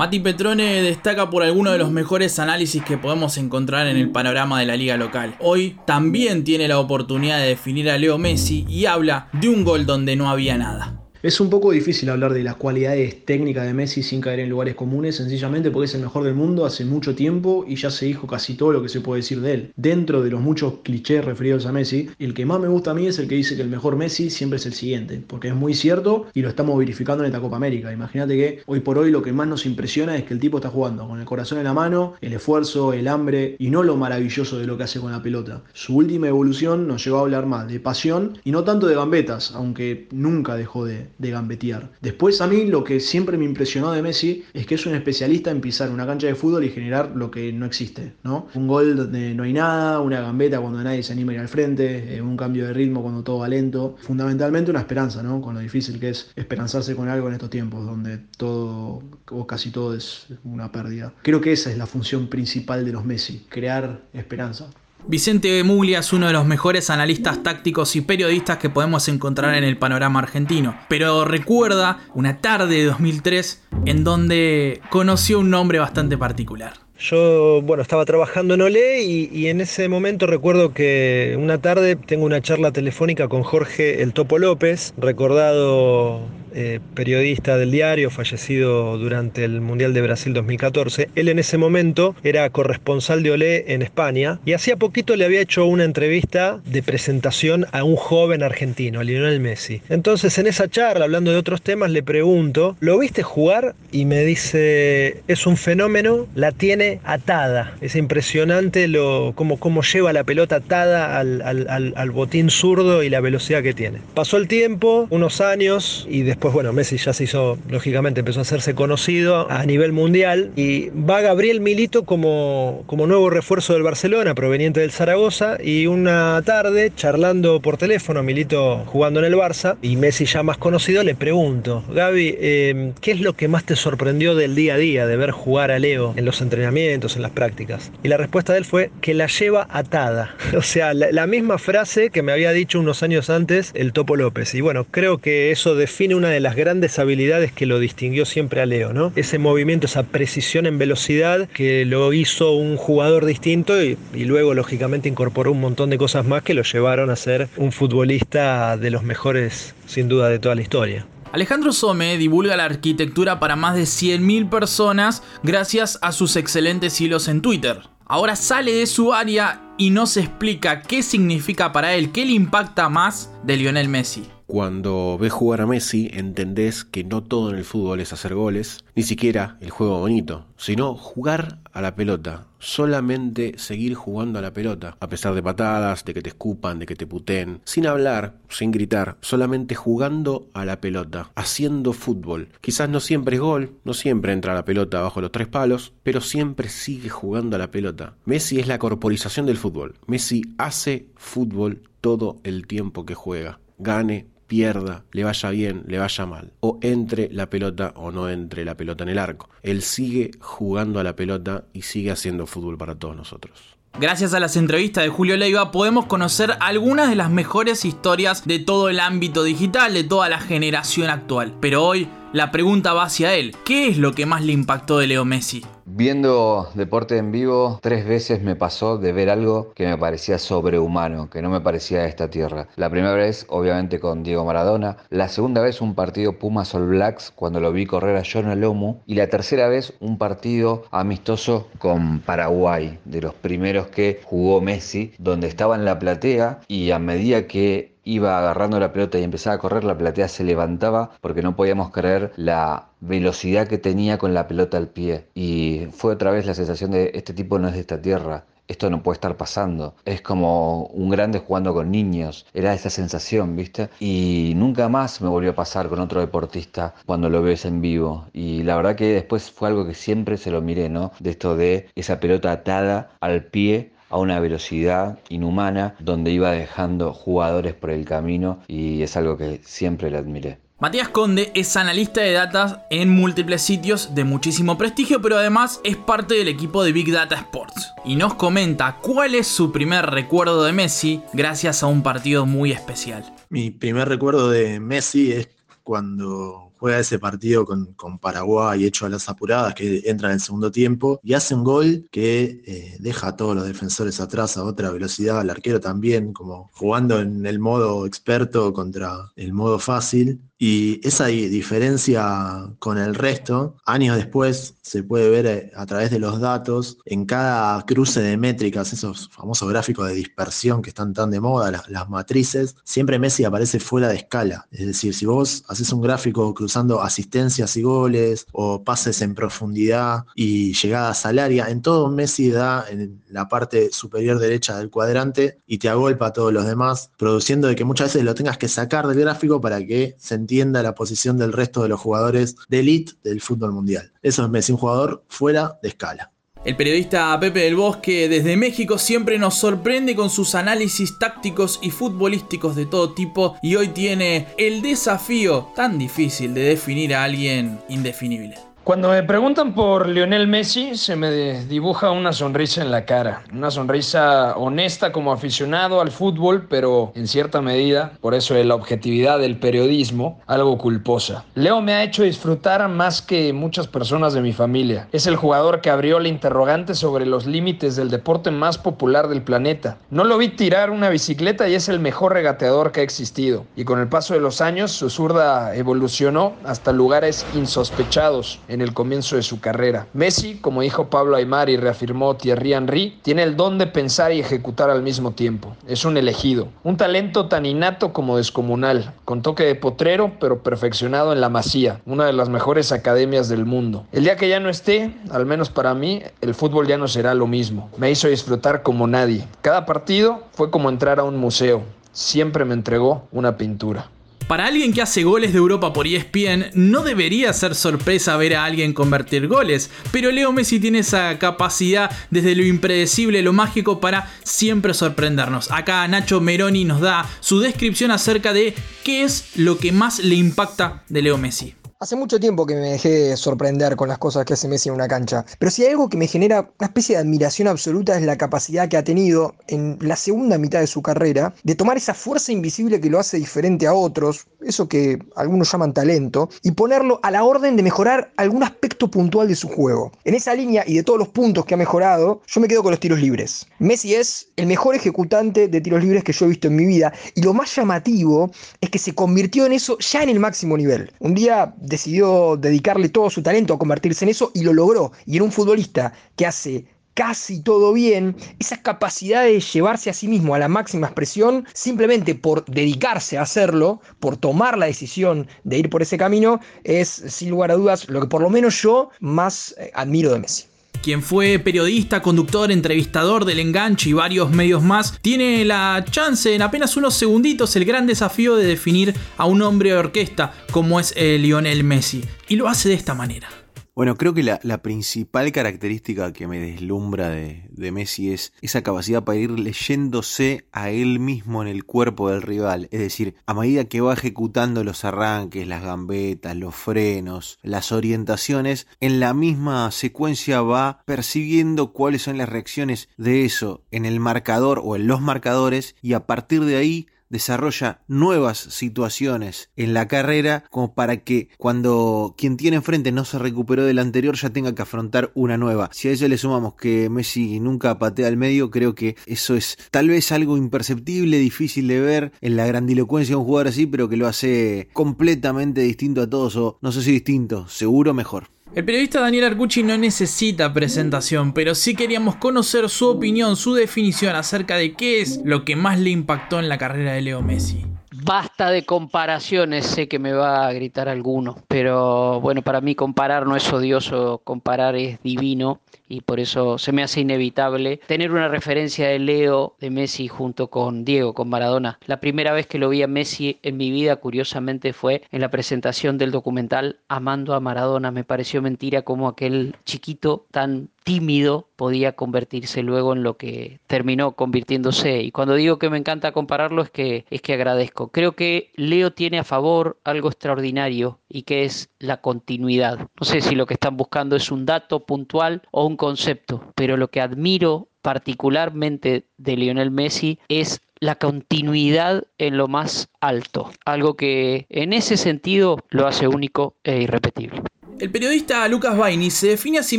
Mati 0.01 0.19
Petrone 0.19 0.81
destaca 0.81 1.29
por 1.29 1.43
algunos 1.43 1.75
de 1.75 1.79
los 1.79 1.91
mejores 1.91 2.39
análisis 2.39 2.83
que 2.83 2.97
podemos 2.97 3.37
encontrar 3.37 3.87
en 3.87 3.99
el 3.99 4.09
panorama 4.09 4.59
de 4.59 4.65
la 4.65 4.75
liga 4.75 4.97
local. 4.97 5.37
Hoy 5.41 5.77
también 5.85 6.43
tiene 6.43 6.69
la 6.69 6.79
oportunidad 6.79 7.39
de 7.39 7.49
definir 7.49 7.91
a 7.91 7.99
Leo 7.99 8.17
Messi 8.17 8.65
y 8.67 8.87
habla 8.87 9.29
de 9.35 9.51
un 9.51 9.63
gol 9.63 9.85
donde 9.85 10.17
no 10.17 10.31
había 10.31 10.57
nada. 10.57 11.00
Es 11.23 11.39
un 11.39 11.51
poco 11.51 11.73
difícil 11.73 12.09
hablar 12.09 12.33
de 12.33 12.43
las 12.43 12.55
cualidades 12.55 13.27
técnicas 13.27 13.67
de 13.67 13.75
Messi 13.75 14.03
sin 14.03 14.23
caer 14.23 14.41
en 14.41 14.49
lugares 14.49 14.75
comunes, 14.75 15.17
sencillamente 15.17 15.71
porque 15.71 15.85
es 15.85 15.95
el 15.95 16.01
mejor 16.01 16.25
del 16.25 16.33
mundo 16.35 16.65
hace 16.65 16.87
mucho 16.87 17.15
tiempo 17.15 17.67
y 17.69 17.77
ya 17.77 17.91
se 17.91 18.07
dijo 18.07 18.27
casi 18.27 18.55
todo 18.55 18.73
lo 18.73 18.81
que 18.81 18.89
se 18.89 19.03
puede 19.03 19.21
decir 19.21 19.43
de 19.43 19.53
él. 19.53 19.73
Dentro 19.77 20.23
de 20.23 20.31
los 20.31 20.41
muchos 20.41 20.77
clichés 20.83 21.23
referidos 21.23 21.67
a 21.67 21.73
Messi, 21.73 22.09
el 22.19 22.33
que 22.33 22.47
más 22.47 22.59
me 22.59 22.69
gusta 22.69 22.93
a 22.93 22.95
mí 22.95 23.07
es 23.07 23.19
el 23.19 23.29
que 23.29 23.35
dice 23.35 23.55
que 23.55 23.61
el 23.61 23.69
mejor 23.69 23.97
Messi 23.97 24.31
siempre 24.31 24.57
es 24.57 24.65
el 24.65 24.73
siguiente, 24.73 25.23
porque 25.27 25.49
es 25.49 25.55
muy 25.55 25.75
cierto 25.75 26.25
y 26.33 26.41
lo 26.41 26.49
estamos 26.49 26.79
verificando 26.79 27.23
en 27.23 27.29
esta 27.29 27.43
Copa 27.43 27.57
América. 27.57 27.93
Imagínate 27.93 28.39
que 28.39 28.63
hoy 28.65 28.81
por 28.81 28.97
hoy 28.97 29.11
lo 29.11 29.21
que 29.21 29.35
más 29.35 29.47
nos 29.47 29.67
impresiona 29.67 30.17
es 30.17 30.25
que 30.25 30.33
el 30.33 30.41
tipo 30.41 30.57
está 30.57 30.71
jugando 30.71 31.07
con 31.07 31.21
el 31.21 31.27
corazón 31.27 31.59
en 31.59 31.65
la 31.65 31.75
mano, 31.75 32.15
el 32.23 32.33
esfuerzo, 32.33 32.95
el 32.95 33.07
hambre 33.09 33.57
y 33.59 33.69
no 33.69 33.83
lo 33.83 33.99
maravilloso 33.99 34.59
de 34.59 34.67
lo 34.67 34.79
que 34.79 34.85
hace 34.85 35.01
con 35.01 35.13
la 35.13 35.23
pelota. 35.23 35.65
Su 35.75 35.97
última 35.97 36.29
evolución 36.29 36.89
nos 36.89 37.05
llevó 37.05 37.19
a 37.19 37.21
hablar 37.21 37.45
más 37.45 37.69
de 37.69 37.79
pasión 37.79 38.39
y 38.43 38.53
no 38.53 38.65
tanto 38.65 38.87
de 38.87 38.95
gambetas, 38.95 39.53
aunque 39.55 40.09
nunca 40.13 40.57
dejó 40.57 40.87
de, 40.87 41.10
de 41.19 41.31
gambetear. 41.31 41.91
Después 42.01 42.41
a 42.41 42.47
mí 42.47 42.67
lo 42.67 42.85
que 42.85 43.01
siempre 43.01 43.37
me 43.37 43.45
impresionó 43.45 43.93
de 43.93 44.03
Messi 44.03 44.45
es 44.55 44.67
que 44.67 44.75
es 44.75 44.87
un 44.87 44.95
especialista 44.95 45.51
en 45.51 45.61
pisar 45.61 45.91
una 45.91 46.07
cancha 46.07 46.27
de 46.27 46.35
fútbol 46.35 46.65
y 46.65 46.71
generar 46.71 47.13
lo 47.15 47.31
que 47.31 47.53
no 47.53 47.67
existe, 47.67 48.15
¿no? 48.23 48.49
Un 48.55 48.67
gol 48.67 48.97
donde 48.97 49.35
no 49.35 49.43
hay 49.43 49.53
nada, 49.53 50.01
una 50.01 50.21
gambeta 50.21 50.61
cuando 50.61 50.83
nadie 50.83 51.03
se 51.03 51.13
anima 51.13 51.33
a 51.33 51.35
ir 51.37 51.41
al 51.41 51.49
frente, 51.49 52.17
eh, 52.17 52.23
un 52.23 52.37
cambio 52.37 52.67
de 52.67 52.73
ritmo 52.73 53.03
cuando 53.03 53.23
todo 53.23 53.39
va 53.39 53.49
lento. 53.49 53.97
Fundamentalmente 54.01 54.71
una 54.71 54.81
esperanza, 54.81 55.23
¿no? 55.23 55.41
Con 55.41 55.55
lo 55.55 55.61
difícil 55.61 55.99
que 55.99 56.11
es 56.11 56.31
esperanzarse 56.37 56.95
con 56.95 57.09
algo 57.09 57.29
en 57.29 57.35
estos 57.35 57.51
tiempos 57.51 57.85
donde 57.85 58.19
todo 58.37 59.03
o 59.31 59.47
casi 59.47 59.71
todo 59.71 59.95
es 59.95 60.27
una 60.45 60.73
pérdida. 60.73 61.13
Creo 61.23 61.41
que 61.41 61.53
esa 61.53 61.71
es 61.71 61.79
la 61.79 61.87
función 61.87 62.29
principal 62.29 62.85
de 62.85 62.93
los 62.93 63.05
Messi, 63.05 63.47
crear 63.49 64.03
esperanza. 64.13 64.71
Vicente 65.07 65.63
Muglia 65.65 66.01
es 66.01 66.13
uno 66.13 66.27
de 66.27 66.33
los 66.33 66.47
mejores 66.47 66.91
analistas 66.91 67.43
tácticos 67.43 67.97
y 67.97 68.01
periodistas 68.01 68.59
que 68.59 68.71
podemos 68.71 69.09
encontrar 69.09 69.55
en 69.55 69.65
el 69.65 69.77
panorama 69.77 70.21
argentino, 70.21 70.77
pero 70.89 71.25
recuerda 71.25 71.99
una 72.15 72.39
tarde 72.39 72.77
de 72.77 72.85
2003 72.85 73.63
en 73.87 74.05
donde 74.05 74.81
conoció 74.91 75.41
un 75.41 75.51
nombre 75.51 75.79
bastante 75.79 76.17
particular. 76.17 76.75
Yo, 76.99 77.63
bueno, 77.63 77.83
estaba 77.83 78.05
trabajando 78.05 78.55
en 78.55 78.61
Olé 78.61 79.03
y, 79.03 79.31
y, 79.33 79.47
en 79.47 79.63
ese 79.63 79.89
momento 79.89 80.27
recuerdo 80.27 80.75
que 80.75 81.35
una 81.39 81.57
tarde 81.57 81.97
tengo 81.97 82.27
una 82.27 82.43
charla 82.43 82.73
telefónica 82.73 83.27
con 83.27 83.43
Jorge 83.43 84.03
El 84.03 84.13
Topo 84.13 84.39
López, 84.39 84.93
recordado 84.99 86.21
eh, 86.55 86.81
periodista 86.95 87.57
del 87.57 87.71
diario, 87.71 88.11
fallecido 88.11 88.99
durante 88.99 89.45
el 89.45 89.61
Mundial 89.61 89.95
de 89.95 90.03
Brasil 90.03 90.33
2014. 90.33 91.09
Él 91.15 91.29
en 91.29 91.39
ese 91.39 91.59
momento 91.59 92.15
era 92.23 92.49
corresponsal 92.51 93.23
de 93.23 93.31
Olé 93.31 93.75
en 93.75 93.83
España 93.83 94.41
y 94.45 94.53
hacía 94.53 94.77
poquito 94.77 95.17
le 95.17 95.25
había 95.25 95.41
hecho 95.41 95.65
una 95.67 95.85
entrevista 95.85 96.61
de 96.65 96.83
presentación 96.83 97.67
a 97.73 97.85
un 97.85 97.97
joven 97.97 98.43
argentino, 98.43 99.03
Lionel 99.03 99.41
Messi. 99.41 99.83
Entonces 99.89 100.39
en 100.39 100.47
esa 100.47 100.69
charla, 100.69 101.05
hablando 101.05 101.31
de 101.31 101.37
otros 101.37 101.63
temas, 101.63 101.91
le 101.91 102.03
pregunto, 102.03 102.77
¿lo 102.81 102.99
viste 102.99 103.23
jugar? 103.23 103.75
Y 103.93 104.05
me 104.05 104.25
dice, 104.25 105.23
es 105.29 105.47
un 105.47 105.57
fenómeno, 105.57 106.27
la 106.35 106.53
tiene 106.53 107.01
atada. 107.05 107.75
Es 107.81 107.97
impresionante 107.97 108.89
lo, 108.89 109.33
cómo, 109.35 109.59
cómo 109.59 109.83
lleva 109.83 110.13
la 110.13 110.25
pelota 110.25 110.57
atada 110.57 111.19
al, 111.19 111.43
al, 111.43 111.93
al 111.97 112.11
botín 112.11 112.51
zurdo 112.51 113.03
y 113.03 113.11
la 113.11 113.21
velocidad 113.21 113.63
que 113.63 113.75
tiene. 113.75 113.99
Pasó 114.15 114.37
el 114.37 114.49
tiempo, 114.49 115.07
unos 115.11 115.41
años, 115.41 116.07
y 116.09 116.23
después 116.23 116.40
Después, 116.41 116.55
bueno, 116.55 116.73
Messi 116.73 116.97
ya 116.97 117.13
se 117.13 117.25
hizo, 117.25 117.59
lógicamente, 117.69 118.21
empezó 118.21 118.39
a 118.39 118.43
hacerse 118.45 118.75
conocido 118.75 119.51
a 119.51 119.67
nivel 119.67 119.93
mundial. 119.93 120.53
Y 120.57 120.89
va 120.89 121.21
Gabriel 121.21 121.61
Milito 121.61 122.05
como, 122.05 122.83
como 122.87 123.07
nuevo 123.07 123.29
refuerzo 123.29 123.75
del 123.75 123.83
Barcelona, 123.83 124.35
proveniente 124.35 124.81
del 124.81 124.91
Zaragoza. 124.91 125.59
Y 125.63 125.87
una 125.87 126.41
tarde, 126.47 126.93
charlando 126.97 127.61
por 127.61 127.77
teléfono, 127.77 128.23
Milito 128.23 128.79
jugando 128.87 129.21
en 129.21 129.27
el 129.27 129.35
Barça, 129.35 129.77
y 129.83 129.97
Messi 129.97 130.25
ya 130.25 130.43
más 130.43 130.57
conocido, 130.57 131.03
le 131.03 131.15
pregunto, 131.15 131.85
Gaby, 131.93 132.37
eh, 132.41 132.93
¿qué 133.03 133.11
es 133.11 133.21
lo 133.21 133.35
que 133.35 133.47
más 133.47 133.65
te 133.65 133.77
sorprendió 133.77 134.35
del 134.35 134.55
día 134.55 134.77
a 134.77 134.79
día 134.79 135.07
de 135.07 135.17
ver 135.19 135.33
jugar 135.33 135.71
a 135.71 135.79
Leo 135.79 136.15
en 136.17 136.25
los 136.25 136.41
entrenamientos, 136.41 137.17
en 137.17 137.23
las 137.23 137.33
prácticas? 137.33 137.93
Y 138.03 138.09
la 138.09 138.17
respuesta 138.17 138.55
de 138.55 138.61
él 138.61 138.65
fue 138.65 138.91
que 139.03 139.13
la 139.13 139.27
lleva 139.27 139.67
atada. 139.71 140.35
O 140.61 140.63
sea, 140.63 140.95
la, 140.95 141.11
la 141.11 141.27
misma 141.27 141.59
frase 141.59 142.11
que 142.11 142.23
me 142.23 142.33
había 142.33 142.53
dicho 142.53 142.81
unos 142.81 143.03
años 143.03 143.29
antes 143.29 143.73
el 143.75 143.93
Topo 143.93 144.17
López. 144.17 144.55
Y 144.55 144.61
bueno, 144.61 144.87
creo 144.91 145.19
que 145.19 145.51
eso 145.51 145.75
define 145.75 146.15
una 146.15 146.30
de 146.31 146.41
las 146.41 146.57
grandes 146.57 146.99
habilidades 146.99 147.53
que 147.53 147.67
lo 147.67 147.79
distinguió 147.79 148.25
siempre 148.25 148.61
a 148.61 148.67
Leo, 148.67 148.93
¿no? 148.93 149.13
Ese 149.17 149.39
movimiento, 149.39 149.87
esa 149.87 150.05
precisión 150.05 150.67
en 150.67 150.79
velocidad 150.79 151.49
que 151.49 151.85
lo 151.85 152.13
hizo 152.13 152.53
un 152.53 152.77
jugador 152.77 153.27
distinto 153.27 153.83
y, 153.83 153.99
y, 154.15 154.25
luego 154.25 154.55
lógicamente 154.55 155.09
incorporó 155.09 155.53
un 155.53 155.61
montón 155.61 155.91
de 155.91 155.99
cosas 155.99 156.25
más 156.25 156.43
que 156.43 156.55
lo 156.55 156.63
llevaron 156.63 157.11
a 157.11 157.17
ser 157.17 157.49
un 157.57 157.73
futbolista 157.73 158.77
de 158.77 158.91
los 158.91 159.03
mejores 159.03 159.75
sin 159.87 160.09
duda 160.09 160.29
de 160.29 160.39
toda 160.39 160.55
la 160.55 160.63
historia. 160.63 161.07
Alejandro 161.33 161.73
Some 161.73 162.19
divulga 162.19 162.57
la 162.57 162.65
arquitectura 162.65 163.39
para 163.39 163.55
más 163.55 163.77
de 163.77 163.83
100.000 163.83 164.49
personas 164.49 165.23
gracias 165.43 165.99
a 166.03 166.11
sus 166.11 166.35
excelentes 166.37 167.01
hilos 167.01 167.29
en 167.29 167.41
Twitter. 167.41 167.81
Ahora 168.05 168.35
sale 168.35 168.73
de 168.73 168.87
su 168.87 169.13
área 169.13 169.63
y 169.79 169.91
nos 169.91 170.17
explica 170.17 170.83
qué 170.83 171.05
significa 171.05 171.71
para 171.71 171.95
él, 171.95 172.11
qué 172.11 172.27
le 172.27 172.33
impacta 172.33 172.89
más 172.89 173.31
de 173.45 173.57
Lionel 173.57 173.89
Messi. 173.89 174.29
Cuando 174.51 175.17
ves 175.17 175.33
jugar 175.33 175.61
a 175.61 175.67
Messi, 175.67 176.11
entendés 176.13 176.83
que 176.83 177.05
no 177.05 177.23
todo 177.23 177.51
en 177.51 177.57
el 177.59 177.65
fútbol 177.65 178.01
es 178.01 178.13
hacer 178.13 178.35
goles, 178.35 178.85
ni 178.97 179.05
siquiera 179.05 179.57
el 179.61 179.71
juego 179.71 180.01
bonito, 180.01 180.47
sino 180.57 180.97
jugar 180.97 181.61
a 181.73 181.81
la 181.81 181.95
pelota, 181.95 182.49
solamente 182.59 183.57
seguir 183.59 183.95
jugando 183.95 184.41
a 184.41 184.43
la 184.43 184.53
pelota, 184.53 184.97
a 184.99 185.09
pesar 185.09 185.35
de 185.35 185.43
patadas, 185.45 186.05
de 186.05 186.15
que 186.15 186.23
te 186.23 186.31
escupan, 186.31 186.81
de 186.81 186.87
que 186.87 186.97
te 186.97 187.07
puten, 187.07 187.61
sin 187.63 187.87
hablar, 187.87 188.39
sin 188.49 188.73
gritar, 188.73 189.19
solamente 189.21 189.77
jugando 189.77 190.49
a 190.53 190.65
la 190.65 190.81
pelota, 190.81 191.31
haciendo 191.37 191.93
fútbol. 191.93 192.49
Quizás 192.61 192.89
no 192.89 192.99
siempre 192.99 193.37
es 193.37 193.41
gol, 193.41 193.75
no 193.85 193.95
siempre 193.95 194.33
entra 194.33 194.53
la 194.53 194.65
pelota 194.65 195.01
bajo 195.01 195.21
los 195.21 195.31
tres 195.31 195.47
palos, 195.47 195.93
pero 196.03 196.21
siempre 196.21 196.71
sigue 196.71 197.09
jugando 197.09 197.55
a 197.55 197.61
la 197.61 197.71
pelota. 197.71 198.15
Messi 198.25 198.59
es 198.59 198.67
la 198.67 198.81
corporización 198.81 199.47
del 199.47 199.59
fútbol. 199.59 199.95
Messi 200.09 200.43
hace 200.59 201.07
fútbol 201.15 201.83
todo 202.01 202.41
el 202.43 202.67
tiempo 202.67 203.07
que 203.07 203.15
juega. 203.15 203.61
Gane, 203.79 204.27
pierda, 204.51 205.05
le 205.13 205.23
vaya 205.23 205.49
bien, 205.51 205.85
le 205.87 205.99
vaya 205.99 206.27
mal, 206.27 206.51
o 206.59 206.81
entre 206.83 207.29
la 207.31 207.49
pelota 207.49 207.93
o 207.95 208.11
no 208.11 208.29
entre 208.29 208.65
la 208.65 208.77
pelota 208.77 209.05
en 209.05 209.11
el 209.11 209.19
arco. 209.19 209.49
Él 209.63 209.81
sigue 209.81 210.33
jugando 210.41 210.99
a 210.99 211.05
la 211.05 211.15
pelota 211.15 211.67
y 211.73 211.83
sigue 211.83 212.11
haciendo 212.11 212.49
fútbol 212.49 212.77
para 212.77 212.97
todos 212.97 213.15
nosotros. 213.15 213.77
Gracias 214.01 214.35
a 214.35 214.41
las 214.41 214.57
entrevistas 214.57 215.05
de 215.05 215.11
Julio 215.11 215.37
Leiva 215.37 215.71
podemos 215.71 216.07
conocer 216.07 216.57
algunas 216.59 217.09
de 217.11 217.15
las 217.15 217.31
mejores 217.31 217.85
historias 217.85 218.45
de 218.45 218.59
todo 218.59 218.89
el 218.89 218.99
ámbito 218.99 219.45
digital, 219.45 219.95
de 219.95 220.03
toda 220.03 220.29
la 220.29 220.41
generación 220.41 221.11
actual. 221.11 221.55
Pero 221.61 221.85
hoy 221.85 222.09
la 222.33 222.51
pregunta 222.51 222.93
va 222.93 223.05
hacia 223.05 223.35
él. 223.35 223.55
¿Qué 223.65 223.87
es 223.87 223.99
lo 223.99 224.15
que 224.15 224.27
más 224.27 224.45
le 224.45 224.53
impactó 224.53 224.99
de 224.99 225.07
Leo 225.07 225.25
Messi? 225.25 225.65
Viendo 225.93 226.71
deporte 226.75 227.17
en 227.17 227.33
vivo, 227.33 227.81
tres 227.83 228.07
veces 228.07 228.41
me 228.43 228.55
pasó 228.55 228.97
de 228.97 229.13
ver 229.13 229.29
algo 229.29 229.73
que 229.75 229.89
me 229.89 229.99
parecía 229.99 230.39
sobrehumano, 230.39 231.29
que 231.29 231.43
no 231.43 231.51
me 231.51 231.61
parecía 231.61 232.03
de 232.03 232.09
esta 232.09 232.31
tierra. 232.31 232.69
La 232.77 232.89
primera 232.89 233.15
vez, 233.15 233.45
obviamente, 233.49 233.99
con 233.99 234.23
Diego 234.23 234.45
Maradona. 234.45 234.99
La 235.09 235.29
segunda 235.29 235.61
vez, 235.63 235.81
un 235.81 235.97
partido 235.97 236.39
Pumas 236.39 236.77
All 236.77 236.87
Blacks, 236.87 237.33
cuando 237.35 237.59
lo 237.59 237.73
vi 237.73 237.87
correr 237.87 238.17
a 238.17 238.23
John 238.25 238.61
Lomu. 238.61 239.01
Y 239.05 239.17
la 239.17 239.27
tercera 239.27 239.69
vez, 239.69 239.93
un 239.99 240.17
partido 240.17 240.85
amistoso 240.93 241.67
con 241.79 242.21
Paraguay, 242.21 243.01
de 243.05 243.23
los 243.23 243.35
primeros 243.35 243.89
que 243.89 244.21
jugó 244.25 244.61
Messi, 244.61 245.13
donde 245.19 245.49
estaba 245.49 245.75
en 245.75 245.85
la 245.85 245.99
platea 245.99 246.61
y 246.69 246.93
a 246.93 247.01
medida 247.01 247.49
que 247.49 247.90
iba 248.05 248.39
agarrando 248.39 248.79
la 248.81 248.93
pelota 248.93 249.19
y 249.19 249.25
empezaba 249.25 249.57
a 249.57 249.59
correr, 249.59 249.85
la 249.85 249.97
platea 249.97 250.29
se 250.29 250.45
levantaba 250.45 251.11
porque 251.21 251.43
no 251.43 251.57
podíamos 251.57 251.91
creer 251.91 252.33
la 252.37 252.89
velocidad 253.01 253.69
que 253.69 253.79
tenía 253.79 254.19
con 254.19 254.35
la 254.35 254.49
pelota 254.49 254.77
al 254.77 254.89
pie. 254.89 255.27
Y 255.35 255.89
fue 255.93 256.13
otra 256.15 256.31
vez 256.31 256.47
la 256.47 256.55
sensación 256.55 256.91
de 256.91 257.13
este 257.15 257.33
tipo 257.33 257.59
no 257.59 257.69
es 257.69 257.75
de 257.75 257.81
esta 257.81 258.01
tierra. 258.01 258.45
Esto 258.69 258.89
no 258.89 259.03
puede 259.03 259.15
estar 259.15 259.37
pasando. 259.37 259.97
Es 260.05 260.23
como 260.23 260.85
un 260.87 261.11
grande 261.11 261.41
jugando 261.41 261.75
con 261.75 261.91
niños. 261.91 262.47
Era 262.55 262.73
esa 262.73 262.89
sensación, 262.89 263.57
¿viste? 263.57 263.91
Y 263.99 264.53
nunca 264.55 264.89
más 264.89 265.21
me 265.21 265.29
volvió 265.29 265.51
a 265.51 265.55
pasar 265.57 265.89
con 265.89 265.99
otro 265.99 266.21
deportista 266.21 266.95
cuando 267.05 267.29
lo 267.29 267.43
ves 267.43 267.65
en 267.65 267.81
vivo. 267.81 268.27
Y 268.33 268.63
la 268.63 268.77
verdad 268.77 268.95
que 268.95 269.13
después 269.13 269.51
fue 269.51 269.69
algo 269.69 269.87
que 269.89 269.95
siempre 269.95 270.37
se 270.37 270.53
lo 270.53 270.63
miré, 270.63 270.89
¿no? 270.89 271.11
De 271.19 271.31
esto 271.31 271.57
de 271.57 271.89
esa 271.97 272.21
pelota 272.21 272.53
atada 272.53 273.11
al 273.21 273.43
pie 273.47 273.91
a 274.11 274.19
una 274.19 274.41
velocidad 274.41 275.19
inhumana 275.29 275.95
donde 276.01 276.31
iba 276.31 276.51
dejando 276.51 277.15
jugadores 277.15 277.75
por 277.75 277.91
el 277.91 278.05
camino 278.05 278.61
y 278.69 279.03
es 279.03 279.17
algo 279.17 279.37
que 279.37 279.61
siempre 279.65 280.11
le 280.11 280.19
admiré. 280.19 280.59
Matías 280.81 281.11
Conde 281.11 281.53
es 281.55 281.77
analista 281.77 282.23
de 282.23 282.33
datos 282.33 282.79
en 282.89 283.11
múltiples 283.11 283.61
sitios 283.61 284.15
de 284.15 284.25
muchísimo 284.25 284.79
prestigio, 284.79 285.21
pero 285.21 285.37
además 285.37 285.79
es 285.85 285.95
parte 285.97 286.37
del 286.37 286.49
equipo 286.49 286.83
de 286.83 286.93
Big 286.93 287.13
Data 287.13 287.35
Sports. 287.35 287.93
Y 288.03 288.17
nos 288.17 288.33
comenta 288.33 288.97
cuál 289.03 289.35
es 289.35 289.47
su 289.47 289.73
primer 289.73 290.07
recuerdo 290.07 290.65
de 290.65 290.73
Messi 290.73 291.21
gracias 291.35 291.83
a 291.83 291.87
un 291.87 292.03
partido 292.03 292.47
muy 292.47 292.73
especial. 292.73 293.31
Mi 293.51 293.71
primer 293.71 294.09
recuerdo 294.09 294.49
de 294.49 294.81
Messi 294.81 295.33
es 295.33 295.51
cuando 295.85 296.70
juega 296.81 296.99
ese 296.99 297.19
partido 297.19 297.67
con, 297.67 297.93
con, 297.93 298.19
Paraguay 298.19 298.85
hecho 298.87 299.05
a 299.05 299.11
las 299.11 299.29
apuradas, 299.29 299.75
que 299.75 300.03
entra 300.07 300.29
en 300.29 300.35
el 300.35 300.41
segundo 300.41 300.71
tiempo, 300.71 301.21
y 301.23 301.35
hace 301.35 301.55
un 301.55 301.63
gol 301.63 302.09
que 302.11 302.63
eh, 302.67 302.97
deja 302.99 303.29
a 303.29 303.37
todos 303.37 303.55
los 303.55 303.67
defensores 303.67 304.19
atrás 304.19 304.57
a 304.57 304.65
otra 304.65 304.91
velocidad, 304.91 305.41
al 305.41 305.51
arquero 305.51 305.79
también, 305.79 306.33
como 306.33 306.71
jugando 306.73 307.21
en 307.21 307.45
el 307.45 307.59
modo 307.59 308.07
experto 308.07 308.73
contra 308.73 309.31
el 309.37 309.53
modo 309.53 309.79
fácil. 309.79 310.41
Y 310.63 311.01
esa 311.09 311.27
diferencia 311.27 312.71
con 312.79 312.99
el 312.99 313.15
resto, 313.15 313.77
años 313.87 314.17
después, 314.17 314.75
se 314.83 315.03
puede 315.03 315.31
ver 315.31 315.47
eh, 315.47 315.71
a 315.75 315.87
través 315.87 316.11
de 316.11 316.19
los 316.19 316.39
datos 316.39 316.99
en 317.07 317.25
cada 317.25 317.81
cruce 317.87 318.21
de 318.21 318.37
métricas, 318.37 318.93
esos 318.93 319.31
famosos 319.31 319.71
gráficos 319.71 320.09
de 320.09 320.15
dispersión 320.15 320.83
que 320.83 320.91
están 320.91 321.15
tan 321.15 321.31
de 321.31 321.41
moda, 321.41 321.85
las, 321.89 322.11
matrices, 322.11 322.77
siempre 322.85 323.19
Messi 323.19 323.45
aparece 323.45 323.81
fuera 323.81 324.09
de 324.09 324.17
escala. 324.17 324.67
Es 324.71 324.87
decir, 324.87 325.15
si 325.15 325.25
vos 325.25 325.63
haces 325.69 325.91
un 325.93 326.03
gráfico 326.03 326.53
cruzando 326.53 327.01
asistencias 327.01 327.77
y 327.79 327.83
goles, 327.83 328.47
o 328.53 328.85
pases 328.85 329.23
en 329.23 329.35
profundidad 329.35 330.27
y 330.35 330.75
llegadas 330.75 331.25
al 331.25 331.39
área, 331.39 331.71
en 331.71 331.81
todo 331.81 332.11
Messi 332.11 332.51
da 332.51 332.85
en 332.91 333.23
la 333.29 333.49
parte 333.49 333.93
superior 333.93 334.39
derecha 334.39 334.77
del 334.77 334.91
cuadrante 334.91 335.61
y 335.67 335.79
te 335.79 335.89
agolpa 335.89 336.27
a 336.27 336.33
todos 336.35 336.53
los 336.53 336.67
demás, 336.67 337.11
produciendo 337.17 337.69
de 337.69 337.77
que 337.77 337.85
muchas 337.85 338.09
veces 338.09 338.25
lo 338.25 338.35
tengas 338.35 338.59
que 338.59 338.69
sacar 338.69 339.07
del 339.07 339.21
gráfico 339.21 339.61
para 339.61 339.87
que 339.87 340.17
se 340.19 340.35
entienda 340.51 340.83
la 340.83 340.97
posición 340.97 341.39
del 341.39 341.53
resto 341.53 341.81
de 341.85 341.89
los 341.89 342.01
jugadores 342.01 342.57
de 342.69 342.81
elite 342.81 343.13
del 343.23 343.41
fútbol 343.41 343.73
mundial. 343.73 344.13
Eso 344.21 344.43
es 344.43 344.51
Messi, 344.51 344.73
un 344.73 344.79
jugador 344.79 345.25
fuera 345.29 345.79
de 345.81 345.91
escala. 345.91 346.33
El 346.65 346.77
periodista 346.77 347.39
Pepe 347.39 347.61
del 347.61 347.77
Bosque 347.77 348.29
desde 348.29 348.57
México 348.57 348.99
siempre 348.99 349.39
nos 349.39 349.55
sorprende 349.55 350.17
con 350.17 350.29
sus 350.29 350.57
análisis 350.57 351.19
tácticos 351.21 351.79
y 351.83 351.91
futbolísticos 351.91 352.75
de 352.75 352.87
todo 352.87 353.15
tipo 353.15 353.57
y 353.63 353.77
hoy 353.77 353.89
tiene 353.89 354.49
el 354.59 354.83
desafío 354.83 355.69
tan 355.77 355.99
difícil 355.99 356.53
de 356.53 356.63
definir 356.63 357.15
a 357.15 357.23
alguien 357.23 357.79
indefinible. 357.89 358.57
Cuando 358.91 359.11
me 359.11 359.23
preguntan 359.23 359.73
por 359.73 360.09
Lionel 360.09 360.49
Messi, 360.49 360.97
se 360.97 361.15
me 361.15 361.65
dibuja 361.67 362.11
una 362.11 362.33
sonrisa 362.33 362.83
en 362.83 362.91
la 362.91 363.05
cara. 363.05 363.45
Una 363.53 363.71
sonrisa 363.71 364.57
honesta 364.57 365.13
como 365.13 365.33
aficionado 365.33 366.01
al 366.01 366.11
fútbol, 366.11 366.67
pero 366.69 367.13
en 367.15 367.29
cierta 367.29 367.63
medida, 367.63 368.15
por 368.21 368.35
eso 368.35 368.55
de 368.55 368.65
la 368.65 368.75
objetividad 368.75 369.39
del 369.39 369.61
periodismo, 369.61 370.41
algo 370.49 370.77
culposa. 370.77 371.45
Leo 371.55 371.81
me 371.81 371.93
ha 371.93 372.03
hecho 372.03 372.25
disfrutar 372.25 372.89
más 372.89 373.23
que 373.23 373.53
muchas 373.53 373.87
personas 373.87 374.33
de 374.33 374.41
mi 374.41 374.53
familia. 374.53 375.07
Es 375.13 375.29
el 375.29 375.37
jugador 375.37 375.83
que 375.83 375.91
abrió 375.91 376.19
la 376.19 376.27
interrogante 376.27 376.97
sobre 376.97 377.27
los 377.27 377.47
límites 377.47 377.95
del 377.95 378.11
deporte 378.11 378.51
más 378.51 378.77
popular 378.77 379.29
del 379.29 379.43
planeta. 379.43 379.99
No 380.11 380.25
lo 380.25 380.37
vi 380.37 380.49
tirar 380.49 380.91
una 380.91 381.11
bicicleta 381.11 381.69
y 381.69 381.77
es 381.77 381.89
el 381.89 382.01
mejor 382.01 382.33
regateador 382.33 382.91
que 382.91 383.03
ha 383.03 383.05
existido. 383.05 383.67
Y 383.77 383.85
con 383.85 384.01
el 384.01 384.09
paso 384.09 384.35
de 384.35 384.41
los 384.41 384.61
años, 384.61 384.91
su 384.91 385.11
zurda 385.11 385.77
evolucionó 385.77 386.55
hasta 386.65 386.91
lugares 386.91 387.47
insospechados 387.55 388.59
en 388.67 388.80
el 388.83 388.95
comienzo 388.95 389.37
de 389.37 389.43
su 389.43 389.61
carrera. 389.61 390.07
Messi, 390.13 390.57
como 390.57 390.83
dijo 390.83 391.09
Pablo 391.11 391.37
Aymar 391.37 391.71
y 391.71 391.77
reafirmó 391.77 392.37
Thierry 392.37 392.75
Henry, 392.75 393.19
tiene 393.23 393.43
el 393.43 393.57
don 393.57 393.79
de 393.79 393.87
pensar 393.87 394.33
y 394.33 394.41
ejecutar 394.41 394.91
al 394.91 395.03
mismo 395.03 395.33
tiempo. 395.33 395.77
Es 395.87 396.05
un 396.05 396.17
elegido, 396.17 396.69
un 396.83 396.97
talento 396.97 397.47
tan 397.47 397.67
innato 397.67 398.13
como 398.13 398.37
descomunal, 398.37 399.13
con 399.25 399.43
toque 399.43 399.65
de 399.65 399.75
potrero 399.75 400.33
pero 400.41 400.63
perfeccionado 400.63 401.33
en 401.33 401.41
la 401.41 401.49
Masía, 401.49 402.01
una 402.07 402.27
de 402.27 402.33
las 402.33 402.49
mejores 402.49 402.93
academias 402.93 403.49
del 403.49 403.65
mundo. 403.65 404.07
El 404.13 404.25
día 404.25 404.37
que 404.37 404.49
ya 404.49 404.61
no 404.61 404.69
esté, 404.69 405.15
al 405.31 405.47
menos 405.47 405.71
para 405.71 405.95
mí, 405.95 406.23
el 406.41 406.55
fútbol 406.55 406.87
ya 406.87 406.99
no 406.99 407.09
será 407.09 407.35
lo 407.35 407.47
mismo. 407.47 407.91
Me 407.97 408.11
hizo 408.11 408.29
disfrutar 408.29 408.83
como 408.83 409.07
nadie. 409.07 409.47
Cada 409.61 409.87
partido 409.87 410.45
fue 410.53 410.71
como 410.71 410.89
entrar 410.89 411.19
a 411.19 411.25
un 411.25 411.37
museo. 411.37 411.83
Siempre 412.13 412.65
me 412.65 412.75
entregó 412.75 413.29
una 413.33 413.57
pintura. 413.57 414.09
Para 414.51 414.67
alguien 414.67 414.93
que 414.93 415.01
hace 415.01 415.23
goles 415.23 415.53
de 415.53 415.59
Europa 415.59 415.93
por 415.93 416.09
ESPN, 416.09 416.71
no 416.75 417.05
debería 417.05 417.53
ser 417.53 417.77
sorpresa 417.77 418.37
ver 418.37 418.57
a 418.57 418.65
alguien 418.65 418.93
convertir 418.93 419.47
goles, 419.47 419.93
pero 420.11 420.33
Leo 420.33 420.51
Messi 420.51 420.81
tiene 420.81 420.99
esa 420.99 421.39
capacidad 421.39 422.11
desde 422.31 422.57
lo 422.57 422.65
impredecible, 422.65 423.43
lo 423.43 423.53
mágico, 423.53 424.01
para 424.01 424.29
siempre 424.43 424.93
sorprendernos. 424.93 425.71
Acá 425.71 426.09
Nacho 426.09 426.41
Meroni 426.41 426.85
nos 426.85 427.01
da 427.01 427.31
su 427.39 427.61
descripción 427.61 428.11
acerca 428.11 428.53
de 428.53 428.75
qué 429.05 429.23
es 429.23 429.51
lo 429.55 429.79
que 429.79 429.93
más 429.93 430.19
le 430.19 430.35
impacta 430.35 431.05
de 431.09 431.23
Leo 431.23 431.39
Messi. 431.39 431.77
Hace 432.03 432.17
mucho 432.17 432.41
tiempo 432.41 432.65
que 432.65 432.77
me 432.77 432.93
dejé 432.93 433.37
sorprender 433.37 433.95
con 433.95 434.09
las 434.09 434.17
cosas 434.17 434.47
que 434.47 434.55
hace 434.55 434.69
Messi 434.69 434.89
en 434.89 434.95
una 434.95 435.07
cancha, 435.07 435.45
pero 435.59 435.71
si 435.71 435.83
hay 435.83 435.91
algo 435.91 436.09
que 436.09 436.17
me 436.17 436.27
genera 436.27 436.61
una 436.79 436.87
especie 436.87 437.15
de 437.15 437.21
admiración 437.21 437.69
absoluta 437.69 438.17
es 438.17 438.25
la 438.25 438.39
capacidad 438.39 438.89
que 438.89 438.97
ha 438.97 439.05
tenido 439.05 439.55
en 439.69 439.99
la 440.01 440.17
segunda 440.17 440.57
mitad 440.57 440.81
de 440.81 440.87
su 440.87 441.03
carrera 441.03 441.53
de 441.63 441.75
tomar 441.75 441.99
esa 441.99 442.15
fuerza 442.15 442.53
invisible 442.53 443.03
que 443.03 443.11
lo 443.11 443.19
hace 443.19 443.37
diferente 443.37 443.87
a 443.87 443.93
otros, 443.93 444.47
eso 444.63 444.89
que 444.89 445.19
algunos 445.37 445.71
llaman 445.71 445.93
talento, 445.93 446.49
y 446.63 446.71
ponerlo 446.71 447.21
a 447.23 447.31
la 447.31 447.45
orden 447.45 447.77
de 447.77 447.83
mejorar 447.83 448.33
algún 448.39 448.63
aspecto 448.63 449.11
puntual 449.11 449.49
de 449.49 449.57
su 449.57 449.69
juego. 449.69 450.11
En 450.25 450.33
esa 450.33 450.55
línea 450.55 450.85
y 450.87 450.95
de 450.95 451.03
todos 451.03 451.19
los 451.19 451.29
puntos 451.29 451.67
que 451.67 451.75
ha 451.75 451.77
mejorado, 451.77 452.41
yo 452.47 452.63
me 452.63 452.69
quedo 452.69 452.83
con 452.83 452.93
los 452.93 453.01
tiros 453.01 453.21
libres. 453.21 453.67
Messi 453.79 454.15
es 454.15 454.49
el 454.57 454.69
mejor 454.69 454.95
ejecutante 454.95 455.69
de 455.69 455.81
tiros 455.83 456.03
libres 456.03 456.25
que 456.25 456.33
yo 456.33 456.47
he 456.47 456.49
visto 456.49 456.69
en 456.69 456.77
mi 456.77 456.87
vida, 456.87 457.13
y 457.35 457.43
lo 457.43 457.53
más 457.53 457.77
llamativo 457.77 458.51
es 458.81 458.89
que 458.89 458.99
se 458.99 459.15
convirtió 459.15 459.67
en 459.67 459.73
eso 459.73 459.99
ya 459.99 460.23
en 460.23 460.31
el 460.31 460.41
máximo 460.41 460.79
nivel. 460.79 461.13
Un 461.19 461.35
día 461.35 461.75
decidió 461.91 462.57
dedicarle 462.57 463.11
todo 463.11 463.29
su 463.29 463.43
talento 463.43 463.75
a 463.75 463.79
convertirse 463.79 464.25
en 464.25 464.31
eso 464.31 464.51
y 464.55 464.63
lo 464.63 464.73
logró. 464.73 465.13
Y 465.27 465.37
en 465.37 465.43
un 465.43 465.53
futbolista 465.53 466.15
que 466.37 466.47
hace 466.47 466.87
casi 467.15 467.61
todo 467.63 467.93
bien, 467.93 468.37
esa 468.59 468.81
capacidad 468.81 469.45
de 469.45 469.61
llevarse 469.61 470.09
a 470.09 470.15
sí 470.15 470.29
mismo 470.29 470.55
a 470.55 470.59
la 470.59 470.69
máxima 470.69 471.09
expresión, 471.09 471.67
simplemente 471.75 472.35
por 472.35 472.65
dedicarse 472.65 473.37
a 473.37 473.43
hacerlo, 473.43 474.01
por 474.21 474.39
tomar 474.39 474.79
la 474.79 474.87
decisión 474.87 475.47
de 475.65 475.79
ir 475.79 475.91
por 475.91 476.01
ese 476.01 476.17
camino, 476.17 476.61
es 476.85 477.09
sin 477.09 477.51
lugar 477.51 477.73
a 477.73 477.75
dudas 477.75 478.09
lo 478.09 478.23
que 478.23 478.29
por 478.29 478.41
lo 478.41 478.49
menos 478.49 478.81
yo 478.81 479.11
más 479.21 479.75
eh, 479.79 479.91
admiro 479.95 480.33
de 480.33 480.39
Messi 480.39 480.70
quien 481.03 481.23
fue 481.23 481.59
periodista, 481.59 482.23
conductor, 482.23 482.71
entrevistador 482.71 483.45
del 483.45 483.61
enganche 483.61 484.11
y 484.11 484.13
varios 484.13 484.51
medios 484.51 484.83
más, 484.83 485.19
tiene 485.21 485.65
la 485.65 486.05
chance 486.11 486.55
en 486.55 486.63
apenas 486.63 486.97
unos 486.97 487.15
segunditos 487.15 487.75
el 487.77 487.85
gran 487.85 488.07
desafío 488.07 488.57
de 488.57 488.67
definir 488.67 489.15
a 489.37 489.47
un 489.47 489.63
hombre 489.63 489.91
de 489.91 489.97
orquesta 489.97 490.53
como 490.71 491.01
es 491.01 491.13
eh, 491.17 491.39
Lionel 491.39 491.85
Messi. 491.85 492.25
Y 492.49 492.57
lo 492.57 492.69
hace 492.69 492.89
de 492.89 492.95
esta 492.95 493.15
manera. 493.15 493.60
Bueno, 494.01 494.17
creo 494.17 494.33
que 494.33 494.43
la, 494.43 494.81
principal 494.81 495.53
característica 495.53 496.33
que 496.33 496.47
me 496.47 496.59
deslumbra 496.59 497.29
de, 497.29 497.67
de, 497.69 497.93
Messi 497.93 498.33
es 498.33 498.55
esa 498.63 498.83
capacidad 498.83 499.25
para 499.25 499.37
ir 499.37 499.51
leyéndose 499.51 500.65
a 500.73 500.89
él 500.89 501.19
mismo 501.19 501.61
en 501.61 501.69
el 501.69 501.85
cuerpo 501.85 502.31
del 502.31 502.41
rival. 502.41 502.89
Es 502.93 503.01
decir, 503.01 503.35
a 503.45 503.53
medida 503.53 503.85
que 503.85 504.01
va 504.01 504.15
ejecutando 504.15 504.85
los 504.85 505.05
arranques, 505.05 505.69
las 505.69 505.83
gambetas, 505.83 506.57
los 506.57 506.75
frenos, 506.75 507.59
las 507.63 507.93
orientaciones, 507.93 508.87
en 509.01 509.21
la 509.21 509.35
misma 509.35 509.91
secuencia 509.91 510.63
va 510.63 511.03
percibiendo 511.05 511.93
cuáles 511.93 512.23
son 512.23 512.39
las 512.39 512.49
reacciones 512.49 513.11
de 513.19 513.45
eso 513.45 513.83
en 513.91 514.07
el 514.07 514.19
marcador 514.19 514.81
o 514.83 514.97
en 514.97 515.09
los 515.09 515.21
marcadores 515.21 515.95
y 516.01 516.15
a 516.15 516.27
partir 516.27 516.65
de 516.65 516.77
ahí 516.77 517.07
desarrolla 517.31 518.03
nuevas 518.07 518.59
situaciones 518.59 519.71
en 519.77 519.95
la 519.95 520.09
carrera 520.09 520.65
como 520.71 520.95
para 520.95 521.25
que 521.25 521.49
cuando 521.57 522.35
quien 522.37 522.57
tiene 522.57 522.77
enfrente 522.77 523.13
no 523.13 523.25
se 523.25 523.39
recuperó 523.39 523.85
del 523.85 523.99
anterior 523.99 524.37
ya 524.37 524.51
tenga 524.51 524.75
que 524.75 524.83
afrontar 524.83 525.31
una 525.35 525.57
nueva. 525.57 525.89
Si 525.93 526.09
a 526.09 526.11
eso 526.11 526.29
le 526.29 526.37
sumamos 526.37 526.75
que 526.75 527.09
Messi 527.09 527.61
nunca 527.61 527.99
patea 527.99 528.29
al 528.29 528.37
medio, 528.37 528.71
creo 528.71 528.95
que 528.95 529.17
eso 529.27 529.55
es 529.55 529.79
tal 529.91 530.09
vez 530.09 530.33
algo 530.33 530.57
imperceptible, 530.57 531.39
difícil 531.39 531.89
de 531.89 532.01
ver 532.01 532.33
en 532.41 532.57
la 532.57 532.67
grandilocuencia 532.67 533.35
de 533.35 533.39
un 533.39 533.45
jugador 533.45 533.69
así, 533.69 533.87
pero 533.87 534.09
que 534.09 534.17
lo 534.17 534.27
hace 534.27 534.89
completamente 534.93 535.81
distinto 535.81 536.23
a 536.23 536.29
todos 536.29 536.57
o 536.57 536.79
no 536.83 536.93
sé 536.93 537.03
si 537.03 537.13
distinto, 537.13 537.69
seguro 537.69 538.13
mejor. 538.13 538.49
El 538.73 538.85
periodista 538.85 539.21
Daniel 539.21 539.47
Arcucci 539.47 539.83
no 539.83 539.99
necesita 539.99 540.73
presentación, 540.73 541.53
pero 541.53 541.75
sí 541.75 541.97
queríamos 541.97 542.37
conocer 542.37 542.89
su 542.89 543.09
opinión, 543.09 543.57
su 543.57 543.75
definición 543.75 544.37
acerca 544.37 544.77
de 544.77 544.93
qué 544.93 545.21
es 545.21 545.41
lo 545.45 545.65
que 545.65 545.75
más 545.75 545.99
le 545.99 546.11
impactó 546.11 546.61
en 546.61 546.69
la 546.69 546.79
carrera 546.79 547.15
de 547.15 547.21
Leo 547.21 547.43
Messi. 547.43 547.90
Basta 548.23 548.71
de 548.71 548.85
comparaciones, 548.85 549.87
sé 549.87 550.07
que 550.07 550.19
me 550.19 550.33
va 550.33 550.67
a 550.67 550.73
gritar 550.73 551.09
alguno, 551.09 551.57
pero 551.69 552.41
bueno, 552.41 552.61
para 552.61 552.81
mí 552.83 552.95
comparar 552.95 553.47
no 553.47 553.57
es 553.57 553.73
odioso, 553.73 554.43
comparar 554.45 554.95
es 554.95 555.23
divino 555.23 555.81
y 556.07 556.21
por 556.21 556.39
eso 556.39 556.77
se 556.77 556.93
me 556.93 557.03
hace 557.03 557.21
inevitable 557.21 557.99
tener 558.07 558.33
una 558.33 558.49
referencia 558.49 559.09
de 559.09 559.21
Leo, 559.21 559.77
de 559.81 559.91
Messi 559.91 560.29
junto 560.29 560.69
con 560.69 561.05
Diego, 561.05 561.33
con 561.33 561.49
Maradona. 561.49 561.99
La 562.05 562.21
primera 562.21 562.53
vez 562.53 562.67
que 562.67 562.79
lo 562.79 562.89
vi 562.89 563.03
a 563.03 563.07
Messi 563.07 563.59
en 563.63 563.77
mi 563.77 563.91
vida, 563.91 564.17
curiosamente, 564.17 564.93
fue 564.93 565.23
en 565.31 565.41
la 565.41 565.51
presentación 565.51 566.19
del 566.19 566.33
documental 566.33 566.99
Amando 567.09 567.55
a 567.55 567.61
Maradona. 567.61 568.11
Me 568.11 568.25
pareció 568.25 568.61
mentira 568.61 569.03
como 569.03 569.29
aquel 569.29 569.77
chiquito 569.85 570.47
tan 570.51 570.91
tímido 571.11 571.67
podía 571.75 572.13
convertirse 572.13 572.85
luego 572.85 573.15
en 573.15 573.25
lo 573.25 573.37
que 573.37 573.81
terminó 573.89 574.37
convirtiéndose. 574.37 575.23
Y 575.23 575.33
cuando 575.33 575.57
digo 575.57 575.77
que 575.77 575.91
me 575.91 575.99
encanta 575.99 576.31
compararlo 576.31 576.83
es 576.83 576.91
que 576.91 577.25
es 577.31 577.43
que 577.43 577.55
agradezco. 577.55 578.13
Creo 578.13 578.37
que 578.37 578.71
Leo 578.77 579.13
tiene 579.13 579.41
a 579.41 579.45
favor 579.45 579.99
algo 580.05 580.29
extraordinario 580.29 581.19
y 581.29 581.43
que 581.43 581.65
es 581.65 581.91
la 581.99 582.21
continuidad. 582.21 583.09
No 583.19 583.25
sé 583.25 583.41
si 583.41 583.57
lo 583.57 583.67
que 583.67 583.75
están 583.75 583.97
buscando 583.97 584.37
es 584.37 584.53
un 584.53 584.67
dato 584.67 585.01
puntual 585.01 585.63
o 585.73 585.85
un 585.85 585.97
concepto, 585.97 586.63
pero 586.77 586.97
lo 586.97 587.11
que 587.11 587.21
admiro 587.21 587.89
particularmente 588.03 589.25
de 589.37 589.57
Lionel 589.57 589.91
Messi 589.91 590.39
es 590.47 590.81
la 591.01 591.17
continuidad 591.17 592.23
en 592.39 592.57
lo 592.57 592.69
más 592.69 593.09
alto, 593.21 593.73
algo 593.85 594.15
que 594.15 594.67
en 594.69 594.93
ese 594.93 595.17
sentido 595.17 595.79
lo 595.89 596.07
hace 596.07 596.29
único 596.29 596.77
e 596.85 597.03
irrepetible. 597.03 597.63
El 597.99 598.11
periodista 598.11 598.67
Lucas 598.69 598.97
Baini 598.97 599.31
se 599.31 599.49
define 599.49 599.79
a 599.79 599.83
sí 599.83 599.99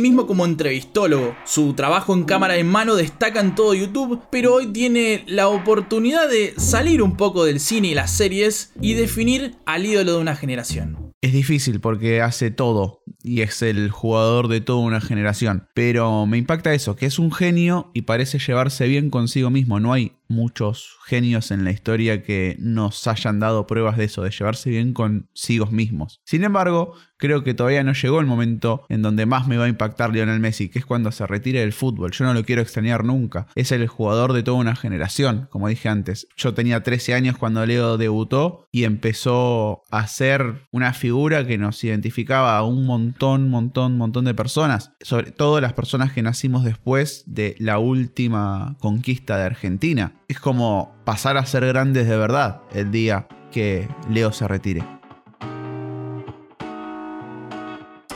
mismo 0.00 0.26
como 0.26 0.44
entrevistólogo. 0.44 1.36
Su 1.44 1.74
trabajo 1.74 2.14
en 2.14 2.24
cámara 2.24 2.56
en 2.56 2.68
mano 2.68 2.96
destaca 2.96 3.40
en 3.40 3.54
todo 3.54 3.74
YouTube, 3.74 4.20
pero 4.30 4.54
hoy 4.54 4.66
tiene 4.68 5.24
la 5.26 5.48
oportunidad 5.48 6.28
de 6.28 6.54
salir 6.56 7.02
un 7.02 7.16
poco 7.16 7.44
del 7.44 7.60
cine 7.60 7.88
y 7.88 7.94
las 7.94 8.10
series 8.10 8.72
y 8.80 8.94
definir 8.94 9.56
al 9.66 9.86
ídolo 9.86 10.14
de 10.14 10.20
una 10.20 10.36
generación. 10.36 11.12
Es 11.22 11.32
difícil 11.32 11.78
porque 11.78 12.20
hace 12.20 12.50
todo 12.50 13.04
y 13.22 13.42
es 13.42 13.62
el 13.62 13.90
jugador 13.90 14.48
de 14.48 14.60
toda 14.60 14.80
una 14.80 15.00
generación. 15.00 15.68
Pero 15.72 16.26
me 16.26 16.38
impacta 16.38 16.74
eso, 16.74 16.96
que 16.96 17.06
es 17.06 17.20
un 17.20 17.30
genio 17.30 17.92
y 17.94 18.02
parece 18.02 18.40
llevarse 18.40 18.88
bien 18.88 19.08
consigo 19.10 19.48
mismo. 19.48 19.78
No 19.78 19.92
hay 19.92 20.16
muchos 20.32 20.96
genios 21.06 21.50
en 21.50 21.64
la 21.64 21.70
historia 21.70 22.22
que 22.22 22.56
nos 22.58 23.06
hayan 23.06 23.38
dado 23.38 23.66
pruebas 23.66 23.96
de 23.96 24.04
eso, 24.04 24.22
de 24.22 24.30
llevarse 24.30 24.70
bien 24.70 24.92
consigo 24.92 25.66
mismos. 25.66 26.20
Sin 26.24 26.44
embargo, 26.44 26.94
creo 27.22 27.44
que 27.44 27.54
todavía 27.54 27.84
no 27.84 27.92
llegó 27.92 28.18
el 28.18 28.26
momento 28.26 28.84
en 28.88 29.00
donde 29.00 29.26
más 29.26 29.46
me 29.46 29.56
va 29.56 29.66
a 29.66 29.68
impactar 29.68 30.12
Lionel 30.12 30.40
Messi, 30.40 30.68
que 30.68 30.80
es 30.80 30.84
cuando 30.84 31.12
se 31.12 31.24
retire 31.24 31.60
del 31.60 31.72
fútbol. 31.72 32.10
Yo 32.10 32.24
no 32.24 32.34
lo 32.34 32.44
quiero 32.44 32.62
extrañar 32.62 33.04
nunca. 33.04 33.46
Es 33.54 33.70
el 33.70 33.86
jugador 33.86 34.32
de 34.32 34.42
toda 34.42 34.58
una 34.58 34.74
generación, 34.74 35.46
como 35.48 35.68
dije 35.68 35.88
antes. 35.88 36.26
Yo 36.36 36.52
tenía 36.52 36.82
13 36.82 37.14
años 37.14 37.38
cuando 37.38 37.64
Leo 37.64 37.96
debutó 37.96 38.66
y 38.72 38.82
empezó 38.82 39.82
a 39.92 40.08
ser 40.08 40.66
una 40.72 40.94
figura 40.94 41.46
que 41.46 41.58
nos 41.58 41.84
identificaba 41.84 42.56
a 42.56 42.64
un 42.64 42.86
montón, 42.86 43.48
montón, 43.50 43.96
montón 43.96 44.24
de 44.24 44.34
personas. 44.34 44.90
Sobre 45.00 45.30
todo 45.30 45.60
las 45.60 45.74
personas 45.74 46.12
que 46.12 46.22
nacimos 46.22 46.64
después 46.64 47.22
de 47.26 47.54
la 47.60 47.78
última 47.78 48.76
conquista 48.80 49.36
de 49.36 49.44
Argentina. 49.44 50.14
Es 50.32 50.40
como 50.40 50.94
pasar 51.04 51.36
a 51.36 51.44
ser 51.44 51.66
grandes 51.66 52.08
de 52.08 52.16
verdad 52.16 52.62
el 52.72 52.90
día 52.90 53.28
que 53.50 53.86
Leo 54.08 54.32
se 54.32 54.48
retire. 54.48 54.82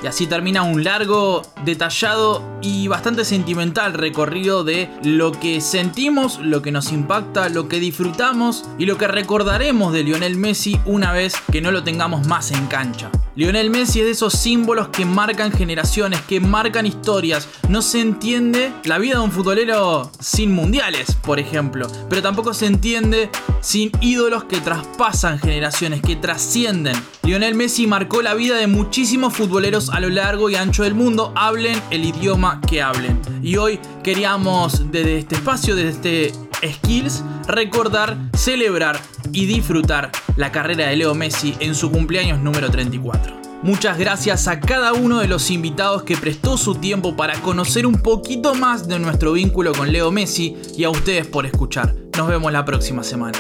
Y 0.03 0.07
así 0.07 0.27
termina 0.27 0.63
un 0.63 0.83
largo, 0.83 1.43
detallado 1.67 2.43
y 2.63 2.89
bastante 2.89 3.27
sentimental 3.27 3.93
recorrido 3.93 4.65
de 4.65 4.89
lo 5.05 5.31
que 5.33 5.61
sentimos, 5.61 6.39
lo 6.39 6.63
que 6.63 6.73
nos 6.73 6.91
impacta, 6.91 7.51
lo 7.51 7.69
que 7.69 7.81
disfrutamos 7.81 8.65
y 8.79 8.87
lo 8.87 8.97
que 8.97 9.09
recordaremos 9.09 9.93
de 9.93 10.03
Lionel 10.03 10.39
Messi 10.39 10.81
una 10.87 11.13
vez 11.13 11.35
que 11.53 11.61
no 11.61 11.71
lo 11.71 11.85
tengamos 11.85 12.27
más 12.27 12.51
en 12.51 12.67
cancha. 12.67 13.11
Lionel 13.37 13.69
Messi 13.69 14.01
es 14.01 14.07
de 14.07 14.13
esos 14.13 14.33
símbolos 14.33 14.89
que 14.89 15.05
marcan 15.05 15.53
generaciones, 15.53 16.23
que 16.23 16.41
marcan 16.41 16.87
historias. 16.87 17.47
No 17.69 17.83
se 17.83 18.01
entiende 18.01 18.73
la 18.85 18.97
vida 18.97 19.17
de 19.17 19.21
un 19.21 19.31
futbolero 19.31 20.11
sin 20.21 20.55
mundiales, 20.55 21.15
por 21.23 21.39
ejemplo. 21.39 21.87
Pero 22.09 22.23
tampoco 22.23 22.55
se 22.55 22.65
entiende 22.65 23.29
sin 23.61 23.93
ídolos 24.01 24.45
que 24.45 24.63
traspasan 24.63 25.39
generaciones, 25.39 26.01
que 26.01 26.17
trascienden. 26.17 26.97
Lionel 27.25 27.55
Messi 27.55 27.87
marcó 27.87 28.23
la 28.23 28.33
vida 28.33 28.57
de 28.57 28.69
muchísimos 28.69 29.35
futboleros 29.35 29.91
a 29.91 30.01
lo 30.01 30.09
largo 30.09 30.49
y 30.49 30.55
ancho 30.55 30.85
del 30.85 30.95
mundo, 30.95 31.35
hablen 31.37 31.79
el 31.91 32.07
idioma 32.07 32.63
que 32.63 32.81
hablen. 32.81 33.21
Y 33.43 33.59
hoy 33.59 33.81
queríamos 34.03 34.91
desde 34.91 35.19
este 35.19 35.35
espacio, 35.35 35.77
desde 35.77 35.91
este 35.91 36.46
Skills, 36.63 37.23
recordar, 37.47 38.17
celebrar 38.35 38.99
y 39.33 39.47
disfrutar 39.47 40.11
la 40.37 40.53
carrera 40.53 40.89
de 40.89 40.97
Leo 40.97 41.15
Messi 41.15 41.55
en 41.61 41.75
su 41.75 41.91
cumpleaños 41.91 42.41
número 42.41 42.71
34. 42.71 43.37
Muchas 43.63 43.99
gracias 43.99 44.49
a 44.49 44.61
cada 44.61 44.93
uno 44.93 45.19
de 45.19 45.29
los 45.29 45.51
invitados 45.51 46.03
que 46.03 46.17
prestó 46.17 46.57
su 46.57 46.75
tiempo 46.77 47.17
para 47.17 47.41
conocer 47.41 47.87
un 47.87 48.01
poquito 48.01 48.55
más 48.55 48.87
de 48.87 48.99
nuestro 48.99 49.33
vínculo 49.33 49.73
con 49.73 49.91
Leo 49.91 50.11
Messi 50.11 50.57
y 50.77 50.85
a 50.85 50.91
ustedes 50.91 51.27
por 51.27 51.47
escuchar. 51.47 51.95
Nos 52.17 52.29
vemos 52.29 52.53
la 52.53 52.65
próxima 52.65 53.03
semana. 53.03 53.39